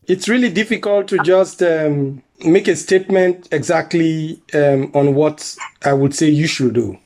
It's 0.08 0.26
really 0.26 0.50
difficult 0.50 1.06
to 1.08 1.18
just 1.18 1.62
um, 1.62 2.22
make 2.42 2.66
a 2.66 2.74
statement 2.76 3.46
exactly 3.52 4.40
um, 4.54 4.90
on 4.94 5.14
what 5.14 5.54
I 5.84 5.92
would 5.92 6.14
say 6.14 6.30
you 6.30 6.46
should 6.46 6.72
do. 6.72 6.98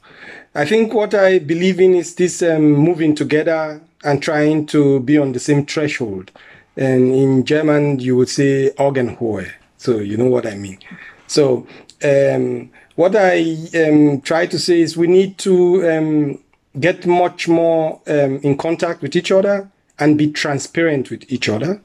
I 0.54 0.64
think 0.64 0.94
what 0.94 1.12
I 1.12 1.40
believe 1.40 1.80
in 1.80 1.96
is 1.96 2.14
this 2.14 2.42
um, 2.42 2.62
moving 2.62 3.16
together 3.16 3.80
and 4.04 4.22
trying 4.22 4.66
to 4.66 5.00
be 5.00 5.18
on 5.18 5.32
the 5.32 5.40
same 5.40 5.66
threshold. 5.66 6.30
And 6.76 7.12
in 7.12 7.44
German, 7.44 7.98
you 7.98 8.16
would 8.16 8.28
say 8.28 8.70
Augenhöhe. 8.78 9.50
So 9.78 9.98
you 9.98 10.16
know 10.16 10.26
what 10.26 10.46
I 10.46 10.54
mean. 10.54 10.78
So 11.26 11.66
um, 12.04 12.70
what 12.94 13.16
I 13.16 13.56
um, 13.84 14.20
try 14.20 14.46
to 14.46 14.58
say 14.60 14.80
is 14.80 14.96
we 14.96 15.08
need 15.08 15.38
to 15.38 15.90
um, 15.90 16.38
get 16.78 17.04
much 17.04 17.48
more 17.48 18.00
um, 18.06 18.38
in 18.44 18.56
contact 18.56 19.02
with 19.02 19.16
each 19.16 19.32
other 19.32 19.68
and 19.98 20.16
be 20.16 20.30
transparent 20.30 21.10
with 21.10 21.24
each 21.32 21.48
other. 21.48 21.80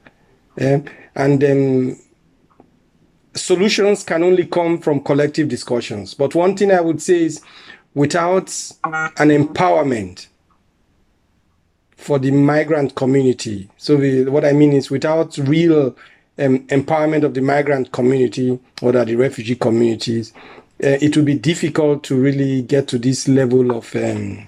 Uh, 0.59 0.79
and 1.17 1.43
um, 1.43 1.99
solutions 3.33 4.03
can 4.03 4.23
only 4.23 4.45
come 4.45 4.79
from 4.79 5.01
collective 5.01 5.49
discussions. 5.49 6.13
But 6.13 6.35
one 6.35 6.55
thing 6.55 6.71
I 6.71 6.79
would 6.79 7.01
say 7.01 7.23
is 7.23 7.41
without 7.95 8.47
an 8.83 9.29
empowerment 9.29 10.27
for 11.95 12.19
the 12.19 12.29
migrant 12.29 12.95
community, 12.95 13.67
so 13.77 13.97
what 14.29 14.45
I 14.45 14.53
mean 14.53 14.73
is 14.73 14.91
without 14.91 15.37
real 15.39 15.97
um, 16.37 16.59
empowerment 16.67 17.23
of 17.23 17.33
the 17.33 17.41
migrant 17.41 17.91
community 17.91 18.59
or 18.83 18.91
the 18.91 19.15
refugee 19.15 19.55
communities, 19.55 20.31
uh, 20.83 21.01
it 21.01 21.17
will 21.17 21.23
be 21.23 21.33
difficult 21.33 22.03
to 22.03 22.15
really 22.15 22.61
get 22.61 22.87
to 22.89 22.99
this 22.99 23.27
level 23.27 23.75
of 23.75 23.95
um, 23.95 24.47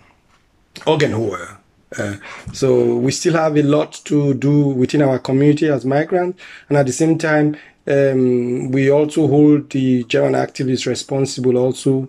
Augenhöhe. 0.86 1.59
Uh, 1.98 2.16
so 2.54 2.96
we 2.98 3.12
still 3.12 3.34
have 3.34 3.58
a 3.58 3.64
lot 3.64 3.94
to 4.06 4.34
do 4.36 4.68
within 4.68 5.02
our 5.02 5.18
community 5.20 5.68
as 5.68 5.86
migrants, 5.86 6.42
and 6.70 6.78
at 6.78 6.86
the 6.86 6.92
same 6.94 7.18
time, 7.18 7.58
um, 7.88 8.72
we 8.72 8.92
also 8.92 9.28
hold 9.28 9.70
the 9.72 10.04
German 10.04 10.34
activists 10.34 10.86
responsible 10.86 11.58
also 11.58 12.08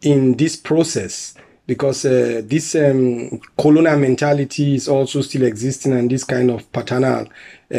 in 0.00 0.36
this 0.36 0.56
process 0.56 1.34
because 1.66 2.06
uh, 2.06 2.40
this 2.46 2.74
um, 2.74 3.38
colonial 3.58 3.98
mentality 3.98 4.74
is 4.74 4.88
also 4.88 5.20
still 5.20 5.42
existing 5.42 5.92
and 5.92 6.10
this 6.10 6.24
kind 6.24 6.50
of 6.50 6.70
paternal 6.72 7.28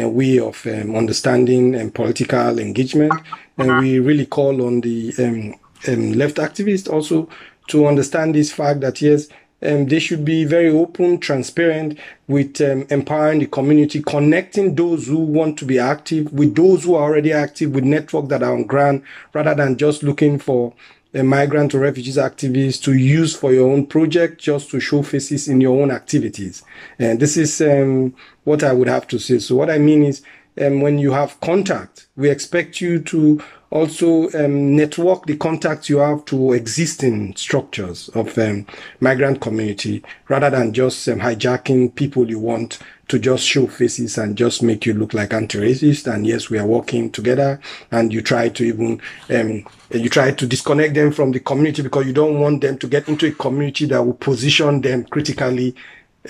uh, 0.00 0.08
way 0.08 0.38
of 0.38 0.64
um, 0.66 0.94
understanding 0.94 1.74
and 1.74 1.92
political 1.92 2.60
engagement. 2.60 3.12
And 3.58 3.78
we 3.80 3.98
really 3.98 4.26
call 4.26 4.64
on 4.64 4.80
the 4.80 5.12
um, 5.18 5.54
um 5.88 6.12
left 6.12 6.36
activists 6.36 6.90
also 6.90 7.28
to 7.66 7.86
understand 7.86 8.34
this 8.34 8.52
fact 8.52 8.80
that 8.80 9.02
yes, 9.02 9.28
um, 9.62 9.86
they 9.86 9.98
should 9.98 10.24
be 10.24 10.44
very 10.44 10.68
open, 10.68 11.18
transparent 11.18 11.98
with 12.26 12.60
um, 12.60 12.86
empowering 12.90 13.40
the 13.40 13.46
community, 13.46 14.02
connecting 14.02 14.74
those 14.74 15.06
who 15.06 15.18
want 15.18 15.58
to 15.58 15.64
be 15.64 15.78
active 15.78 16.32
with 16.32 16.54
those 16.54 16.84
who 16.84 16.94
are 16.94 17.04
already 17.04 17.32
active 17.32 17.74
with 17.74 17.84
networks 17.84 18.28
that 18.28 18.42
are 18.42 18.54
on 18.54 18.64
ground 18.64 19.02
rather 19.34 19.54
than 19.54 19.76
just 19.76 20.02
looking 20.02 20.38
for 20.38 20.72
a 21.12 21.22
migrant 21.22 21.74
or 21.74 21.80
refugees 21.80 22.16
activists 22.16 22.82
to 22.82 22.94
use 22.94 23.34
for 23.34 23.52
your 23.52 23.70
own 23.70 23.84
project 23.84 24.40
just 24.40 24.70
to 24.70 24.78
show 24.78 25.02
faces 25.02 25.48
in 25.48 25.60
your 25.60 25.80
own 25.82 25.90
activities. 25.90 26.62
And 26.98 27.18
this 27.18 27.36
is 27.36 27.60
um, 27.60 28.14
what 28.44 28.62
I 28.62 28.72
would 28.72 28.88
have 28.88 29.08
to 29.08 29.18
say. 29.18 29.40
So 29.40 29.56
what 29.56 29.70
I 29.70 29.78
mean 29.78 30.04
is 30.04 30.22
um, 30.60 30.80
when 30.80 30.98
you 30.98 31.12
have 31.12 31.40
contact, 31.40 32.06
we 32.16 32.30
expect 32.30 32.80
you 32.80 33.00
to 33.00 33.42
also 33.70 34.28
um, 34.32 34.74
network 34.74 35.26
the 35.26 35.36
contacts 35.36 35.88
you 35.88 35.98
have 35.98 36.24
to 36.24 36.52
existing 36.52 37.34
structures 37.36 38.08
of 38.10 38.36
um, 38.38 38.66
migrant 39.00 39.40
community 39.40 40.02
rather 40.28 40.50
than 40.50 40.72
just 40.72 41.08
um, 41.08 41.20
hijacking 41.20 41.94
people 41.94 42.28
you 42.28 42.38
want 42.38 42.78
to 43.10 43.18
just 43.18 43.44
show 43.44 43.66
faces 43.66 44.18
and 44.18 44.36
just 44.36 44.62
make 44.62 44.86
you 44.86 44.94
look 44.94 45.14
like 45.14 45.32
anti-racist. 45.32 46.12
And 46.12 46.24
yes, 46.24 46.48
we 46.48 46.58
are 46.58 46.66
working 46.66 47.10
together 47.10 47.60
and 47.90 48.12
you 48.12 48.22
try 48.22 48.48
to 48.50 48.64
even, 48.64 49.00
um, 49.30 49.64
you 49.90 50.08
try 50.08 50.30
to 50.30 50.46
disconnect 50.46 50.94
them 50.94 51.10
from 51.10 51.32
the 51.32 51.40
community 51.40 51.82
because 51.82 52.06
you 52.06 52.12
don't 52.12 52.38
want 52.38 52.60
them 52.60 52.78
to 52.78 52.86
get 52.86 53.08
into 53.08 53.26
a 53.26 53.32
community 53.32 53.86
that 53.86 54.02
will 54.02 54.14
position 54.14 54.80
them 54.80 55.04
critically 55.04 55.74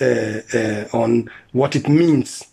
uh, 0.01 0.41
uh, 0.55 0.85
on 0.95 1.31
what 1.53 1.77
it 1.77 1.87
means 1.87 2.47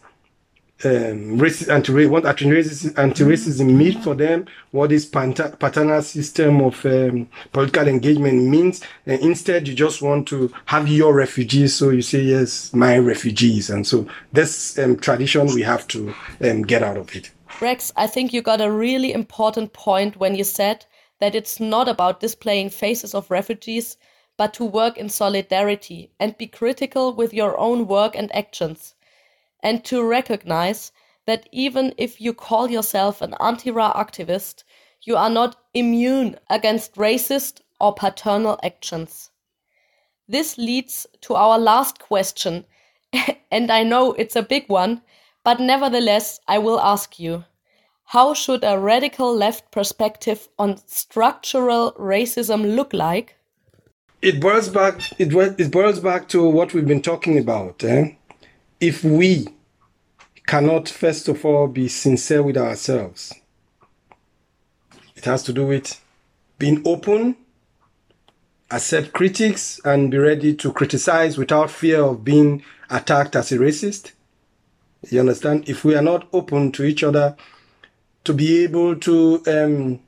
um, 0.86 1.40
racist, 1.40 1.74
anti 1.74 2.06
what 2.06 2.26
anti-racism, 2.26 2.98
anti-racism 2.98 3.66
means 3.66 4.04
for 4.04 4.14
them, 4.14 4.46
what 4.72 4.90
this 4.90 5.06
paternal 5.06 6.02
system 6.02 6.62
of 6.62 6.86
um, 6.86 7.28
political 7.52 7.88
engagement 7.88 8.44
means. 8.44 8.84
And 9.06 9.20
instead, 9.22 9.68
you 9.68 9.74
just 9.74 10.02
want 10.02 10.28
to 10.30 10.54
have 10.66 10.88
your 10.88 11.16
refugees, 11.16 11.74
so 11.74 11.90
you 11.90 12.02
say 12.04 12.22
yes, 12.22 12.74
my 12.74 12.98
refugees, 12.98 13.70
and 13.70 13.88
so 13.88 14.08
this 14.34 14.78
um, 14.78 14.98
tradition 14.98 15.48
we 15.48 15.64
have 15.64 15.88
to 15.90 16.14
um, 16.42 16.62
get 16.62 16.84
out 16.84 16.98
of 16.98 17.16
it. 17.16 17.32
Rex, 17.60 17.92
I 17.96 18.06
think 18.06 18.32
you 18.32 18.42
got 18.44 18.62
a 18.62 18.72
really 18.72 19.14
important 19.14 19.74
point 19.74 20.18
when 20.18 20.36
you 20.36 20.44
said 20.44 20.86
that 21.20 21.34
it's 21.34 21.60
not 21.60 21.88
about 21.88 22.20
displaying 22.20 22.70
faces 22.70 23.16
of 23.16 23.32
refugees, 23.32 23.98
but 24.38 24.54
to 24.54 24.64
work 24.64 24.96
in 24.98 25.10
solidarity 25.10 26.12
and 26.20 26.38
be 26.38 26.46
critical 26.46 27.16
with 27.16 27.34
your 27.34 27.58
own 27.58 27.88
work 27.88 28.16
and 28.16 28.34
actions 28.36 28.94
and 29.62 29.84
to 29.86 30.04
recognize 30.04 30.92
that 31.26 31.48
even 31.52 31.94
if 31.98 32.22
you 32.22 32.34
call 32.34 32.70
yourself 32.70 33.22
an 33.22 33.36
anti-Ra 33.40 33.94
activist, 33.94 34.64
you 35.02 35.16
are 35.16 35.30
not 35.30 35.58
immune 35.74 36.38
against 36.50 36.96
racist 36.96 37.62
or 37.80 37.94
paternal 37.94 38.60
actions. 38.64 39.30
This 40.28 40.58
leads 40.58 41.08
to 41.22 41.36
our 41.36 41.58
last 41.58 42.00
question, 42.00 42.66
and 43.52 43.72
I 43.72 43.84
know 43.84 44.14
it's 44.14 44.36
a 44.36 44.42
big 44.42 44.68
one, 44.68 45.02
but 45.44 45.60
nevertheless, 45.60 46.40
I 46.48 46.58
will 46.58 46.80
ask 46.80 47.20
you. 47.20 47.46
How 48.12 48.34
should 48.34 48.64
a 48.64 48.80
radical 48.80 49.36
left 49.36 49.70
perspective 49.72 50.48
on 50.58 50.78
structural 50.88 51.92
racism 51.94 52.76
look 52.76 52.94
like? 52.94 53.36
It 54.22 54.42
boils 54.42 54.70
back. 54.70 55.02
It, 55.20 55.34
it 55.60 55.72
boils 55.72 56.00
back 56.00 56.28
to 56.30 56.50
what 56.50 56.74
we've 56.74 56.88
been 56.88 57.02
talking 57.02 57.38
about. 57.38 57.84
Eh? 57.84 58.14
If 58.80 59.04
we 59.04 59.48
cannot, 60.46 60.88
first 60.88 61.28
of 61.28 61.44
all, 61.46 61.68
be 61.68 61.88
sincere 61.88 62.44
with 62.44 62.58
ourselves, 62.58 63.34
it 65.16 65.26
has 65.26 65.44
to 65.44 65.54
do 65.54 65.66
with 65.66 66.00
being 66.60 66.82
open, 66.86 67.36
accept 68.72 69.14
critics, 69.14 69.80
and 69.84 70.12
be 70.12 70.18
ready 70.18 70.54
to 70.56 70.72
criticize 70.72 71.38
without 71.38 71.72
fear 71.72 72.02
of 72.02 72.24
being 72.24 72.64
attacked 72.90 73.36
as 73.36 73.52
a 73.52 73.58
racist. 73.58 74.12
You 75.10 75.22
understand? 75.22 75.70
If 75.70 75.84
we 75.84 75.96
are 75.96 76.02
not 76.02 76.28
open 76.34 76.72
to 76.74 76.84
each 76.84 77.04
other, 77.04 77.36
to 78.24 78.34
be 78.34 78.64
able 78.64 78.96
to 78.98 79.42
um, 79.48 80.00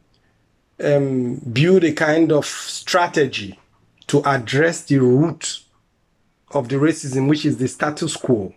um, 0.84 1.36
build 1.36 1.84
a 1.84 1.94
kind 1.94 2.32
of 2.32 2.46
strategy 2.46 3.58
to 4.08 4.22
address 4.24 4.84
the 4.84 4.98
root 4.98 5.62
of 6.52 6.70
the 6.70 6.76
racism, 6.76 7.30
which 7.30 7.46
is 7.46 7.58
the 7.58 7.68
status 7.68 8.16
quo, 8.16 8.54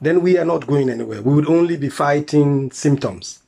then 0.00 0.22
we 0.22 0.38
are 0.38 0.44
not 0.44 0.66
going 0.66 0.88
anywhere. 0.88 1.22
We 1.22 1.34
would 1.34 1.48
only 1.48 1.76
be 1.76 1.88
fighting 1.88 2.70
symptoms. 2.70 3.40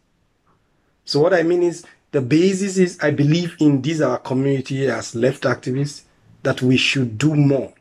So 1.05 1.21
what 1.21 1.35
I 1.35 1.43
mean 1.43 1.63
is 1.63 1.85
the 2.11 2.21
basis 2.21 2.77
is 2.77 2.99
I 3.01 3.11
believe 3.11 3.57
in 3.59 3.81
this 3.81 4.01
our 4.01 4.19
community 4.19 4.87
as 4.89 5.15
left 5.15 5.45
activists 5.45 6.03
that 6.43 6.61
we 6.61 6.77
should 6.77 7.17
do 7.17 7.35
more 7.35 7.73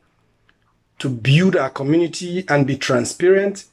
to 1.00 1.08
build 1.08 1.56
our 1.56 1.70
community 1.70 2.44
and 2.48 2.66
be 2.66 2.76
transparent, 2.76 3.64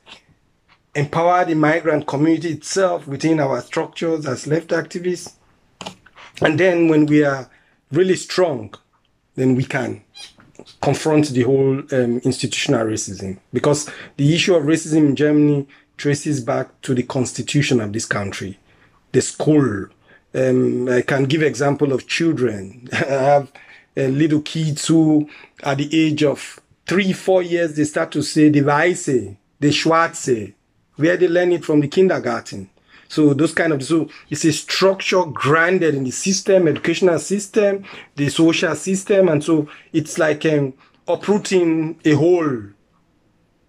empower 0.96 1.46
the 1.46 1.54
migrant 1.54 2.08
community 2.08 2.50
itself 2.50 3.08
within 3.08 3.40
our 3.40 3.62
structures 3.62 4.26
as 4.26 4.48
left 4.48 4.70
activists. 4.70 5.34
And 6.42 6.60
then 6.60 6.88
when 6.88 7.06
we 7.06 7.24
are 7.24 7.50
really 7.92 8.16
strong, 8.16 8.74
then 9.36 9.56
we 9.56 9.64
can 9.64 10.04
confront 10.82 11.30
the 11.30 11.44
whole 11.44 11.80
um, 11.80 12.20
institutional 12.24 12.86
racism 12.86 13.38
because 13.54 13.90
the 14.18 14.34
issue 14.34 14.56
of 14.56 14.64
racism 14.64 15.10
in 15.10 15.16
Germany 15.16 15.68
traces 15.98 16.40
back 16.40 16.82
to 16.82 16.94
the 16.94 17.04
constitution 17.04 17.82
of 17.82 17.92
this 17.92 18.06
country, 18.06 18.58
the 19.12 19.22
school, 19.22 19.88
Um, 20.34 20.88
I 20.88 21.02
can 21.02 21.24
give 21.26 21.42
example 21.42 21.92
of 21.92 22.08
children. 22.08 22.88
I 22.94 22.98
have 22.98 23.52
uh, 23.98 24.02
little 24.04 24.42
kids 24.42 24.88
who, 24.88 25.30
at 25.64 25.80
the 25.80 26.06
age 26.06 26.24
of 26.24 26.60
three, 26.86 27.14
four 27.14 27.42
years, 27.42 27.76
they 27.76 27.84
start 27.84 28.12
to 28.12 28.22
say 28.22 28.50
the 28.50 28.62
Weisse, 28.62 29.36
the 29.60 29.70
Schwarze, 29.70 30.54
where 30.96 31.18
they 31.18 31.28
learn 31.28 31.52
it 31.52 31.66
from 31.66 31.80
the 31.80 31.88
kindergarten. 31.88 32.70
So 33.10 33.34
those 33.34 33.54
kind 33.54 33.74
of 33.74 33.84
so 33.84 34.08
it's 34.30 34.46
a 34.46 34.54
structure 34.54 35.24
grounded 35.26 35.96
in 35.96 36.04
the 36.06 36.12
system, 36.12 36.68
educational 36.68 37.20
system, 37.20 37.84
the 38.16 38.30
social 38.30 38.76
system, 38.76 39.28
and 39.28 39.44
so 39.44 39.68
it's 39.92 40.18
like 40.18 40.46
um, 40.46 40.74
uprooting 41.08 42.00
a 42.06 42.14
whole 42.14 42.62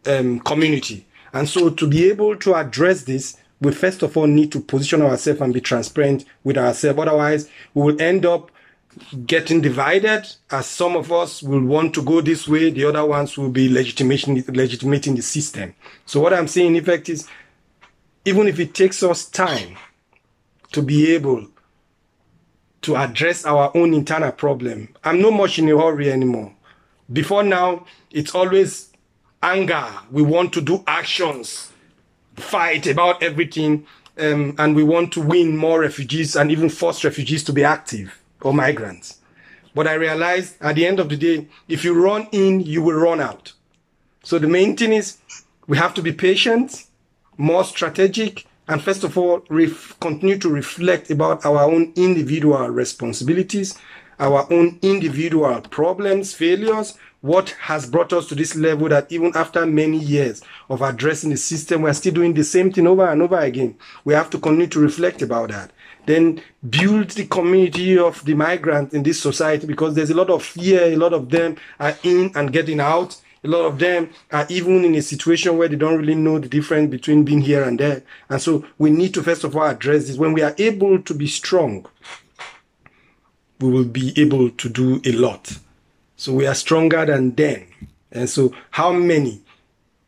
um, 0.07 0.41
community. 0.41 1.07
And 1.32 1.49
so 1.49 1.70
to 1.70 1.86
be 1.88 2.09
able 2.11 2.36
to 2.36 2.55
address 2.55 3.05
this, 3.05 3.36
we 3.61 3.72
first 3.72 4.03
of 4.03 4.16
all 4.16 4.26
need 4.26 4.53
to 4.53 4.61
position 4.61 5.03
ourselves 5.03 5.41
and 5.41 5.55
be 5.55 5.61
transparent 5.61 6.26
with 6.45 6.59
ourselves. 6.59 6.99
Otherwise, 6.99 7.49
we 7.74 7.82
will 7.82 8.01
end 8.01 8.26
up 8.26 8.51
getting 9.26 9.61
divided 9.61 10.26
as 10.51 10.66
some 10.66 10.97
of 10.97 11.12
us 11.12 11.43
will 11.43 11.64
want 11.64 11.95
to 11.95 12.03
go 12.03 12.20
this 12.20 12.49
way. 12.49 12.70
The 12.70 12.84
other 12.84 13.07
ones 13.07 13.38
will 13.38 13.51
be 13.51 13.72
legitimating, 13.72 14.45
legitimating 14.49 15.14
the 15.14 15.22
system. 15.22 15.74
So 16.07 16.20
what 16.20 16.34
I'm 16.34 16.49
saying 16.49 16.74
in 16.74 16.82
effect 16.82 17.09
is, 17.09 17.28
even 18.24 18.46
if 18.48 18.58
it 18.60 18.74
takes 18.74 19.02
us 19.02 19.24
time 19.26 19.76
to 20.72 20.82
be 20.82 21.12
able 21.14 21.46
to 22.82 22.96
address 22.96 23.44
our 23.44 23.70
own 23.76 23.94
internal 23.94 24.32
problem, 24.32 24.88
I'm 25.04 25.20
not 25.20 25.32
much 25.32 25.58
in 25.58 25.68
a 25.68 25.78
hurry 25.78 26.10
anymore. 26.10 26.54
Before 27.12 27.42
now, 27.42 27.86
it's 28.10 28.34
always 28.34 28.90
anger. 29.42 29.86
We 30.10 30.22
want 30.22 30.52
to 30.54 30.60
do 30.60 30.84
actions, 30.86 31.72
fight 32.36 32.86
about 32.86 33.22
everything, 33.22 33.86
um, 34.18 34.54
and 34.58 34.76
we 34.76 34.84
want 34.84 35.12
to 35.14 35.20
win 35.20 35.56
more 35.56 35.80
refugees 35.80 36.36
and 36.36 36.50
even 36.50 36.68
force 36.68 37.04
refugees 37.04 37.42
to 37.44 37.52
be 37.52 37.64
active 37.64 38.18
or 38.42 38.52
migrants. 38.52 39.18
But 39.74 39.86
I 39.86 39.94
realized 39.94 40.56
at 40.60 40.76
the 40.76 40.86
end 40.86 41.00
of 41.00 41.08
the 41.08 41.16
day, 41.16 41.48
if 41.68 41.84
you 41.84 41.94
run 41.94 42.28
in, 42.32 42.60
you 42.60 42.82
will 42.82 42.94
run 42.94 43.20
out. 43.20 43.52
So 44.22 44.38
the 44.38 44.48
main 44.48 44.76
thing 44.76 44.92
is 44.92 45.18
we 45.66 45.78
have 45.78 45.94
to 45.94 46.02
be 46.02 46.12
patient, 46.12 46.84
more 47.41 47.64
strategic, 47.64 48.47
and 48.68 48.82
first 48.82 49.03
of 49.03 49.16
all, 49.16 49.43
ref- 49.49 49.99
continue 49.99 50.38
to 50.38 50.49
reflect 50.49 51.11
about 51.11 51.45
our 51.47 51.62
own 51.62 51.93
individual 51.97 52.68
responsibilities, 52.68 53.78
our 54.18 54.47
own 54.53 54.78
individual 54.82 55.61
problems, 55.62 56.34
failures, 56.34 56.99
what 57.22 57.51
has 57.61 57.86
brought 57.86 58.12
us 58.12 58.26
to 58.28 58.34
this 58.34 58.55
level 58.57 58.88
that 58.88 59.11
even 59.11 59.32
after 59.34 59.66
many 59.66 59.99
years 59.99 60.43
of 60.68 60.82
addressing 60.82 61.30
the 61.30 61.36
system, 61.36 61.82
we're 61.82 61.93
still 61.93 62.14
doing 62.14 62.34
the 62.34 62.45
same 62.45 62.70
thing 62.72 62.86
over 62.86 63.09
and 63.09 63.22
over 63.22 63.38
again. 63.38 63.76
We 64.05 64.14
have 64.14 64.30
to 64.30 64.38
continue 64.38 64.68
to 64.68 64.80
reflect 64.80 65.22
about 65.22 65.51
that. 65.51 65.70
Then 66.07 66.43
build 66.68 67.11
the 67.11 67.26
community 67.26 67.99
of 67.99 68.24
the 68.24 68.34
migrants 68.34 68.95
in 68.95 69.03
this 69.03 69.20
society 69.20 69.66
because 69.66 69.95
there's 69.95 70.11
a 70.11 70.16
lot 70.16 70.30
of 70.30 70.43
fear. 70.43 70.84
A 70.84 70.97
lot 70.97 71.12
of 71.12 71.28
them 71.30 71.57
are 71.78 71.97
in 72.03 72.32
and 72.34 72.53
getting 72.53 72.80
out. 72.80 73.16
A 73.43 73.49
lot 73.49 73.64
of 73.64 73.78
them 73.78 74.11
are 74.30 74.47
even 74.51 74.84
in 74.84 74.95
a 74.95 75.03
situation 75.03 75.57
where 75.57 75.68
they 75.68 75.76
don't 75.76 75.99
really 75.99 76.14
know 76.14 76.38
the 76.38 76.49
difference 76.49 76.91
between 76.91 77.24
being 77.24 77.41
here 77.41 77.62
and 77.62 77.80
there. 77.80 78.03
And 78.28 78.41
so 78.41 78.66
we 78.76 78.91
need 78.91 79.14
to 79.14 79.22
first 79.22 79.45
of 79.45 79.57
all 79.57 79.64
address 79.66 80.07
this. 80.07 80.18
When 80.18 80.34
we 80.34 80.43
are 80.43 80.55
able 80.59 81.01
to 81.01 81.14
be 81.14 81.26
strong, 81.26 81.86
we 83.61 83.70
will 83.70 83.84
be 83.84 84.12
able 84.20 84.51
to 84.51 84.68
do 84.68 85.01
a 85.05 85.12
lot. 85.12 85.59
So 86.16 86.34
we 86.34 86.47
are 86.47 86.55
stronger 86.55 87.07
than 87.07 87.34
them. 87.34 87.66
And 88.12 88.28
so 88.28 88.55
how 88.70 88.93
many 88.93 89.41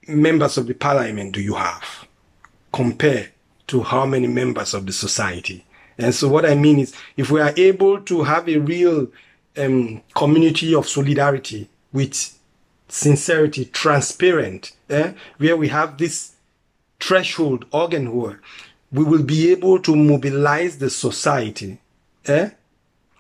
members 0.06 0.58
of 0.58 0.66
the 0.66 0.74
parliament 0.74 1.32
do 1.32 1.40
you 1.40 1.54
have 1.54 2.06
compared 2.72 3.30
to 3.68 3.82
how 3.82 4.04
many 4.04 4.26
members 4.26 4.74
of 4.74 4.84
the 4.84 4.92
society? 4.92 5.64
And 5.96 6.14
so 6.14 6.28
what 6.28 6.44
I 6.44 6.54
mean 6.54 6.80
is 6.80 6.94
if 7.16 7.30
we 7.30 7.40
are 7.40 7.54
able 7.56 8.00
to 8.02 8.24
have 8.24 8.48
a 8.48 8.58
real 8.58 9.08
um, 9.56 10.02
community 10.14 10.74
of 10.74 10.86
solidarity 10.86 11.68
with 11.92 12.38
sincerity, 12.92 13.64
transparent, 13.64 14.72
eh, 14.90 15.14
where 15.38 15.56
we 15.56 15.68
have 15.68 15.96
this 15.96 16.32
threshold 17.00 17.64
organ 17.72 18.14
where 18.14 18.38
we 18.92 19.02
will 19.02 19.22
be 19.22 19.50
able 19.50 19.78
to 19.80 19.96
mobilize 19.96 20.76
the 20.76 20.90
society 20.90 21.78
eh, 22.26 22.50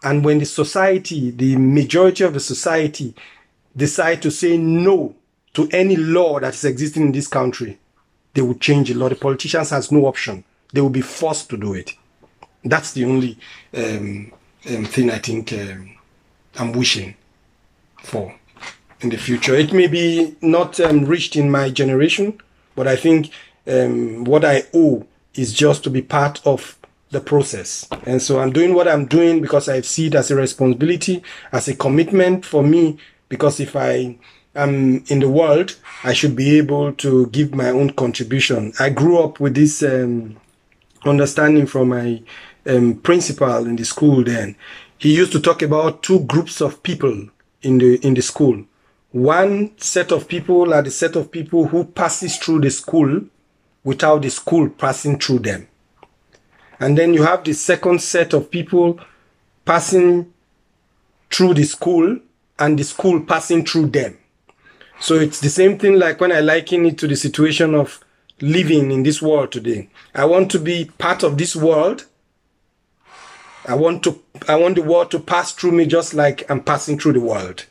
and 0.02 0.24
when 0.24 0.38
the 0.38 0.44
society, 0.44 1.30
the 1.30 1.56
majority 1.56 2.22
of 2.22 2.34
the 2.34 2.40
society 2.40 3.14
decide 3.74 4.20
to 4.20 4.30
say 4.30 4.58
no 4.58 5.14
to 5.54 5.66
any 5.72 5.96
law 5.96 6.38
that 6.38 6.52
is 6.52 6.64
existing 6.66 7.04
in 7.06 7.12
this 7.12 7.26
country, 7.28 7.78
they 8.34 8.42
will 8.42 8.56
change 8.56 8.88
the 8.88 8.94
law. 8.94 9.08
The 9.08 9.14
politicians 9.14 9.70
has 9.70 9.90
no 9.90 10.04
option. 10.04 10.44
They 10.74 10.82
will 10.82 10.90
be 10.90 11.00
forced 11.00 11.48
to 11.50 11.56
do 11.56 11.72
it. 11.72 11.92
That's 12.62 12.92
the 12.92 13.06
only 13.06 13.38
um, 13.74 14.32
um, 14.68 14.84
thing 14.84 15.10
I 15.10 15.18
think 15.18 15.52
um, 15.54 15.96
I'm 16.58 16.72
wishing 16.72 17.14
for 18.02 18.34
in 19.02 19.10
the 19.10 19.16
future. 19.16 19.54
It 19.54 19.72
may 19.72 19.86
be 19.86 20.36
not 20.40 20.78
um, 20.80 21.04
reached 21.04 21.36
in 21.36 21.50
my 21.50 21.70
generation, 21.70 22.38
but 22.74 22.86
I 22.86 22.96
think 22.96 23.30
um, 23.66 24.24
what 24.24 24.44
I 24.44 24.64
owe 24.74 25.06
is 25.34 25.52
just 25.52 25.84
to 25.84 25.90
be 25.90 26.02
part 26.02 26.40
of 26.46 26.78
the 27.10 27.20
process. 27.20 27.86
And 28.04 28.20
so 28.20 28.40
I'm 28.40 28.52
doing 28.52 28.74
what 28.74 28.88
I'm 28.88 29.06
doing 29.06 29.40
because 29.40 29.68
I 29.68 29.80
see 29.82 30.06
it 30.06 30.14
as 30.14 30.30
a 30.30 30.36
responsibility, 30.36 31.22
as 31.52 31.68
a 31.68 31.76
commitment 31.76 32.44
for 32.44 32.62
me, 32.62 32.98
because 33.28 33.60
if 33.60 33.76
I 33.76 34.16
am 34.54 35.04
in 35.08 35.20
the 35.20 35.28
world, 35.28 35.76
I 36.04 36.12
should 36.12 36.34
be 36.34 36.56
able 36.58 36.92
to 36.94 37.26
give 37.26 37.54
my 37.54 37.70
own 37.70 37.90
contribution. 37.90 38.72
I 38.80 38.90
grew 38.90 39.18
up 39.18 39.40
with 39.40 39.54
this 39.54 39.82
um, 39.82 40.36
understanding 41.04 41.66
from 41.66 41.88
my 41.88 42.22
um, 42.66 42.94
principal 42.94 43.66
in 43.66 43.76
the 43.76 43.84
school 43.84 44.24
then. 44.24 44.56
He 44.98 45.16
used 45.16 45.32
to 45.32 45.40
talk 45.40 45.62
about 45.62 46.02
two 46.02 46.20
groups 46.20 46.60
of 46.60 46.82
people 46.82 47.28
in 47.62 47.78
the 47.78 47.96
in 48.06 48.14
the 48.14 48.22
school. 48.22 48.64
One 49.12 49.78
set 49.78 50.10
of 50.10 50.26
people 50.26 50.72
are 50.72 50.80
the 50.80 50.90
set 50.90 51.16
of 51.16 51.30
people 51.30 51.68
who 51.68 51.84
passes 51.84 52.38
through 52.38 52.62
the 52.62 52.70
school 52.70 53.20
without 53.84 54.22
the 54.22 54.30
school 54.30 54.70
passing 54.70 55.18
through 55.18 55.40
them. 55.40 55.68
And 56.80 56.96
then 56.96 57.12
you 57.12 57.22
have 57.22 57.44
the 57.44 57.52
second 57.52 58.00
set 58.00 58.32
of 58.32 58.50
people 58.50 58.98
passing 59.66 60.32
through 61.30 61.54
the 61.54 61.64
school 61.64 62.20
and 62.58 62.78
the 62.78 62.84
school 62.84 63.20
passing 63.20 63.66
through 63.66 63.88
them. 63.88 64.16
So 64.98 65.16
it's 65.16 65.40
the 65.40 65.50
same 65.50 65.78
thing 65.78 65.98
like 65.98 66.18
when 66.18 66.32
I 66.32 66.40
liken 66.40 66.86
it 66.86 66.96
to 66.98 67.06
the 67.06 67.16
situation 67.16 67.74
of 67.74 68.00
living 68.40 68.90
in 68.90 69.02
this 69.02 69.20
world 69.20 69.52
today. 69.52 69.90
I 70.14 70.24
want 70.24 70.50
to 70.52 70.58
be 70.58 70.86
part 70.96 71.22
of 71.22 71.36
this 71.36 71.54
world. 71.54 72.06
I 73.66 73.74
want 73.74 74.04
to 74.04 74.22
I 74.48 74.56
want 74.56 74.76
the 74.76 74.82
world 74.82 75.10
to 75.10 75.20
pass 75.20 75.52
through 75.52 75.72
me 75.72 75.84
just 75.84 76.14
like 76.14 76.50
I'm 76.50 76.62
passing 76.62 76.98
through 76.98 77.12
the 77.12 77.20
world. 77.20 77.66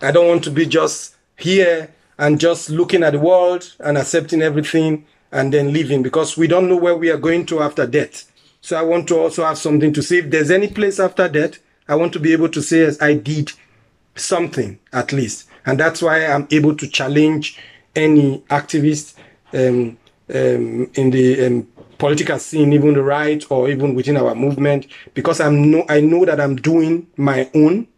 I 0.00 0.10
don't 0.10 0.28
want 0.28 0.44
to 0.44 0.50
be 0.50 0.66
just 0.66 1.14
here 1.36 1.90
and 2.18 2.40
just 2.40 2.70
looking 2.70 3.02
at 3.02 3.12
the 3.12 3.18
world 3.18 3.74
and 3.80 3.96
accepting 3.96 4.42
everything 4.42 5.06
and 5.32 5.52
then 5.52 5.72
leaving 5.72 6.02
because 6.02 6.36
we 6.36 6.46
don't 6.46 6.68
know 6.68 6.76
where 6.76 6.96
we 6.96 7.10
are 7.10 7.18
going 7.18 7.46
to 7.46 7.60
after 7.60 7.86
death. 7.86 8.30
So 8.60 8.76
I 8.76 8.82
want 8.82 9.08
to 9.08 9.18
also 9.18 9.44
have 9.44 9.58
something 9.58 9.92
to 9.92 10.02
say. 10.02 10.18
If 10.18 10.30
there's 10.30 10.50
any 10.50 10.68
place 10.68 10.98
after 10.98 11.28
death, 11.28 11.58
I 11.88 11.94
want 11.94 12.12
to 12.14 12.20
be 12.20 12.32
able 12.32 12.48
to 12.50 12.62
say 12.62 12.82
as 12.82 13.00
I 13.00 13.14
did 13.14 13.52
something 14.14 14.78
at 14.92 15.12
least. 15.12 15.48
And 15.64 15.78
that's 15.78 16.02
why 16.02 16.26
I'm 16.26 16.48
able 16.50 16.76
to 16.76 16.88
challenge 16.88 17.58
any 17.94 18.40
activist 18.50 19.14
um, 19.52 19.96
um, 20.28 20.90
in 20.94 21.10
the 21.10 21.46
um, 21.46 21.68
political 21.98 22.38
scene, 22.38 22.72
even 22.72 22.94
the 22.94 23.02
right 23.02 23.44
or 23.50 23.68
even 23.68 23.94
within 23.94 24.16
our 24.16 24.34
movement, 24.34 24.86
because 25.14 25.40
I'm 25.40 25.70
no, 25.70 25.84
I 25.88 26.00
know 26.00 26.24
that 26.24 26.40
I'm 26.40 26.56
doing 26.56 27.06
my 27.16 27.50
own 27.54 27.88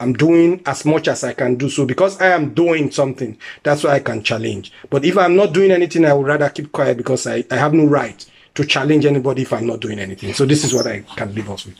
I'm 0.00 0.14
doing 0.14 0.62
as 0.64 0.86
much 0.86 1.08
as 1.08 1.22
I 1.22 1.34
can 1.34 1.56
do. 1.56 1.68
So 1.68 1.84
because 1.84 2.20
I 2.20 2.28
am 2.28 2.54
doing 2.54 2.90
something, 2.90 3.36
that's 3.62 3.84
why 3.84 3.90
I 3.90 4.00
can 4.00 4.22
challenge. 4.22 4.72
But 4.88 5.04
if 5.04 5.18
I'm 5.18 5.36
not 5.36 5.52
doing 5.52 5.70
anything, 5.70 6.06
I 6.06 6.14
would 6.14 6.26
rather 6.26 6.48
keep 6.48 6.72
quiet 6.72 6.96
because 6.96 7.26
I, 7.26 7.44
I 7.50 7.56
have 7.56 7.74
no 7.74 7.84
right 7.84 8.24
to 8.54 8.64
challenge 8.64 9.04
anybody 9.04 9.42
if 9.42 9.52
I'm 9.52 9.66
not 9.66 9.80
doing 9.80 9.98
anything. 9.98 10.32
So 10.32 10.46
this 10.46 10.64
is 10.64 10.72
what 10.72 10.86
I 10.86 11.00
can 11.16 11.34
leave 11.34 11.50
us 11.50 11.66
with. 11.66 11.76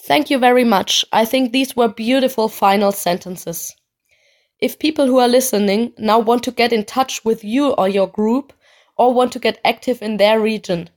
Thank 0.00 0.30
you 0.30 0.38
very 0.38 0.64
much. 0.64 1.04
I 1.12 1.24
think 1.24 1.52
these 1.52 1.76
were 1.76 1.88
beautiful 1.88 2.48
final 2.48 2.92
sentences. 2.92 3.74
If 4.60 4.78
people 4.78 5.06
who 5.06 5.18
are 5.18 5.28
listening 5.28 5.92
now 5.98 6.18
want 6.18 6.42
to 6.44 6.50
get 6.50 6.72
in 6.72 6.84
touch 6.84 7.24
with 7.24 7.44
you 7.44 7.70
or 7.72 7.88
your 7.88 8.08
group 8.08 8.52
or 8.96 9.14
want 9.14 9.32
to 9.32 9.38
get 9.38 9.60
active 9.64 10.02
in 10.02 10.16
their 10.16 10.40
region, 10.40 10.90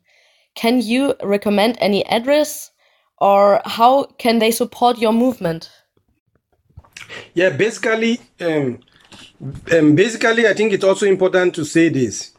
can 0.56 0.82
you 0.82 1.14
recommend 1.22 1.78
any 1.80 2.06
address 2.08 2.72
or 3.20 3.62
how 3.66 4.06
can 4.18 4.40
they 4.40 4.52
support 4.52 4.98
your 4.98 5.14
movement? 5.14 5.70
Yeah, 7.34 7.50
basically, 7.50 8.20
um, 8.40 8.80
um, 9.72 9.96
basically, 9.96 10.48
I 10.48 10.54
think 10.54 10.74
it's 10.74 10.84
also 10.84 11.06
important 11.06 11.56
to 11.56 11.66
say 11.66 11.90
this. 11.90 12.34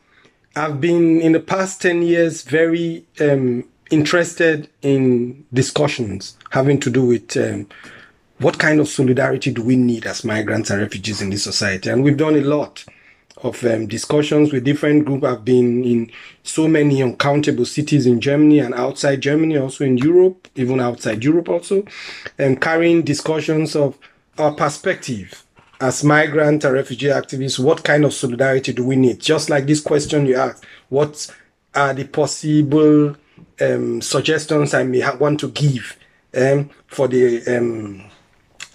I've 0.57 0.81
been 0.81 1.21
in 1.21 1.33
the 1.33 1.41
past 1.41 1.81
10 1.83 2.03
years 2.03 2.43
very 2.43 3.07
um, 3.21 3.65
interested 3.91 4.69
in 4.83 5.45
discussions 5.53 6.37
having 6.51 6.81
to 6.81 6.91
do 6.91 7.05
with 7.05 7.37
um, 7.37 7.69
what 8.39 8.59
kind 8.59 8.81
of 8.81 8.89
solidarity 8.89 9.53
do 9.53 9.63
we 9.63 9.77
need 9.77 10.07
as 10.07 10.25
migrants 10.25 10.71
and 10.71 10.81
refugees 10.81 11.21
in 11.21 11.31
this 11.31 11.45
society. 11.45 11.91
And 11.91 12.03
we've 12.03 12.17
done 12.17 12.37
a 12.37 12.41
lot 12.41 12.85
of 13.43 13.63
um, 13.65 13.87
discussions 13.87 14.53
with 14.53 14.65
different 14.65 15.05
groups. 15.05 15.25
I've 15.25 15.45
been 15.45 15.85
in 15.85 16.11
so 16.43 16.69
many 16.69 17.03
uncountable 17.03 17.65
cities 17.65 18.07
in 18.07 18.21
Germany 18.21 18.59
and 18.59 18.75
outside 18.75 19.21
Germany, 19.21 19.57
also 19.57 19.85
in 19.85 19.99
Europe, 19.99 20.49
even 20.55 20.81
outside 20.81 21.25
Europe 21.25 21.49
also, 21.49 21.85
and 22.39 22.61
carrying 22.61 23.03
discussions 23.03 23.77
of 23.77 23.99
our 24.41 24.53
perspective 24.53 25.45
as 25.81 26.05
migrant 26.05 26.65
and 26.65 26.75
refugee 26.75 27.07
activists. 27.09 27.59
What 27.59 27.85
kind 27.85 28.05
of 28.05 28.13
solidarity 28.13 28.73
do 28.73 28.85
we 28.85 28.97
need? 28.97 29.21
Just 29.21 29.49
like 29.51 29.67
this 29.67 29.81
question 29.81 30.27
you 30.27 30.37
asked, 30.37 30.65
what 30.89 31.35
are 31.75 31.95
the 31.95 32.05
possible 32.05 33.17
um, 33.61 34.03
suggestions 34.03 34.75
I 34.75 34.83
may 34.83 35.03
want 35.17 35.41
to 35.41 35.49
give 35.51 35.97
um, 36.37 36.71
for 36.87 37.09
the 37.09 37.43
um, 37.57 38.11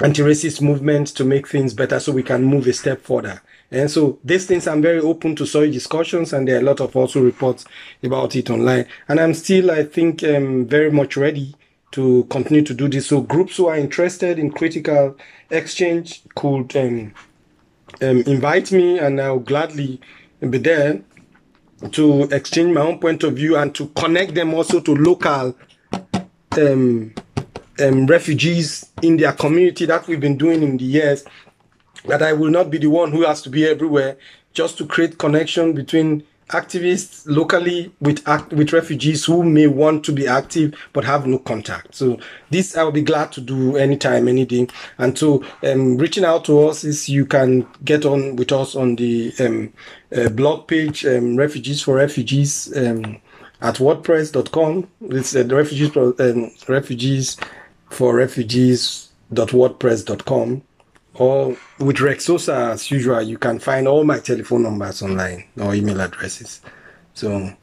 anti-racist 0.04 0.62
movement 0.62 1.08
to 1.10 1.24
make 1.24 1.48
things 1.48 1.74
better 1.74 2.00
so 2.00 2.12
we 2.12 2.24
can 2.24 2.44
move 2.44 2.68
a 2.68 2.74
step 2.74 3.02
further. 3.02 3.42
And 3.72 3.90
so 3.90 4.20
these 4.24 4.46
things 4.46 4.68
I'm 4.68 4.82
very 4.82 5.00
open 5.00 5.36
to 5.38 5.46
such 5.46 5.72
discussions 5.72 6.34
and 6.34 6.48
there 6.48 6.58
are 6.58 6.62
a 6.62 6.64
lot 6.64 6.80
of 6.82 6.96
also 6.96 7.22
reports 7.22 7.66
about 8.04 8.36
it 8.36 8.50
online. 8.50 8.86
And 9.08 9.20
I'm 9.20 9.34
still, 9.34 9.72
I 9.72 9.84
think, 9.84 10.24
um, 10.24 10.66
very 10.66 10.92
much 10.92 11.18
ready 11.18 11.56
to 11.96 12.26
continue 12.26 12.62
to 12.62 12.74
do 12.74 12.90
this. 12.90 13.08
So 13.08 13.22
groups 13.22 13.56
who 13.56 13.68
are 13.68 13.78
interested 13.78 14.38
in 14.38 14.52
critical 14.52 15.16
exchange 15.50 16.24
could 16.36 16.76
um, 16.76 17.14
um, 18.02 18.22
invite 18.28 18.74
me 18.74 19.00
and 19.00 19.22
I'll 19.22 19.40
gladly 19.40 20.02
be 20.42 20.58
there 20.58 21.02
to 21.92 22.24
exchange 22.24 22.76
my 22.76 22.82
own 22.82 23.00
point 23.00 23.24
of 23.24 23.38
view 23.38 23.56
and 23.56 23.74
to 23.76 23.88
connect 23.96 24.36
them 24.36 24.54
also 24.54 24.82
to 24.82 24.94
local 24.94 25.56
um, 26.58 27.14
um, 27.80 28.06
refugees 28.08 28.92
in 29.02 29.16
their 29.16 29.32
community 29.32 29.86
that 29.86 30.06
we've 30.06 30.20
been 30.20 30.38
doing 30.38 30.64
in 30.64 30.76
the 30.76 30.84
years 30.84 31.24
that 32.08 32.22
I 32.22 32.34
will 32.34 32.52
not 32.52 32.70
be 32.70 32.78
the 32.78 32.88
one 32.88 33.14
who 33.14 33.24
has 33.24 33.42
to 33.44 33.50
be 33.50 33.66
everywhere 33.66 34.18
just 34.54 34.78
to 34.80 34.86
create 34.86 35.18
connection 35.18 35.72
between 35.72 36.26
activists 36.50 37.24
locally 37.26 37.92
with 38.00 38.22
act, 38.28 38.54
with 38.54 38.72
refugees 38.72 39.26
who 39.26 39.42
may 39.44 39.66
want 39.68 40.06
to 40.06 40.12
be 40.12 40.28
active 40.28 40.76
but 40.94 41.04
have 41.04 41.26
no 41.26 41.40
contact. 41.40 41.96
So 41.96 42.20
this 42.52 42.78
I 42.78 42.84
will 42.84 42.92
be 42.92 43.02
glad 43.02 43.32
to 43.34 43.42
do 43.42 43.76
anytime, 43.78 44.28
anything. 44.28 44.70
And 44.98 45.18
so 45.18 45.44
um, 45.64 45.98
reaching 45.98 46.24
out 46.24 46.46
to 46.46 46.68
us 46.68 46.84
is 46.84 47.10
you 47.10 47.26
can 47.26 47.68
get 47.84 48.06
on 48.06 48.36
with 48.36 48.52
us 48.52 48.76
on 48.76 48.96
the 48.96 49.34
um, 49.40 49.74
uh, 50.16 50.30
blog 50.30 50.68
page 50.68 51.04
um, 51.06 51.36
Refugees 51.36 51.82
for 51.82 51.96
Refugees 51.96 52.72
um, 52.78 53.18
at 53.62 53.76
WordPress.com. 53.76 54.88
It's 55.02 55.36
uh, 55.36 55.44
the 55.44 55.56
refugees 55.56 55.98
um, 55.98 56.52
refugees 56.68 57.38
for 57.90 58.16
refugees.wordpress.com 58.16 60.62
or 61.16 61.58
with 61.80 62.02
Rex 62.02 62.30
Osa, 62.30 62.72
as 62.74 62.92
usual. 62.92 63.22
You 63.22 63.38
can 63.38 63.60
find 63.60 63.88
all 63.88 64.04
my 64.04 64.20
telephone 64.20 64.64
numbers 64.64 65.02
online 65.02 65.46
or 65.60 65.74
email 65.74 66.02
addresses. 66.02 66.62
So 67.14 67.54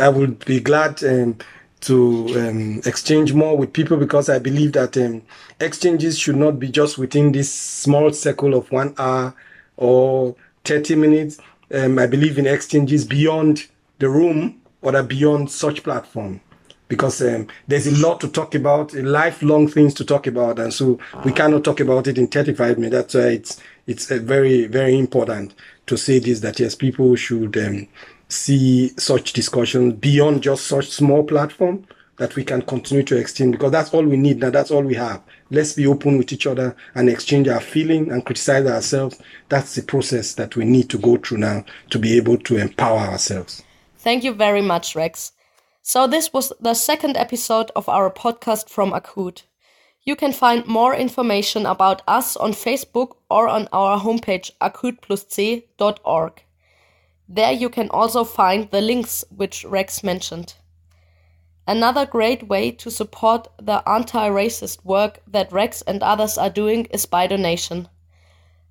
I 0.00 0.08
would 0.08 0.44
be 0.44 0.60
glad 0.60 1.02
um, 1.04 1.38
to 1.82 2.26
um, 2.36 2.80
exchange 2.84 3.32
more 3.32 3.56
with 3.56 3.72
people 3.72 3.96
because 3.96 4.28
I 4.28 4.38
believe 4.38 4.72
that 4.72 4.96
um, 4.96 5.22
exchanges 5.60 6.18
should 6.18 6.36
not 6.36 6.58
be 6.58 6.68
just 6.68 6.98
within 6.98 7.32
this 7.32 7.52
small 7.52 8.12
circle 8.12 8.54
of 8.54 8.70
one 8.72 8.94
hour 8.98 9.34
or 9.76 10.34
30 10.64 10.96
minutes. 10.96 11.38
Um, 11.72 11.98
I 11.98 12.06
believe 12.06 12.38
in 12.38 12.46
exchanges 12.46 13.04
beyond 13.04 13.66
the 13.98 14.08
room 14.08 14.60
or 14.82 15.02
beyond 15.02 15.50
such 15.50 15.82
platform 15.82 16.40
because 16.88 17.22
um, 17.22 17.46
there's 17.66 17.86
a 17.86 18.06
lot 18.06 18.20
to 18.20 18.28
talk 18.28 18.54
about, 18.54 18.92
lifelong 18.94 19.68
things 19.68 19.94
to 19.94 20.04
talk 20.04 20.26
about, 20.26 20.58
and 20.58 20.72
so 20.72 20.98
we 21.24 21.32
cannot 21.32 21.64
talk 21.64 21.80
about 21.80 22.06
it 22.06 22.18
in 22.18 22.26
35 22.26 22.78
minutes. 22.78 22.94
That's 22.94 23.14
why 23.14 23.30
it's 23.32 23.60
it's 23.86 24.10
uh, 24.10 24.18
very 24.18 24.66
very 24.66 24.98
important 24.98 25.54
to 25.86 25.96
say 25.96 26.18
this 26.18 26.40
that 26.40 26.60
yes, 26.60 26.74
people 26.74 27.16
should 27.16 27.56
um, 27.56 27.88
see 28.28 28.88
such 28.98 29.32
discussions 29.32 29.94
beyond 29.94 30.42
just 30.42 30.66
such 30.66 30.88
small 30.88 31.22
platform 31.24 31.86
that 32.16 32.36
we 32.36 32.44
can 32.44 32.62
continue 32.62 33.02
to 33.02 33.16
extend 33.16 33.52
because 33.52 33.72
that's 33.72 33.92
all 33.92 34.04
we 34.04 34.16
need 34.16 34.38
now. 34.38 34.50
That's 34.50 34.70
all 34.70 34.82
we 34.82 34.94
have. 34.94 35.22
Let's 35.50 35.72
be 35.72 35.86
open 35.86 36.18
with 36.18 36.32
each 36.32 36.46
other 36.46 36.76
and 36.94 37.08
exchange 37.08 37.48
our 37.48 37.60
feeling 37.60 38.10
and 38.10 38.24
criticize 38.24 38.66
ourselves. 38.66 39.20
That's 39.48 39.74
the 39.74 39.82
process 39.82 40.34
that 40.34 40.56
we 40.56 40.64
need 40.64 40.90
to 40.90 40.98
go 40.98 41.16
through 41.16 41.38
now 41.38 41.64
to 41.90 41.98
be 41.98 42.16
able 42.16 42.38
to 42.38 42.56
empower 42.56 43.00
ourselves. 43.00 43.62
Thank 43.98 44.22
you 44.22 44.32
very 44.32 44.62
much, 44.62 44.94
Rex. 44.94 45.32
So, 45.86 46.06
this 46.06 46.32
was 46.32 46.50
the 46.58 46.72
second 46.72 47.18
episode 47.18 47.70
of 47.76 47.90
our 47.90 48.10
podcast 48.10 48.70
from 48.70 48.92
Akut. 48.92 49.42
You 50.02 50.16
can 50.16 50.32
find 50.32 50.66
more 50.66 50.94
information 50.94 51.66
about 51.66 52.00
us 52.08 52.38
on 52.38 52.52
Facebook 52.52 53.16
or 53.28 53.48
on 53.48 53.68
our 53.70 54.00
homepage 54.00 54.50
akutplusc.org. 54.62 56.42
There 57.28 57.52
you 57.52 57.68
can 57.68 57.90
also 57.90 58.24
find 58.24 58.70
the 58.70 58.80
links 58.80 59.26
which 59.28 59.66
Rex 59.66 60.02
mentioned. 60.02 60.54
Another 61.66 62.06
great 62.06 62.48
way 62.48 62.70
to 62.70 62.90
support 62.90 63.48
the 63.60 63.86
anti 63.86 64.26
racist 64.30 64.82
work 64.86 65.20
that 65.26 65.52
Rex 65.52 65.82
and 65.82 66.02
others 66.02 66.38
are 66.38 66.48
doing 66.48 66.86
is 66.86 67.04
by 67.04 67.26
donation. 67.26 67.88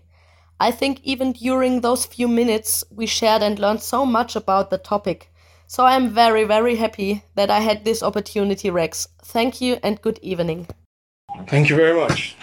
I 0.61 0.70
think 0.70 1.01
even 1.03 1.33
during 1.33 1.81
those 1.81 2.07
few 2.07 2.29
minutes, 2.29 2.85
we 2.91 3.07
shared 3.07 3.43
and 3.43 3.59
learned 3.59 3.83
so 3.83 4.07
much 4.07 4.37
about 4.37 4.70
the 4.70 4.79
topic. 4.79 5.33
So 5.69 5.85
I 5.85 5.97
am 5.97 6.11
very, 6.11 6.45
very 6.45 6.77
happy 6.77 7.23
that 7.35 7.51
I 7.51 7.61
had 7.61 7.85
this 7.85 8.03
opportunity, 8.03 8.71
Rex. 8.71 9.09
Thank 9.23 9.61
you 9.61 9.79
and 9.83 10.01
good 10.01 10.19
evening. 10.23 10.69
Thank 11.49 11.69
you 11.69 11.77
very 11.77 11.95
much. 11.95 12.37